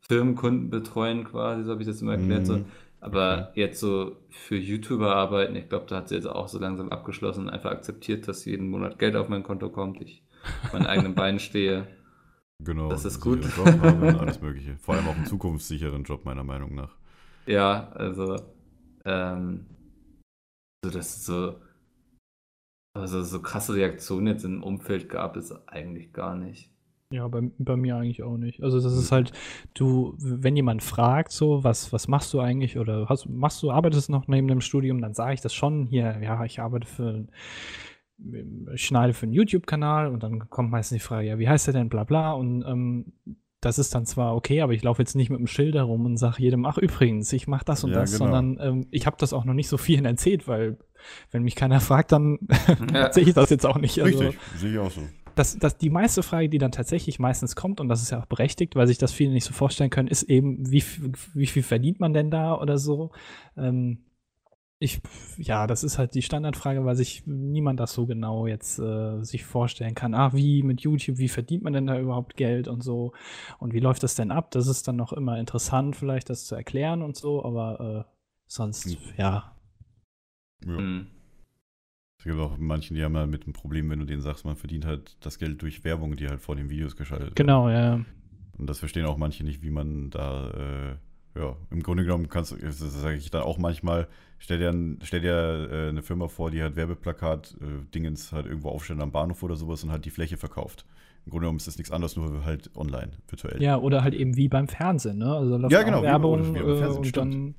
[0.00, 2.40] Firmenkunden betreuen quasi, so habe ich das immer erklärt.
[2.40, 2.46] Mhm.
[2.46, 2.64] So.
[3.02, 6.88] Aber jetzt so für YouTuber arbeiten, ich glaube, da hat sie jetzt auch so langsam
[6.88, 10.22] abgeschlossen und einfach akzeptiert, dass jeden Monat Geld auf mein Konto kommt, ich
[10.64, 11.86] auf meinen eigenen Beinen stehe.
[12.64, 12.88] Genau.
[12.88, 13.44] Das ist gut.
[13.44, 14.78] Job haben und alles Mögliche.
[14.78, 16.96] Vor allem auch einen zukunftssicheren Job, meiner Meinung nach.
[17.44, 18.36] Ja, also,
[19.04, 19.66] ähm,
[20.82, 21.56] also das ist so,
[22.98, 26.70] also so krasse Reaktionen jetzt im Umfeld gab es eigentlich gar nicht.
[27.10, 28.62] Ja, bei, bei mir eigentlich auch nicht.
[28.62, 29.32] Also das ist halt,
[29.72, 34.10] du, wenn jemand fragt so, was, was machst du eigentlich oder hast, machst du, arbeitest
[34.10, 37.26] noch neben dem Studium, dann sage ich das schon hier, ja, ich arbeite für
[38.74, 41.74] ich schneide für einen YouTube-Kanal und dann kommt meistens die Frage, ja, wie heißt der
[41.74, 42.32] denn, bla bla.
[42.32, 43.12] Und ähm,
[43.60, 46.16] das ist dann zwar okay, aber ich laufe jetzt nicht mit dem Schild herum und
[46.16, 48.30] sage jedem, ach übrigens, ich mache das und ja, das, genau.
[48.30, 50.78] sondern ähm, ich habe das auch noch nicht so vielen erzählt, weil
[51.30, 52.38] wenn mich keiner fragt, dann
[52.94, 53.12] ja.
[53.12, 54.00] sehe ich das jetzt auch nicht.
[54.00, 55.02] Also, Richtig, sehe ich auch so.
[55.34, 58.26] Das, das, die meiste Frage, die dann tatsächlich meistens kommt, und das ist ja auch
[58.26, 60.82] berechtigt, weil sich das viele nicht so vorstellen können, ist eben, wie,
[61.32, 63.12] wie viel verdient man denn da oder so?
[63.56, 63.98] Ähm,
[64.80, 65.00] ich,
[65.38, 69.44] ja, das ist halt die Standardfrage, weil sich niemand das so genau jetzt äh, sich
[69.44, 70.14] vorstellen kann.
[70.14, 73.12] Ah, wie mit YouTube, wie verdient man denn da überhaupt Geld und so?
[73.58, 74.52] Und wie läuft das denn ab?
[74.52, 78.12] Das ist dann noch immer interessant, vielleicht das zu erklären und so, aber äh,
[78.46, 78.96] sonst, hm.
[79.16, 79.56] ja.
[80.64, 80.80] Ja.
[80.80, 81.08] Mhm.
[82.18, 84.56] Es gibt auch manchen, die haben ja mit einem Problem, wenn du denen sagst, man
[84.56, 88.04] verdient halt das Geld durch Werbung, die halt vor den Videos geschaltet genau, werden.
[88.04, 88.58] Genau, ja.
[88.58, 90.96] Und das verstehen auch manche nicht, wie man da äh,
[91.38, 94.08] ja, im Grunde genommen kannst du, das sage ich dann auch manchmal,
[94.38, 98.70] stell dir, stell dir äh, eine Firma vor, die hat Werbeplakat, äh, Dingens halt irgendwo
[98.70, 100.84] aufstellen am Bahnhof oder sowas und hat die Fläche verkauft.
[101.24, 103.62] Im Grunde genommen ist das nichts anderes, nur halt online, virtuell.
[103.62, 105.32] Ja, oder halt eben wie beim Fernsehen, ne?
[105.34, 107.54] Also ja, genau, Werbung wie, wie äh, und dann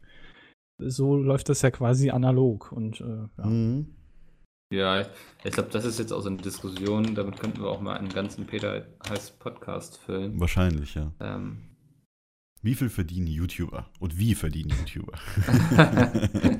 [0.80, 3.46] so läuft das ja quasi analog und äh, ja.
[3.46, 3.88] Mhm.
[4.72, 5.02] Ja,
[5.44, 8.10] ich glaube, das ist jetzt auch so eine Diskussion, damit könnten wir auch mal einen
[8.10, 10.40] ganzen Peter heiß Podcast füllen.
[10.40, 11.12] Wahrscheinlich, ja.
[11.20, 11.69] Ähm,
[12.62, 15.18] wie viel verdienen YouTuber und wie verdienen YouTuber?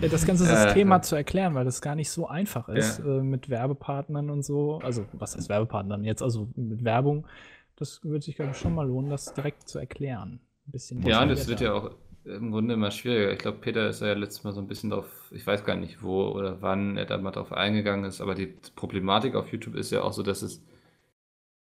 [0.10, 3.18] das ganze System äh, mal zu erklären, weil das gar nicht so einfach ist ja.
[3.18, 4.80] äh, mit Werbepartnern und so.
[4.80, 6.24] Also, was heißt Werbepartnern jetzt?
[6.24, 7.28] Also mit Werbung.
[7.76, 10.40] Das würde sich, glaube ich, schon mal lohnen, das direkt zu erklären.
[10.68, 11.92] Ein bisschen ja, das wird ja auch
[12.26, 13.32] im Grunde immer schwieriger.
[13.32, 16.04] Ich glaube, Peter ist ja letztes Mal so ein bisschen drauf, ich weiß gar nicht
[16.04, 19.92] wo oder wann er da mal drauf eingegangen ist, aber die Problematik auf YouTube ist
[19.92, 20.64] ja auch so, dass es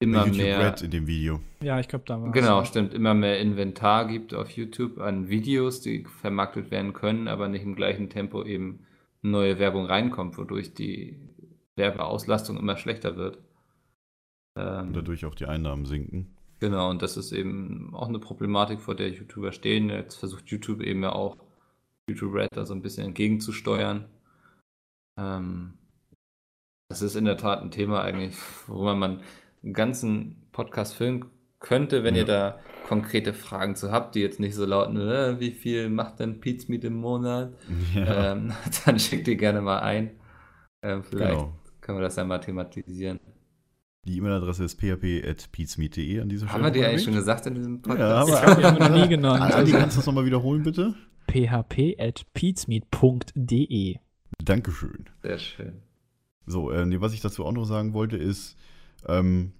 [0.03, 0.59] immer YouTube mehr.
[0.61, 1.40] Red in dem Video.
[1.62, 2.94] Ja, ich glaube, da war Genau, stimmt.
[2.94, 7.74] Immer mehr Inventar gibt auf YouTube an Videos, die vermarktet werden können, aber nicht im
[7.74, 8.80] gleichen Tempo eben
[9.22, 11.16] neue Werbung reinkommt, wodurch die
[11.76, 13.38] Werbeauslastung immer schlechter wird.
[14.57, 16.36] Ähm, und dadurch auch die Einnahmen sinken.
[16.61, 19.88] Genau, und das ist eben auch eine Problematik, vor der YouTuber stehen.
[19.88, 21.36] Jetzt versucht YouTube eben ja auch
[22.09, 24.05] YouTube Red da so ein bisschen entgegenzusteuern.
[25.18, 25.74] Ähm,
[26.88, 28.36] das ist in der Tat ein Thema eigentlich,
[28.66, 29.22] wo man
[29.62, 31.26] ganzen Podcast filmen
[31.60, 32.22] könnte, wenn ja.
[32.22, 36.20] ihr da konkrete Fragen zu habt, die jetzt nicht so lauten, äh, wie viel macht
[36.20, 37.54] denn Pete's Meet im Monat?
[37.94, 38.32] Ja.
[38.32, 38.52] Ähm,
[38.84, 40.10] dann schickt ihr gerne mal ein.
[40.82, 41.56] Ähm, vielleicht genau.
[41.80, 43.20] können wir das ja mal thematisieren.
[44.04, 46.64] Die E-Mail-Adresse ist php.peatsmeet.de an dieser Stelle.
[46.64, 48.28] Haben wir die eigentlich schon gesagt in diesem Podcast?
[48.28, 49.42] Ja, aber, ich habe die noch nie genannt.
[49.54, 50.96] Also, kannst du das nochmal wiederholen, bitte?
[51.28, 53.98] php.peatsmeet.de
[54.44, 55.04] Dankeschön.
[55.22, 55.82] Sehr schön.
[56.46, 58.56] So, äh, was ich dazu auch noch sagen wollte, ist,
[59.07, 59.53] ähm,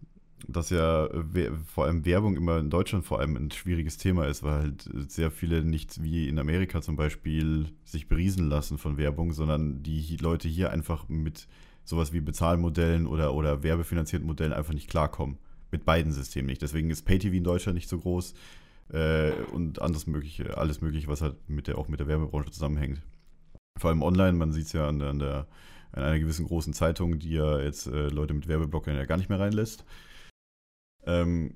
[0.49, 1.09] dass ja
[1.67, 5.31] vor allem Werbung immer in Deutschland vor allem ein schwieriges Thema ist, weil halt sehr
[5.31, 10.49] viele nicht wie in Amerika zum Beispiel sich beriesen lassen von Werbung, sondern die Leute
[10.49, 11.47] hier einfach mit
[11.85, 15.39] sowas wie Bezahlmodellen oder, oder werbefinanzierten Modellen einfach nicht klarkommen.
[15.71, 16.61] Mit beiden Systemen nicht.
[16.61, 18.35] Deswegen ist PayTV in Deutschland nicht so groß
[18.93, 23.01] äh, und anderes mögliche, alles mögliche, was halt mit der, auch mit der Werbebranche zusammenhängt.
[23.79, 25.47] Vor allem online, man sieht es ja an, an, der,
[25.93, 29.29] an einer gewissen großen Zeitung, die ja jetzt äh, Leute mit Werbeblockern ja gar nicht
[29.29, 29.85] mehr reinlässt.
[31.05, 31.55] Ähm,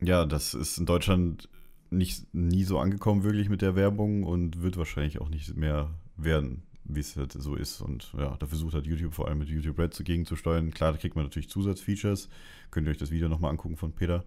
[0.00, 1.48] ja, das ist in Deutschland
[1.90, 6.62] nicht, nie so angekommen, wirklich mit der Werbung und wird wahrscheinlich auch nicht mehr werden,
[6.84, 7.80] wie es halt so ist.
[7.80, 10.70] Und ja, da versucht halt YouTube vor allem mit YouTube Red dagegen zu steuern.
[10.70, 12.28] Klar, da kriegt man natürlich Zusatzfeatures.
[12.70, 14.24] Könnt ihr euch das Video nochmal angucken von Peter.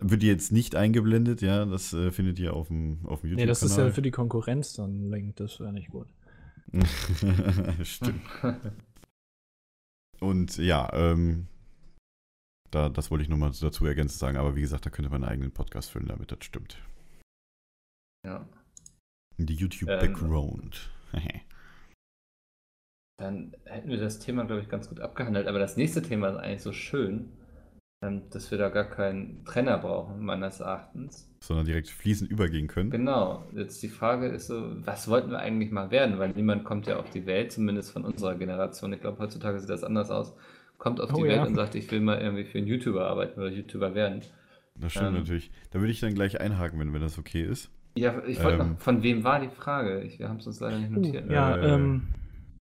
[0.00, 3.36] Wird jetzt nicht eingeblendet, ja, das äh, findet ihr auf dem, auf dem YouTube-Kanal.
[3.36, 6.08] Nee, das ist ja für die Konkurrenz dann lenkt, das wäre nicht gut.
[7.84, 8.22] Stimmt.
[10.20, 11.48] Und ja, ähm,
[12.70, 15.32] da, das wollte ich nochmal dazu ergänzend sagen, aber wie gesagt, da könnte man einen
[15.32, 16.78] eigenen Podcast füllen, damit das stimmt.
[18.26, 18.48] Ja.
[19.36, 20.90] Die YouTube-Background.
[21.12, 21.40] Ähm,
[23.18, 25.46] dann hätten wir das Thema, glaube ich, ganz gut abgehandelt.
[25.46, 27.32] Aber das nächste Thema ist eigentlich so schön,
[28.30, 31.30] dass wir da gar keinen Trenner brauchen, meines Erachtens.
[31.40, 32.90] Sondern direkt fließend übergehen können.
[32.90, 33.44] Genau.
[33.54, 36.18] Jetzt die Frage ist so, was wollten wir eigentlich mal werden?
[36.18, 38.92] Weil niemand kommt ja auf die Welt, zumindest von unserer Generation.
[38.92, 40.34] Ich glaube, heutzutage sieht das anders aus
[40.78, 41.44] kommt auf die oh, Welt ja.
[41.44, 44.20] und sagt, ich will mal irgendwie für einen YouTuber arbeiten oder YouTuber werden.
[44.76, 45.50] Das stimmt ähm, natürlich.
[45.70, 47.70] Da würde ich dann gleich einhaken, wenn, wenn das okay ist.
[47.96, 50.02] Ja, ich wollte ähm, noch, von wem war die Frage?
[50.02, 51.28] Ich, wir haben es uns leider nicht notiert.
[51.28, 52.02] Uh, ja, äh, ähm,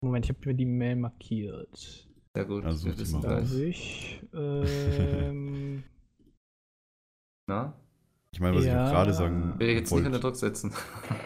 [0.02, 2.07] Moment, ich habe mir die Mail markiert.
[2.36, 2.66] Sehr gut.
[2.66, 3.54] Also wir wissen das.
[3.54, 5.84] Ich, ähm,
[7.48, 7.74] Na?
[8.32, 8.86] Ich meine, was ja.
[8.86, 10.04] ich gerade sagen Will ich jetzt wollt.
[10.04, 10.72] nicht unter Druck setzen.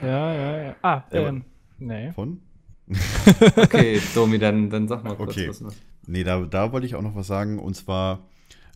[0.02, 0.76] Ja, ja, ja.
[0.82, 1.44] Ah, ähm,
[1.80, 2.12] nee.
[2.12, 2.42] Von?
[3.58, 5.50] okay, Domi, dann, dann sag mal kurz okay.
[5.50, 5.62] was.
[5.62, 5.74] Noch.
[6.08, 7.60] Nee, da, da wollte ich auch noch was sagen.
[7.60, 8.28] Und zwar,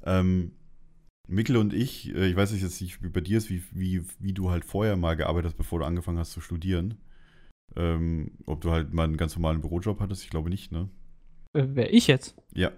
[0.03, 0.51] ähm,
[1.27, 4.33] Mikkel und ich, äh, ich weiß jetzt nicht, wie bei dir ist, wie, wie, wie
[4.33, 6.95] du halt vorher mal gearbeitet hast, bevor du angefangen hast zu studieren.
[7.75, 10.89] Ähm, ob du halt mal einen ganz normalen Bürojob hattest, ich glaube nicht, ne?
[11.55, 12.35] Äh, wer ich jetzt?
[12.53, 12.71] Ja.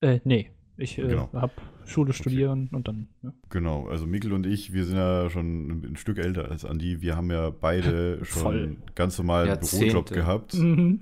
[0.00, 0.50] Äh, nee.
[0.76, 1.28] Ich äh, genau.
[1.32, 1.52] habe
[1.84, 2.76] Schule studieren okay.
[2.76, 3.08] und dann.
[3.22, 3.32] Ja.
[3.50, 7.02] Genau, also Mikkel und ich, wir sind ja schon ein, ein Stück älter als Andi.
[7.02, 8.76] Wir haben ja beide schon Voll.
[8.94, 9.86] ganz normalen Jahrzehnte.
[9.86, 10.54] Bürojob gehabt.
[10.54, 11.00] Mhm.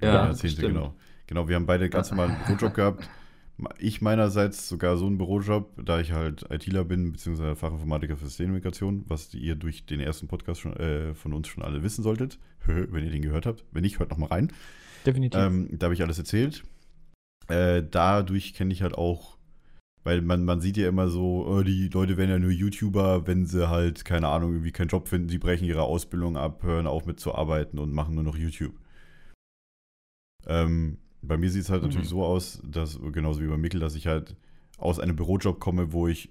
[0.00, 0.74] Ja, Jahrzehnte, stimmt.
[0.74, 0.94] genau.
[1.26, 3.08] Genau, wir haben beide ganz normalen Bürojob gehabt.
[3.78, 9.04] Ich meinerseits sogar so einen Bürojob, da ich halt ITler bin, beziehungsweise Fachinformatiker für Systemmigration,
[9.06, 13.04] was ihr durch den ersten Podcast schon, äh, von uns schon alle wissen solltet, wenn
[13.04, 13.64] ihr den gehört habt.
[13.70, 14.52] Wenn nicht, hört noch mal rein.
[15.06, 15.40] Definitiv.
[15.40, 16.64] Ähm, da habe ich alles erzählt.
[17.48, 19.36] Äh, dadurch kenne ich halt auch,
[20.02, 23.46] weil man, man sieht ja immer so, oh, die Leute werden ja nur YouTuber, wenn
[23.46, 27.06] sie halt, keine Ahnung, irgendwie keinen Job finden, sie brechen ihre Ausbildung ab, hören auf
[27.06, 28.74] mit zu arbeiten und machen nur noch YouTube.
[30.46, 31.88] Ähm, bei mir sieht es halt mhm.
[31.88, 34.36] natürlich so aus, dass, genauso wie bei Mikkel, dass ich halt
[34.78, 36.30] aus einem Bürojob komme, wo ich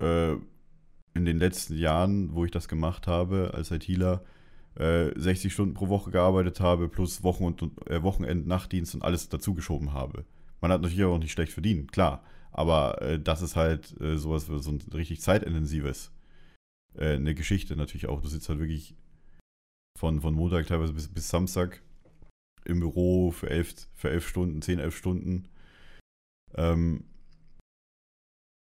[0.00, 0.32] äh,
[1.14, 4.22] in den letzten Jahren, wo ich das gemacht habe als ITler,
[4.76, 9.28] äh, 60 Stunden pro Woche gearbeitet habe, plus Wochen- und äh, Wochenend, Nachtdienst und alles
[9.28, 10.24] dazugeschoben habe.
[10.60, 12.22] Man hat natürlich auch nicht schlecht verdient, klar.
[12.52, 16.12] Aber äh, das ist halt äh, sowas, so ein richtig zeitintensives.
[16.94, 18.20] Äh, eine Geschichte natürlich auch.
[18.20, 18.94] Du sitzt halt wirklich
[19.98, 21.82] von, von Montag teilweise bis, bis Samstag
[22.70, 25.48] im Büro für elf, für elf Stunden, zehn, elf Stunden.
[26.54, 27.04] Ähm,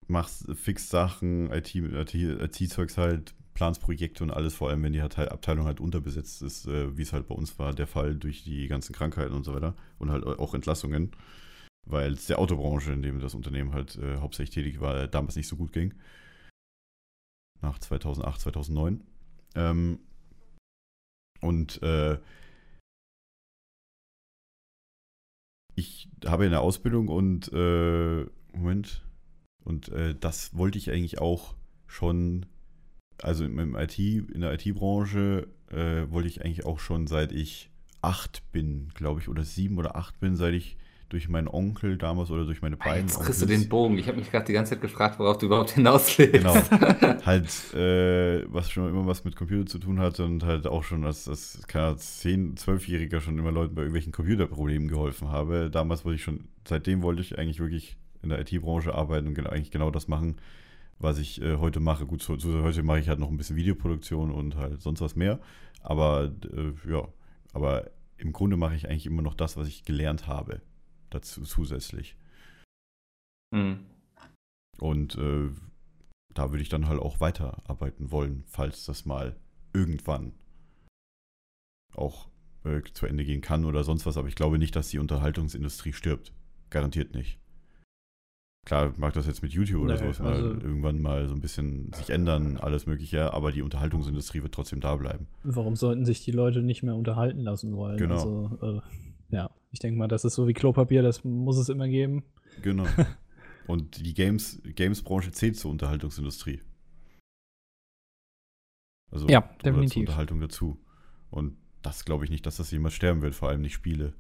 [0.06, 5.66] machst fix Sachen, IT-Zeugs IT, halt, planst Projekte und alles, vor allem wenn die Abteilung
[5.66, 8.94] halt unterbesetzt ist, äh, wie es halt bei uns war, der Fall durch die ganzen
[8.94, 11.12] Krankheiten und so weiter und halt auch Entlassungen,
[11.86, 15.48] weil es der Autobranche, in dem das Unternehmen halt äh, hauptsächlich tätig war, damals nicht
[15.48, 15.94] so gut ging.
[17.62, 19.02] Nach 2008, 2009.
[19.54, 20.00] Ähm,
[21.40, 22.18] und äh,
[25.76, 29.04] ich habe eine Ausbildung und äh, Moment.
[29.62, 31.54] Und äh, das wollte ich eigentlich auch
[31.86, 32.46] schon,
[33.22, 37.70] also im, IT, in der IT-Branche äh, wollte ich eigentlich auch schon seit ich
[38.00, 40.76] acht bin, glaube ich, oder sieben oder acht bin, seit ich
[41.08, 43.58] durch meinen Onkel damals oder durch meine beiden Jetzt kriegst Onkels.
[43.58, 43.98] du den Bogen.
[43.98, 46.32] Ich habe mich gerade die ganze Zeit gefragt, worauf du überhaupt hinauslegst.
[46.32, 46.54] Genau.
[47.26, 51.04] halt, äh, was schon immer was mit Computer zu tun hatte und halt auch schon
[51.04, 55.70] als, als 10-, 12-Jähriger schon immer Leuten bei irgendwelchen Computerproblemen geholfen habe.
[55.70, 59.50] Damals wollte ich schon, seitdem wollte ich eigentlich wirklich in der IT-Branche arbeiten und genau,
[59.50, 60.36] eigentlich genau das machen,
[60.98, 62.06] was ich äh, heute mache.
[62.06, 65.14] Gut, so, so, heute mache ich halt noch ein bisschen Videoproduktion und halt sonst was
[65.14, 65.38] mehr.
[65.82, 67.06] Aber äh, ja,
[67.52, 70.62] aber im Grunde mache ich eigentlich immer noch das, was ich gelernt habe
[71.10, 72.16] dazu zusätzlich.
[73.52, 73.86] Mhm.
[74.78, 75.50] Und äh,
[76.34, 79.36] da würde ich dann halt auch weiterarbeiten wollen, falls das mal
[79.72, 80.32] irgendwann
[81.94, 82.28] auch
[82.64, 85.92] äh, zu Ende gehen kann oder sonst was, aber ich glaube nicht, dass die Unterhaltungsindustrie
[85.92, 86.32] stirbt.
[86.70, 87.38] Garantiert nicht.
[88.66, 91.40] Klar, mag das jetzt mit YouTube oder nee, sowas also mal irgendwann mal so ein
[91.40, 95.28] bisschen sich ändern, alles Mögliche, aber die Unterhaltungsindustrie wird trotzdem da bleiben.
[95.44, 97.96] Warum sollten sich die Leute nicht mehr unterhalten lassen wollen?
[97.96, 98.14] Genau.
[98.14, 98.80] Also, äh,
[99.30, 102.24] ja, ich denke mal, das ist so wie Klopapier, das muss es immer geben.
[102.62, 102.86] Genau.
[103.66, 106.60] Und die Games, Games-Branche zählt zur Unterhaltungsindustrie.
[109.10, 109.92] Also ja, definitiv.
[109.92, 110.78] Zur Unterhaltung dazu.
[111.30, 114.14] Und das glaube ich nicht, dass das jemals sterben wird, vor allem nicht Spiele.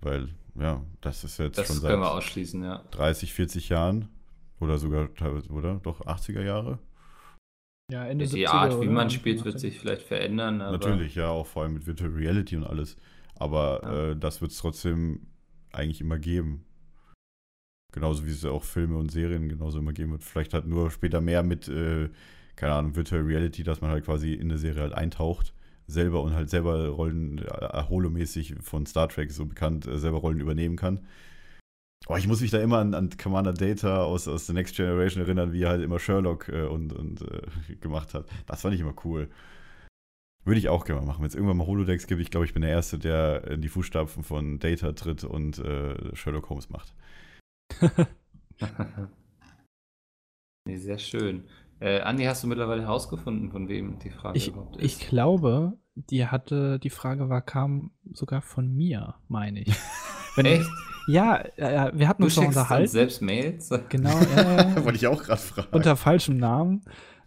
[0.00, 2.84] Weil, ja, das ist jetzt das schon seit wir ausschließen, ja.
[2.90, 4.08] 30, 40 Jahren
[4.60, 5.80] oder sogar teilweise, oder?
[5.82, 6.78] Doch 80er Jahre.
[7.90, 10.58] Ja, Ende Die Art, wie man spielt, wird sich vielleicht verändern.
[10.58, 12.96] Natürlich, ja, auch vor allem mit Virtual Reality und alles.
[13.34, 14.10] Aber ja.
[14.10, 15.26] äh, das wird es trotzdem
[15.72, 16.64] eigentlich immer geben.
[17.92, 20.24] Genauso wie es auch Filme und Serien genauso immer geben wird.
[20.24, 22.08] Vielleicht halt nur später mehr mit, äh,
[22.56, 25.54] keine Ahnung, Virtual Reality, dass man halt quasi in eine Serie halt eintaucht
[25.86, 30.40] selber und halt selber Rollen äh, holomäßig von Star Trek so bekannt, äh, selber Rollen
[30.40, 31.00] übernehmen kann.
[32.08, 35.22] Oh, ich muss mich da immer an, an Commander Data aus, aus The Next Generation
[35.22, 38.26] erinnern, wie er halt immer Sherlock äh, und, und äh, gemacht hat.
[38.46, 39.28] Das fand ich immer cool.
[40.44, 41.20] Würde ich auch gerne mal machen.
[41.20, 43.68] Wenn es irgendwann mal Holodecks gibt, ich glaube, ich bin der Erste, der in die
[43.68, 46.94] Fußstapfen von Data tritt und äh, Sherlock Holmes macht.
[50.66, 51.44] nee, sehr schön.
[51.78, 54.84] Äh, Andi, hast du mittlerweile herausgefunden, von wem die Frage ich, überhaupt ist?
[54.84, 59.74] Ich glaube, die hatte, die Frage war, kam sogar von mir, meine ich.
[60.36, 60.70] Wenn Echt?
[61.08, 62.82] ja, äh, wir hatten du uns noch unterhalten.
[62.82, 63.70] Uns selbst Mails?
[63.88, 65.68] Genau, äh, wollte ich auch gerade fragen.
[65.72, 66.84] Unter falschem Namen.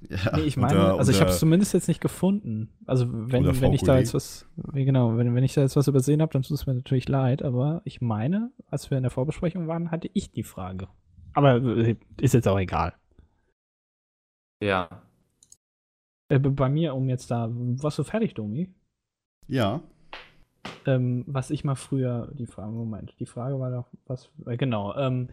[0.10, 2.70] Ja, nee, ich meine, unter, also ich habe es zumindest jetzt nicht gefunden.
[2.86, 6.22] Also wenn, wenn ich da jetzt was, genau, wenn, wenn ich da jetzt was übersehen
[6.22, 9.68] habe, dann tut es mir natürlich leid, aber ich meine, als wir in der Vorbesprechung
[9.68, 10.88] waren, hatte ich die Frage.
[11.34, 12.94] Aber äh, ist jetzt auch egal.
[14.62, 14.90] Ja.
[16.30, 18.74] Äh, bei mir, um jetzt da, warst du fertig, Domi?
[19.48, 19.82] Ja.
[20.86, 24.96] Ähm, was ich mal früher, die Frage, Moment, die Frage war doch, was, äh, genau,
[24.96, 25.30] ähm,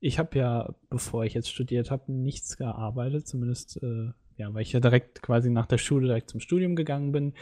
[0.00, 4.72] ich habe ja, bevor ich jetzt studiert habe, nichts gearbeitet, zumindest, äh, ja, weil ich
[4.72, 7.34] ja direkt quasi nach der Schule direkt zum Studium gegangen bin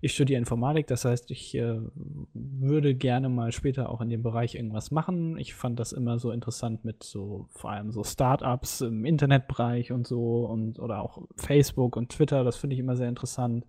[0.00, 1.80] ich studiere Informatik, das heißt, ich äh,
[2.32, 5.36] würde gerne mal später auch in dem Bereich irgendwas machen.
[5.38, 10.06] Ich fand das immer so interessant mit so vor allem so Startups im Internetbereich und
[10.06, 13.66] so und oder auch Facebook und Twitter, das finde ich immer sehr interessant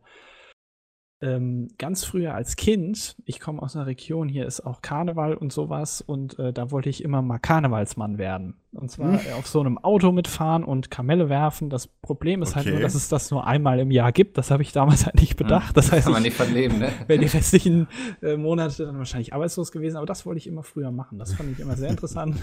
[1.21, 5.51] ähm, ganz früher als Kind, ich komme aus einer Region, hier ist auch Karneval und
[5.51, 8.55] sowas und äh, da wollte ich immer mal Karnevalsmann werden.
[8.71, 9.33] Und zwar hm.
[9.33, 11.69] auf so einem Auto mitfahren und Kamelle werfen.
[11.69, 12.59] Das Problem ist okay.
[12.59, 14.37] halt nur, dass es das nur einmal im Jahr gibt.
[14.37, 15.37] Das habe ich damals halt nicht hm.
[15.37, 15.75] bedacht.
[15.75, 16.91] Das heißt, kann man nicht verleben, ne?
[17.07, 17.87] wäre die restlichen
[18.21, 19.97] äh, Monate dann wahrscheinlich arbeitslos gewesen.
[19.97, 21.17] Aber das wollte ich immer früher machen.
[21.19, 22.37] Das fand ich immer sehr interessant.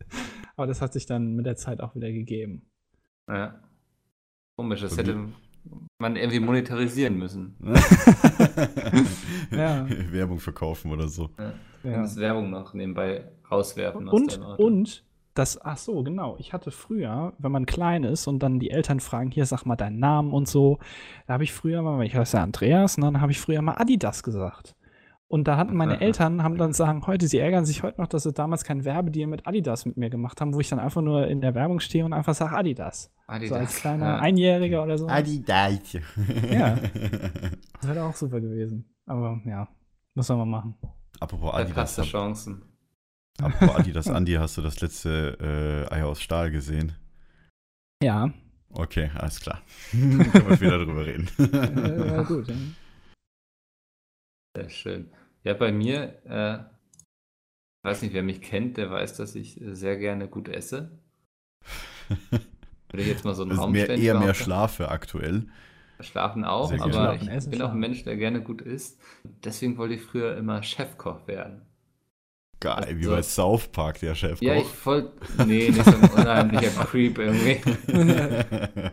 [0.56, 2.68] aber das hat sich dann mit der Zeit auch wieder gegeben.
[3.28, 3.60] Ja.
[4.56, 5.28] Komisch, das hätte
[5.98, 7.56] man irgendwie monetarisieren müssen.
[9.50, 9.86] ja.
[10.10, 11.30] Werbung verkaufen oder so.
[11.38, 11.52] Ja.
[11.82, 12.02] Ja.
[12.02, 14.08] Das Werbung noch nebenbei rauswerfen.
[14.08, 15.04] Und, und
[15.34, 16.36] das, ach so, genau.
[16.38, 19.76] Ich hatte früher, wenn man klein ist und dann die Eltern fragen, hier sag mal
[19.76, 20.78] deinen Namen und so,
[21.26, 23.74] da habe ich früher mal, ich heiße ja Andreas, und dann habe ich früher mal
[23.74, 24.74] Adidas gesagt.
[25.28, 28.24] Und da hatten meine Eltern, haben dann sagen, heute, sie ärgern sich heute noch, dass
[28.24, 31.28] sie damals keinen Werbedeal mit Adidas mit mir gemacht haben, wo ich dann einfach nur
[31.28, 33.12] in der Werbung stehe und einfach sage Adidas.
[33.30, 33.48] Adidas.
[33.48, 34.18] So als kleiner ja.
[34.18, 35.08] Einjähriger oder so.
[35.08, 35.92] Adidas.
[36.50, 36.76] Ja.
[37.80, 38.84] Das wäre auch super gewesen.
[39.06, 39.66] Aber ja,
[40.14, 40.74] muss man mal machen.
[41.18, 41.96] Apropos Adidas.
[41.96, 42.62] Da Chancen.
[43.40, 46.92] Apropos Adidas, Andi, hast du das letzte äh, Ei aus Stahl gesehen?
[48.02, 48.30] Ja.
[48.72, 49.62] Okay, alles klar.
[49.90, 51.28] Können wir später drüber reden.
[51.38, 52.54] ja, gut, ja.
[54.56, 55.10] Sehr schön.
[55.42, 56.58] Ja, bei mir, äh,
[57.82, 60.98] weiß nicht, wer mich kennt, der weiß, dass ich äh, sehr gerne gut esse.
[62.90, 65.46] Würde ich jetzt mal so einen Raum mehr, Eher mehr Schlafe aktuell.
[66.00, 67.70] Schlafen auch, sehr aber schlafen, ich essen, bin schlafen.
[67.70, 68.98] auch ein Mensch, der gerne gut isst.
[69.44, 71.62] Deswegen wollte ich früher immer Chefkoch werden.
[72.60, 74.46] Geil, also, wie bei South Park, der Chefkoch.
[74.46, 75.12] Ja, ich wollte.
[75.46, 77.58] Nee, nicht so ein unheimlicher Creep irgendwie.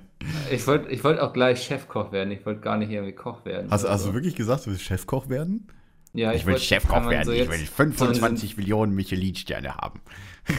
[0.52, 2.32] ich wollte ich wollt auch gleich Chefkoch werden.
[2.32, 3.70] Ich wollte gar nicht irgendwie Koch werden.
[3.70, 4.10] Hast, hast so.
[4.10, 5.68] du wirklich gesagt, du willst Chefkoch werden?
[6.14, 7.26] Ja, ich, ich will wollt, Chefkoch werden.
[7.26, 10.00] So ich will 25 so Millionen Michelin-Sterne haben.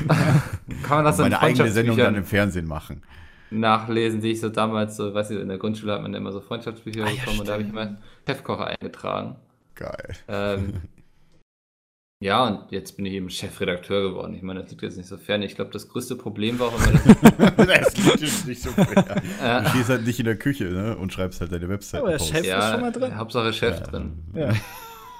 [0.82, 3.02] kann man das Und meine eigene Sendung dann im Fernsehen machen.
[3.51, 6.41] Nachlesen, die ich so damals, so, weißt du, in der Grundschule hat man immer so
[6.41, 7.97] Freundschaftsbücher ah, bekommen ja, und da habe ich immer
[8.27, 9.37] Chefkocher eingetragen.
[9.75, 10.16] Geil.
[10.29, 10.75] Ähm,
[12.20, 14.35] Ja, und jetzt bin ich eben Chefredakteur geworden.
[14.35, 15.41] Ich meine, das liegt jetzt nicht so fern.
[15.43, 19.23] Ich glaube, das größte Problem war auch immer, das liegt jetzt nicht so fern.
[19.62, 20.97] Du stehst halt nicht in der Küche ne?
[20.97, 22.01] und schreibst halt deine Website.
[22.01, 23.16] Aber der Chef ja, ist schon mal drin.
[23.16, 23.87] Hauptsache Chef ja.
[23.87, 24.19] drin.
[24.35, 24.53] Ja.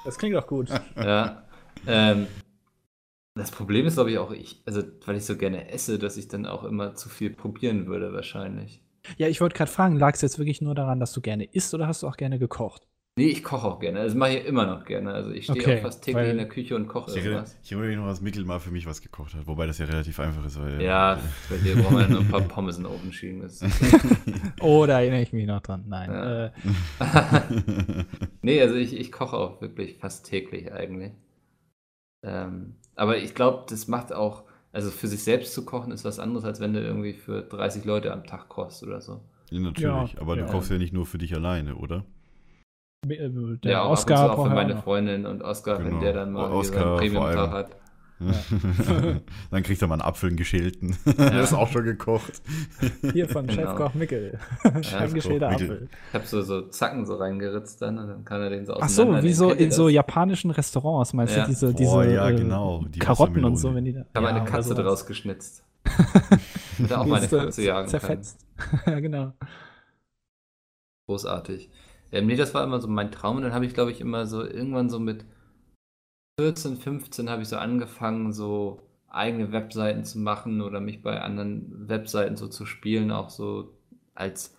[0.03, 0.69] Das klingt doch gut.
[0.97, 1.43] Ja.
[1.87, 2.27] Ähm,
[3.39, 6.27] das Problem ist, glaube ich, auch, ich, also weil ich so gerne esse, dass ich
[6.27, 8.81] dann auch immer zu viel probieren würde, wahrscheinlich.
[9.17, 11.73] Ja, ich wollte gerade fragen, lag es jetzt wirklich nur daran, dass du gerne isst
[11.73, 12.85] oder hast du auch gerne gekocht?
[13.17, 14.03] Nee, ich koche auch gerne.
[14.05, 15.11] Das mache ich immer noch gerne.
[15.11, 17.57] Also ich stehe Okay, auch fast täglich in der Küche und koche irgendwas.
[17.61, 19.45] ich erinnere mich noch, dass Mikkel mal für mich was gekocht hat.
[19.45, 20.57] Wobei das ja relativ einfach ist.
[20.61, 23.41] Weil, Ja, bei dir brauchen wir nur ein paar Pommes in den Ofen schieben.
[23.41, 23.59] Das
[24.61, 25.83] Oh, da erinnere ich mich noch dran.
[25.87, 26.09] Nein.
[26.11, 26.45] Ja.
[26.45, 26.51] Äh,
[28.41, 31.11] nee, also ich, ich koche auch wirklich fast täglich eigentlich.
[32.23, 36.19] Ähm, aber ich glaube, das macht auch, also für sich selbst zu kochen ist was
[36.19, 39.21] anderes, als wenn du irgendwie für 30 Leute am Tag kochst oder so.
[39.49, 40.13] Ja, natürlich.
[40.13, 40.47] Ja, aber du ja.
[40.47, 42.03] kochst ja nicht nur für dich alleine, oder?
[43.07, 43.29] äh,
[43.63, 44.77] der ja, auch Oscar ab und zu auch für meine.
[44.77, 45.91] Freundin und Oscar, Genau.
[45.91, 47.69] wenn der dann mal Oscar vor Premium-Tag allem.
[48.19, 49.21] Hat.
[49.51, 50.97] Dann kriegt er mal einen Apfel einen geschälten.
[51.17, 52.41] das ist auch schon gekocht.
[53.13, 53.61] Hier von Genau.
[53.61, 54.39] Chefkoch Mickel.
[54.81, 55.71] Chefkoch Geschälter Mickel.
[55.71, 55.89] Apfel.
[56.09, 58.89] Ich habe so, so Zacken so reingeritzt dann und dann kann er den so Ach
[58.89, 61.43] so, wie so in so japanischen Restaurants, meinst Ja.
[61.43, 64.01] du, diese, Boah, diese ja, äh, genau, die Karotten und so, wenn die da.
[64.01, 65.63] Ich habe ja, eine Katze draus geschnitzt.
[66.77, 67.99] Damit er auch meine äh, Katze jagen kann.
[67.99, 68.45] Zerfetzt.
[68.85, 69.33] ja, genau.
[71.07, 71.69] Großartig.
[72.11, 73.37] Ähm, nee, das war immer so mein Traum.
[73.37, 75.25] Und dann habe ich, glaube ich, immer so irgendwann so mit
[76.39, 81.89] 14, 15 habe ich so angefangen, so eigene Webseiten zu machen oder mich bei anderen
[81.89, 83.73] Webseiten so zu spielen, auch so
[84.15, 84.55] als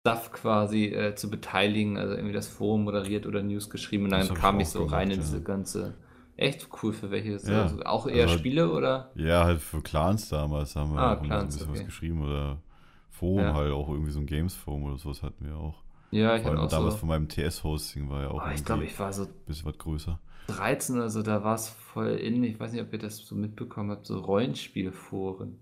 [0.00, 4.32] Stuff quasi äh, zu beteiligen, also irgendwie das Forum moderiert oder News geschrieben und dann
[4.34, 5.22] kam ich so gemacht, rein in ja.
[5.22, 5.94] diese ganze.
[6.36, 7.32] Echt cool für welche?
[7.50, 7.62] Ja.
[7.62, 9.10] Also auch eher Also- Spiele oder?
[9.14, 11.78] Ja, halt für Clans damals haben wir Ah, auch Clans, so ein bisschen okay.
[11.80, 12.22] was geschrieben.
[12.22, 12.58] Oder
[13.10, 13.54] Forum Ja.
[13.54, 15.82] halt, auch irgendwie so ein Games-Forum oder sowas hatten wir auch.
[16.10, 17.00] Ja, ich habe auch damals so.
[17.00, 19.78] von meinem TS-Hosting war ja auch Oh, ich glaube, ich war so ein bisschen was
[19.78, 20.20] größer.
[20.48, 23.34] 13 oder so, da war es voll in, ich weiß nicht, ob ihr das so
[23.34, 25.58] mitbekommen habt, so Rollenspielforen.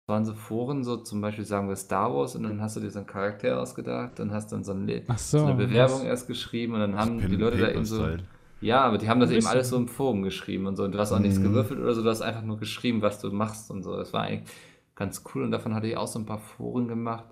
[0.00, 2.80] Das waren so Foren, so zum Beispiel sagen wir Star Wars und dann hast du
[2.80, 5.44] dir so einen Charakter ausgedacht, dann hast du dann so, ein so so.
[5.46, 7.96] eine Bewerbung das- erst geschrieben und dann haben die Leute da eben so.
[7.96, 8.22] Style.
[8.62, 10.84] Ja, aber die haben das eben alles so im Forum geschrieben und so.
[10.84, 11.42] Und du hast auch nichts Mhm.
[11.44, 13.94] gewürfelt oder so, du hast einfach nur geschrieben, was du machst und so.
[13.96, 14.48] Das war eigentlich
[14.94, 17.26] ganz cool und davon hatte ich auch so ein paar Foren gemacht.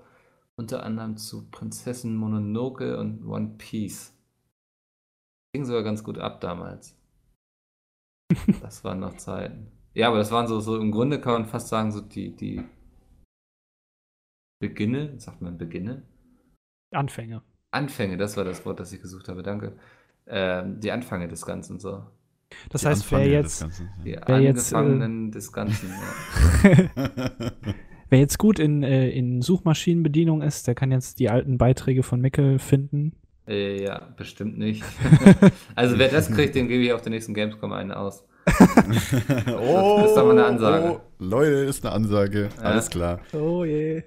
[0.56, 4.13] Unter anderem zu Prinzessin Mononoke und One Piece.
[5.54, 6.98] Ging sogar ganz gut ab damals.
[8.60, 9.70] Das waren noch Zeiten.
[9.94, 12.64] Ja, aber das waren so, so im Grunde kann man fast sagen, so die, die
[14.60, 16.02] Beginne, sagt man Beginne?
[16.92, 17.42] Anfänge.
[17.70, 19.76] Anfänge, das war das Wort, das ich gesucht habe, danke.
[20.26, 22.04] Ähm, die Anfänge des Ganzen so.
[22.70, 24.22] Das Die heißt, wer Anfänge des jetzt, Ganzen, Die ja.
[24.26, 25.88] Wer jetzt, äh, Angefangenen des Ganzen.
[26.64, 26.90] Ja.
[28.08, 32.20] wer jetzt gut in, äh, in Suchmaschinenbedienung ist, der kann jetzt die alten Beiträge von
[32.20, 33.12] Mickel finden.
[33.46, 34.82] Äh, ja, bestimmt nicht.
[35.74, 38.24] also wer das kriegt, dem gebe ich auf der nächsten Gamescom einen aus.
[38.46, 38.52] oh,
[40.00, 40.92] Das ist doch mal eine Ansage.
[40.92, 42.48] Oh, Leute, ist eine Ansage.
[42.56, 42.62] Ja.
[42.62, 43.20] Alles klar.
[43.32, 44.02] Oh je.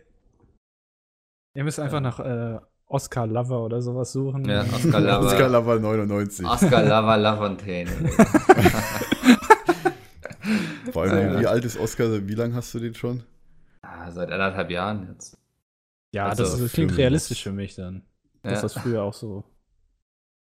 [1.55, 4.45] Ihr müsst einfach nach äh, Oscar Lover oder sowas suchen.
[4.49, 5.25] Ja, Oscar Lava.
[5.27, 6.45] Oscar Lava 99.
[6.45, 7.91] Oscar Lava Lafontaine.
[10.91, 11.39] Vor allem, Ja.
[11.41, 12.27] wie alt ist Oscar?
[12.27, 13.23] Wie lange hast du den schon?
[13.81, 15.37] ah, seit anderthalb Jahren jetzt.
[16.13, 18.03] Ja, Also, das, ist- das klingt realistisch für mich dann.
[18.43, 18.61] Dass Ja.
[18.61, 19.43] das früher auch so.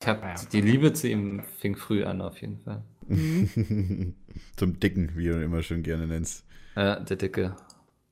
[0.02, 0.34] Ich hab, Ja.
[0.52, 2.82] Die Liebe zu ihm fing früh an, auf jeden Fall.
[4.56, 6.44] Zum Dicken, wie du ihn immer schön gerne nennst.
[6.76, 7.56] Ja, der Dicke.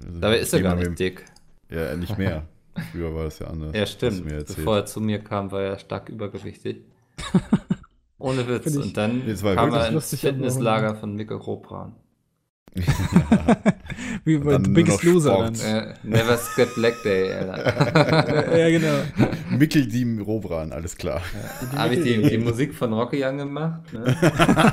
[0.05, 1.25] Also, Dabei ist er gar nicht dick.
[1.71, 2.47] Ja, nicht mehr.
[2.93, 3.75] Früher war das ja anders.
[3.75, 4.25] Ja, stimmt.
[4.27, 6.83] Bevor er zu mir kam, war er stark übergewichtig.
[8.19, 8.77] Ohne Witz.
[8.77, 11.95] Und dann kam er ins Fitnesslager von Mikkel Robran.
[14.25, 15.63] Wie bei The Biggest Loser Sport.
[15.65, 15.89] dann.
[15.89, 18.57] Äh, never skip Black Day, Alter.
[18.59, 18.95] ja, genau.
[19.51, 21.21] Mikkel Diem Robran, alles klar.
[21.77, 23.93] Habe ich die, die Musik von Rocky angemacht.
[23.93, 24.05] Ne?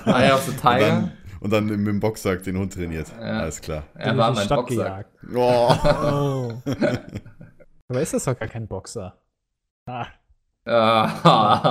[0.06, 0.80] Eye of the Und Tiger.
[0.80, 3.07] dann, und dann mit dem Boxsack den Hund trainiert.
[3.19, 3.40] Ja.
[3.41, 3.84] Alles klar.
[3.95, 4.76] Er war mein Stadt Boxer.
[4.76, 5.10] gejagt.
[5.34, 5.73] Oh.
[5.84, 6.53] Oh.
[7.88, 9.15] Aber ist das doch gar kein Boxer?
[9.88, 10.07] Ah.
[10.68, 11.61] Ah.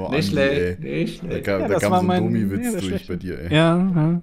[0.00, 1.04] Oh, nicht Andi, schlecht, ey.
[1.04, 1.44] nicht Da schlecht.
[1.44, 3.12] kam, Ja, da das kam war so ein mein- Domi-Witz ja, durch schlechte.
[3.12, 3.54] bei dir, ey.
[3.56, 4.22] Ja, ja.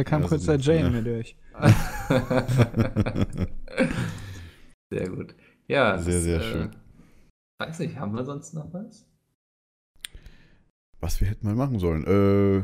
[0.00, 0.88] Da kam Ja, kurz der Jane ja.
[0.88, 1.36] mir durch.
[4.90, 5.34] Sehr gut.
[5.68, 6.70] Ja, Sehr, das, sehr äh, schön.
[7.58, 9.06] Weiß nicht, haben wir sonst noch was?
[11.00, 12.06] Was wir hätten mal machen sollen.
[12.06, 12.62] Äh,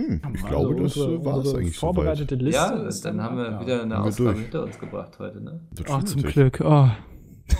[0.00, 2.56] hm, ich glaube, das unsere, äh, war es unsere eigentlich vorbereitete Liste.
[2.58, 3.60] ja, dann haben wir ja.
[3.60, 5.60] wieder eine Ausgabe hinter uns gebracht heute, ne?
[5.72, 6.52] Das Ach, stimmt zum natürlich.
[6.52, 6.62] Glück.
[6.64, 6.88] Oh.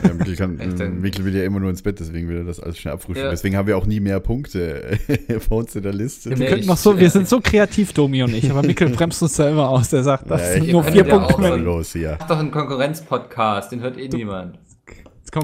[0.03, 0.57] Ja, Mikkel, kann,
[1.01, 3.25] Mikkel will ja immer nur ins Bett, deswegen will er das alles schnell abfrühstücken.
[3.27, 3.31] Ja.
[3.31, 4.99] Deswegen haben wir auch nie mehr Punkte
[5.29, 6.31] bei uns in der Liste.
[6.31, 9.23] Wir Nee, noch so, äh, wir sind so kreativ, Domi und ich, aber Mikkel bremst
[9.23, 9.91] uns da immer aus.
[9.91, 11.49] Der sagt, das Ja, sind ich- nur vier ja Punkte.
[11.55, 12.17] ist los hier?
[12.21, 14.59] Mach doch einen Konkurrenz-Podcast, den hört eh niemand.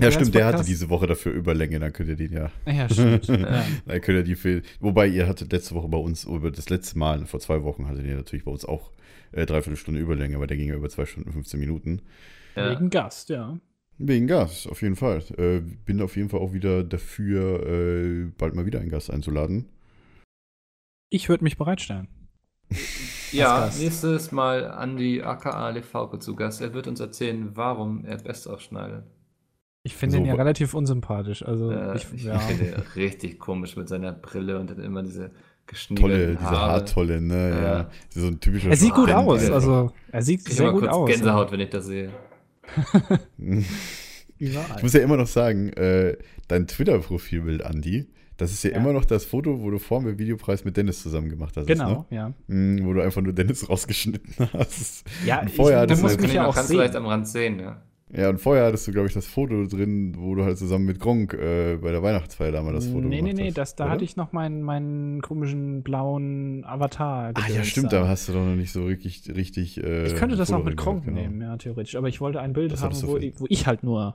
[0.01, 2.51] Ja, stimmt, der hatte diese Woche dafür Überlänge, dann könnt ihr den ja.
[2.67, 3.29] Ja, stimmt.
[3.29, 3.63] ja.
[3.87, 4.63] Dann könnt ihr die viel.
[4.81, 8.05] Wobei ihr hattet letzte Woche bei uns, über das letzte Mal, vor zwei Wochen, hattet
[8.05, 8.91] ihr natürlich bei uns auch
[9.31, 12.03] äh, dreiviertel Stunde Überlänge, aber der ging ja über zwei Stunden 15 Minuten.
[12.57, 12.71] Ja.
[12.73, 13.59] Wegen Gast, ja.
[13.99, 15.23] Wegen Gas, auf jeden Fall.
[15.39, 19.67] Äh, bin auf jeden Fall auch wieder dafür, äh, bald mal wieder einen Gast einzuladen.
[21.09, 22.09] Ich würde mich bereitstellen.
[23.33, 23.81] Ja, Gast.
[23.81, 26.61] nächstes Mal Andi aka Lefauke zu Gast.
[26.61, 29.05] Er wird uns erzählen, warum er Best aufschneidet.
[29.83, 31.45] Ich finde so, ihn ja relativ unsympathisch.
[31.45, 32.39] Also äh, ich, ich ja.
[32.39, 35.31] finde ihn richtig komisch mit seiner Brille und dann immer diese
[35.95, 37.51] Tolle, diese Haartolle, ne?
[37.51, 37.63] Ja.
[37.63, 37.91] ja.
[38.11, 41.09] So ein typischer er sieht gut aus, also er sieht ich sehr gut aus.
[41.09, 42.11] Gänsehaut, wenn ich das sehe.
[44.39, 46.17] ich muss ja immer noch sagen, äh,
[46.49, 48.07] dein Twitter-Profilbild, Andi,
[48.37, 51.03] das ist ja, ja, immer noch das Foto, wo du vor dem Videopreis mit Dennis
[51.03, 51.67] zusammen gemacht hast.
[51.67, 52.17] Genau, ne?
[52.17, 52.33] ja.
[52.49, 55.05] Mhm, wo du einfach nur Dennis rausgeschnitten hast.
[55.25, 56.79] Ja, und vorher ich, du musst mich ja auch kannst sehen.
[56.79, 57.83] vielleicht am Rand sehen, ja.
[58.13, 61.01] Ja, und vorher hattest du, glaube ich, das Foto drin, wo du halt zusammen mit
[61.01, 63.91] Gronk äh, bei der Weihnachtsfeier damals das Foto nee, gemacht Nee, nee, nee, da oder?
[63.91, 67.33] hatte ich noch meinen, meinen komischen blauen Avatar.
[67.35, 69.35] Ah ja, stimmt, da hast du doch noch nicht so richtig.
[69.35, 71.21] richtig äh, ich könnte das auch mit Gronk genau.
[71.21, 71.97] nehmen, ja, theoretisch.
[71.97, 74.15] Aber ich wollte ein Bild das haben, wo ich, wo ich, halt nur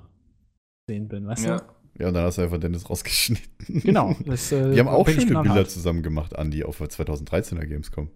[0.88, 1.58] sehen bin, weißt ja.
[1.58, 1.64] du?
[2.00, 3.82] Ja, und dann hast du einfach Dennis rausgeschnitten.
[3.82, 4.16] Genau.
[4.26, 5.70] Das, äh, Die haben auch schöne Bilder hart.
[5.70, 8.10] zusammen gemacht, Andi, auf der 2013er Gamescom.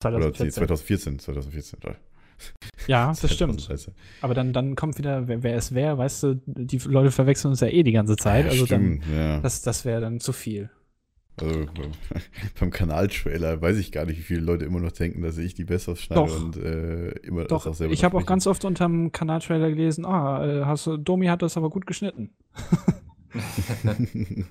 [0.00, 0.46] 2014.
[0.46, 1.78] Oder 2014, 2014.
[2.86, 3.68] Ja, das stimmt.
[4.22, 7.60] Aber dann, dann kommt wieder, wer, wer es wäre, weißt du, die Leute verwechseln uns
[7.60, 8.46] ja eh die ganze Zeit.
[8.46, 9.40] Ja, also stimmt, dann, ja.
[9.40, 10.70] das, das wäre dann zu viel.
[11.40, 11.66] Also
[12.60, 15.64] beim Kanaltrailer weiß ich gar nicht, wie viele Leute immer noch denken, dass ich die
[15.64, 16.42] besser schneide Doch.
[16.42, 17.64] und äh, immer Doch.
[17.64, 20.96] das auch selber Ich habe auch ganz oft unterm Kanaltrailer gelesen, ah, äh, hast du,
[20.96, 22.30] Domi hat das aber gut geschnitten.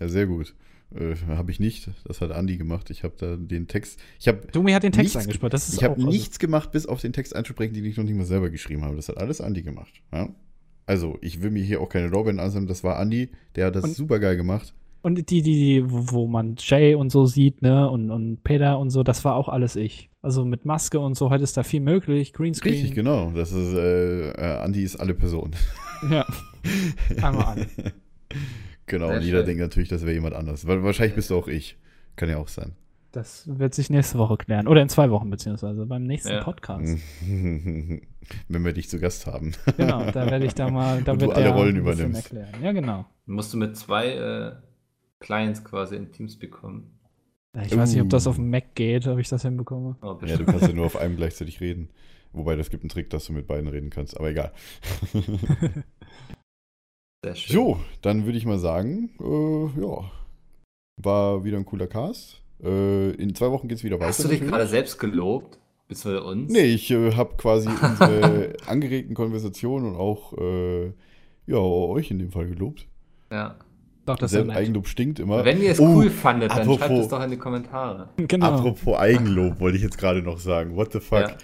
[0.00, 0.54] ja, sehr gut.
[0.94, 1.90] Äh, habe ich nicht.
[2.04, 2.90] Das hat Andi gemacht.
[2.90, 4.00] Ich habe da den Text.
[4.18, 4.46] Ich habe.
[4.52, 5.50] Domi hat den Text eingesprochen.
[5.50, 8.04] Das ist ich habe also nichts gemacht, bis auf den Text einzusprechen, den ich noch
[8.04, 8.96] nicht mal selber geschrieben habe.
[8.96, 9.92] Das hat alles Andi gemacht.
[10.12, 10.30] Ja?
[10.86, 12.68] Also, ich will mir hier auch keine Lorbeeren ansammeln.
[12.68, 13.30] Das war Andi.
[13.56, 14.72] Der hat das super geil gemacht.
[15.02, 18.90] Und die, die, die, wo man Jay und so sieht, ne, und, und Peter und
[18.90, 20.10] so, das war auch alles ich.
[20.22, 22.32] Also mit Maske und so, heute ist da viel möglich.
[22.32, 22.72] Greenscreen.
[22.72, 23.30] Richtig, genau.
[23.30, 25.54] Das ist, äh, äh Andi ist alle Personen.
[26.10, 26.26] Ja.
[27.22, 27.66] Einmal alle.
[28.88, 29.46] Genau, Sehr und jeder schön.
[29.46, 30.66] denkt natürlich, das wäre jemand anders.
[30.66, 31.76] Weil wahrscheinlich bist du auch ich.
[32.16, 32.72] Kann ja auch sein.
[33.12, 34.66] Das wird sich nächste Woche klären.
[34.66, 36.42] Oder in zwei Wochen, beziehungsweise beim nächsten ja.
[36.42, 36.98] Podcast.
[37.22, 39.52] Wenn wir dich zu Gast haben.
[39.76, 41.02] Genau, da werde ich da mal.
[41.02, 42.32] Da und wird du alle Rollen übernimmst.
[42.32, 42.62] Erklären.
[42.62, 43.06] Ja, genau.
[43.26, 44.52] Musst du mit zwei äh,
[45.20, 46.98] Clients quasi in Teams bekommen.
[47.64, 49.96] Ich weiß nicht, ob das auf dem Mac geht, ob ich das hinbekomme.
[50.02, 51.88] Oh, ja, du kannst ja nur auf einem gleichzeitig reden.
[52.32, 54.52] Wobei, das gibt einen Trick, dass du mit beiden reden kannst, aber egal.
[57.24, 57.54] Sehr schön.
[57.54, 60.10] So, dann würde ich mal sagen, äh, ja,
[60.96, 62.40] war wieder ein cooler Cast.
[62.62, 64.08] Äh, in zwei Wochen geht es wieder weiter.
[64.08, 65.58] Hast du dich gerade selbst gelobt?
[65.88, 66.52] Bis für uns?
[66.52, 70.92] Nee, ich äh, habe quasi unsere angeregten Konversationen und auch äh,
[71.46, 72.86] ja, euch in dem Fall gelobt.
[73.32, 73.56] Ja.
[74.06, 75.44] Doch, das ist Eigenlob stinkt immer.
[75.44, 78.08] Wenn ihr es oh, cool fandet, dann apropos, schreibt es doch in die Kommentare.
[78.16, 78.46] Genau.
[78.46, 80.76] Apropos Eigenlob, wollte ich jetzt gerade noch sagen.
[80.76, 81.20] What the fuck?
[81.20, 81.36] Ja.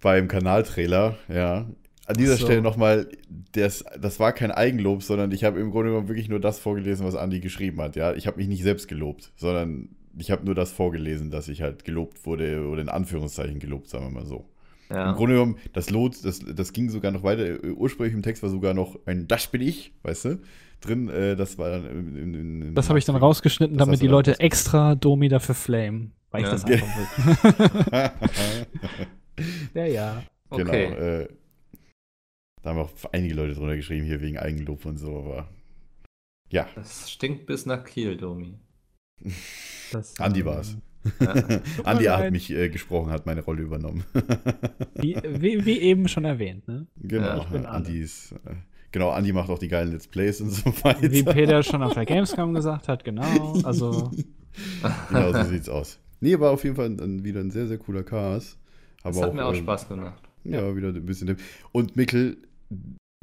[0.00, 1.66] Beim Kanaltrailer, ja,
[2.06, 2.46] an dieser so.
[2.46, 3.08] Stelle nochmal,
[3.52, 7.06] das, das war kein Eigenlob, sondern ich habe im Grunde genommen wirklich nur das vorgelesen,
[7.06, 7.96] was Andi geschrieben hat.
[7.96, 11.62] Ja, ich habe mich nicht selbst gelobt, sondern ich habe nur das vorgelesen, dass ich
[11.62, 14.48] halt gelobt wurde oder in Anführungszeichen gelobt, sagen wir mal so.
[14.90, 15.10] Ja.
[15.10, 17.64] Im Grunde genommen, das Lot, das, das ging sogar noch weiter.
[17.76, 20.40] Ursprünglich im Text war sogar noch ein Das bin ich, weißt du,
[20.82, 21.08] drin.
[21.08, 21.86] Äh, das war dann.
[21.86, 26.12] In, in, in das habe ich dann rausgeschnitten, damit die Leute extra Domi dafür flamen,
[26.30, 26.48] weil ja.
[26.48, 26.86] ich das einfach
[27.92, 28.10] will.
[29.74, 30.22] ja, ja.
[30.50, 30.68] Genau.
[30.68, 30.84] Okay.
[31.22, 31.28] Äh,
[32.62, 35.48] da haben auch einige Leute drunter geschrieben, hier wegen Eigenlob und so, aber
[36.50, 36.66] ja.
[36.74, 38.54] Das stinkt bis nach Kiel, Domi.
[39.90, 40.76] Das, Andi war es.
[41.20, 41.34] Ja.
[41.84, 44.04] Andi hat mich äh, gesprochen, hat meine Rolle übernommen.
[44.94, 46.86] wie, wie, wie, eben schon erwähnt, ne?
[46.96, 48.32] Genau, ja, Andi ist.
[48.32, 48.54] Äh,
[48.92, 51.10] genau, Andi macht auch die geilen Let's Plays und so weiter.
[51.10, 53.60] Wie Peter schon auf der Gamescom gesagt hat, genau.
[53.64, 54.10] Also.
[55.08, 55.98] genau, so sieht's aus.
[56.20, 58.58] Nee, war auf jeden Fall ein, wieder ein sehr, sehr cooler Cast.
[59.02, 60.22] das hat auch, mir auch ähm, Spaß gemacht.
[60.44, 61.36] Ja, ja, wieder ein bisschen.
[61.72, 62.36] Und Mikkel,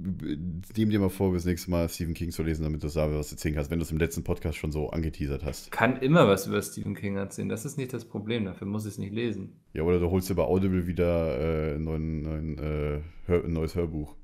[0.02, 3.30] Nehm dir mal vor, bis nächstes Mal Stephen King zu lesen, damit du sagst, was
[3.30, 5.72] du erzählen kannst, wenn du es im letzten Podcast schon so angeteasert hast.
[5.72, 8.94] Kann immer was über Stephen King erzählen, das ist nicht das Problem, dafür muss ich
[8.94, 9.60] es nicht lesen.
[9.74, 13.52] Ja, oder du holst dir bei Audible wieder äh, ein, neuen, neuen, äh, Hör, ein
[13.52, 14.16] neues Hörbuch.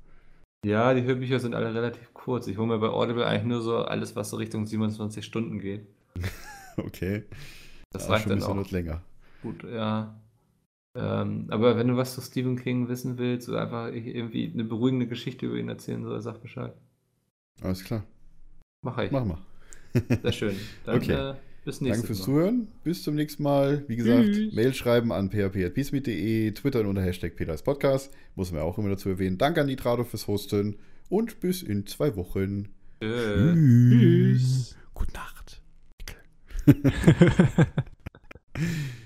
[0.64, 2.46] Ja, die Hörbücher sind alle relativ kurz.
[2.46, 5.86] Ich hole mir bei Audible eigentlich nur so alles, was so Richtung 27 Stunden geht.
[6.78, 7.24] okay.
[7.92, 8.70] Das ja, reicht dann auch.
[8.70, 9.02] länger.
[9.42, 10.18] Gut, ja.
[10.96, 15.06] Ähm, aber wenn du was zu Stephen King wissen willst oder einfach irgendwie eine beruhigende
[15.06, 16.74] Geschichte über ihn erzählen soll, sag Bescheid.
[17.60, 18.04] Alles klar.
[18.82, 19.10] Mach ich.
[19.10, 19.38] Mach mal.
[20.22, 20.56] Sehr schön.
[20.84, 21.12] Dann okay.
[21.12, 21.90] äh, bis nächstes Mal.
[21.90, 22.24] Danke fürs Mal.
[22.24, 22.68] Zuhören.
[22.84, 23.84] Bis zum nächsten Mal.
[23.88, 24.54] Wie gesagt, Tschüss.
[24.54, 28.12] Mail schreiben an php.peacemeet.de, Twitter unter Hashtag Peters Podcast.
[28.34, 29.38] Muss man auch immer dazu erwähnen.
[29.38, 30.76] Danke an Nitrado fürs Hosten
[31.08, 32.68] und bis in zwei Wochen.
[33.00, 33.90] Tschüss.
[33.90, 34.76] Tschüss.
[34.94, 35.62] Gute Nacht.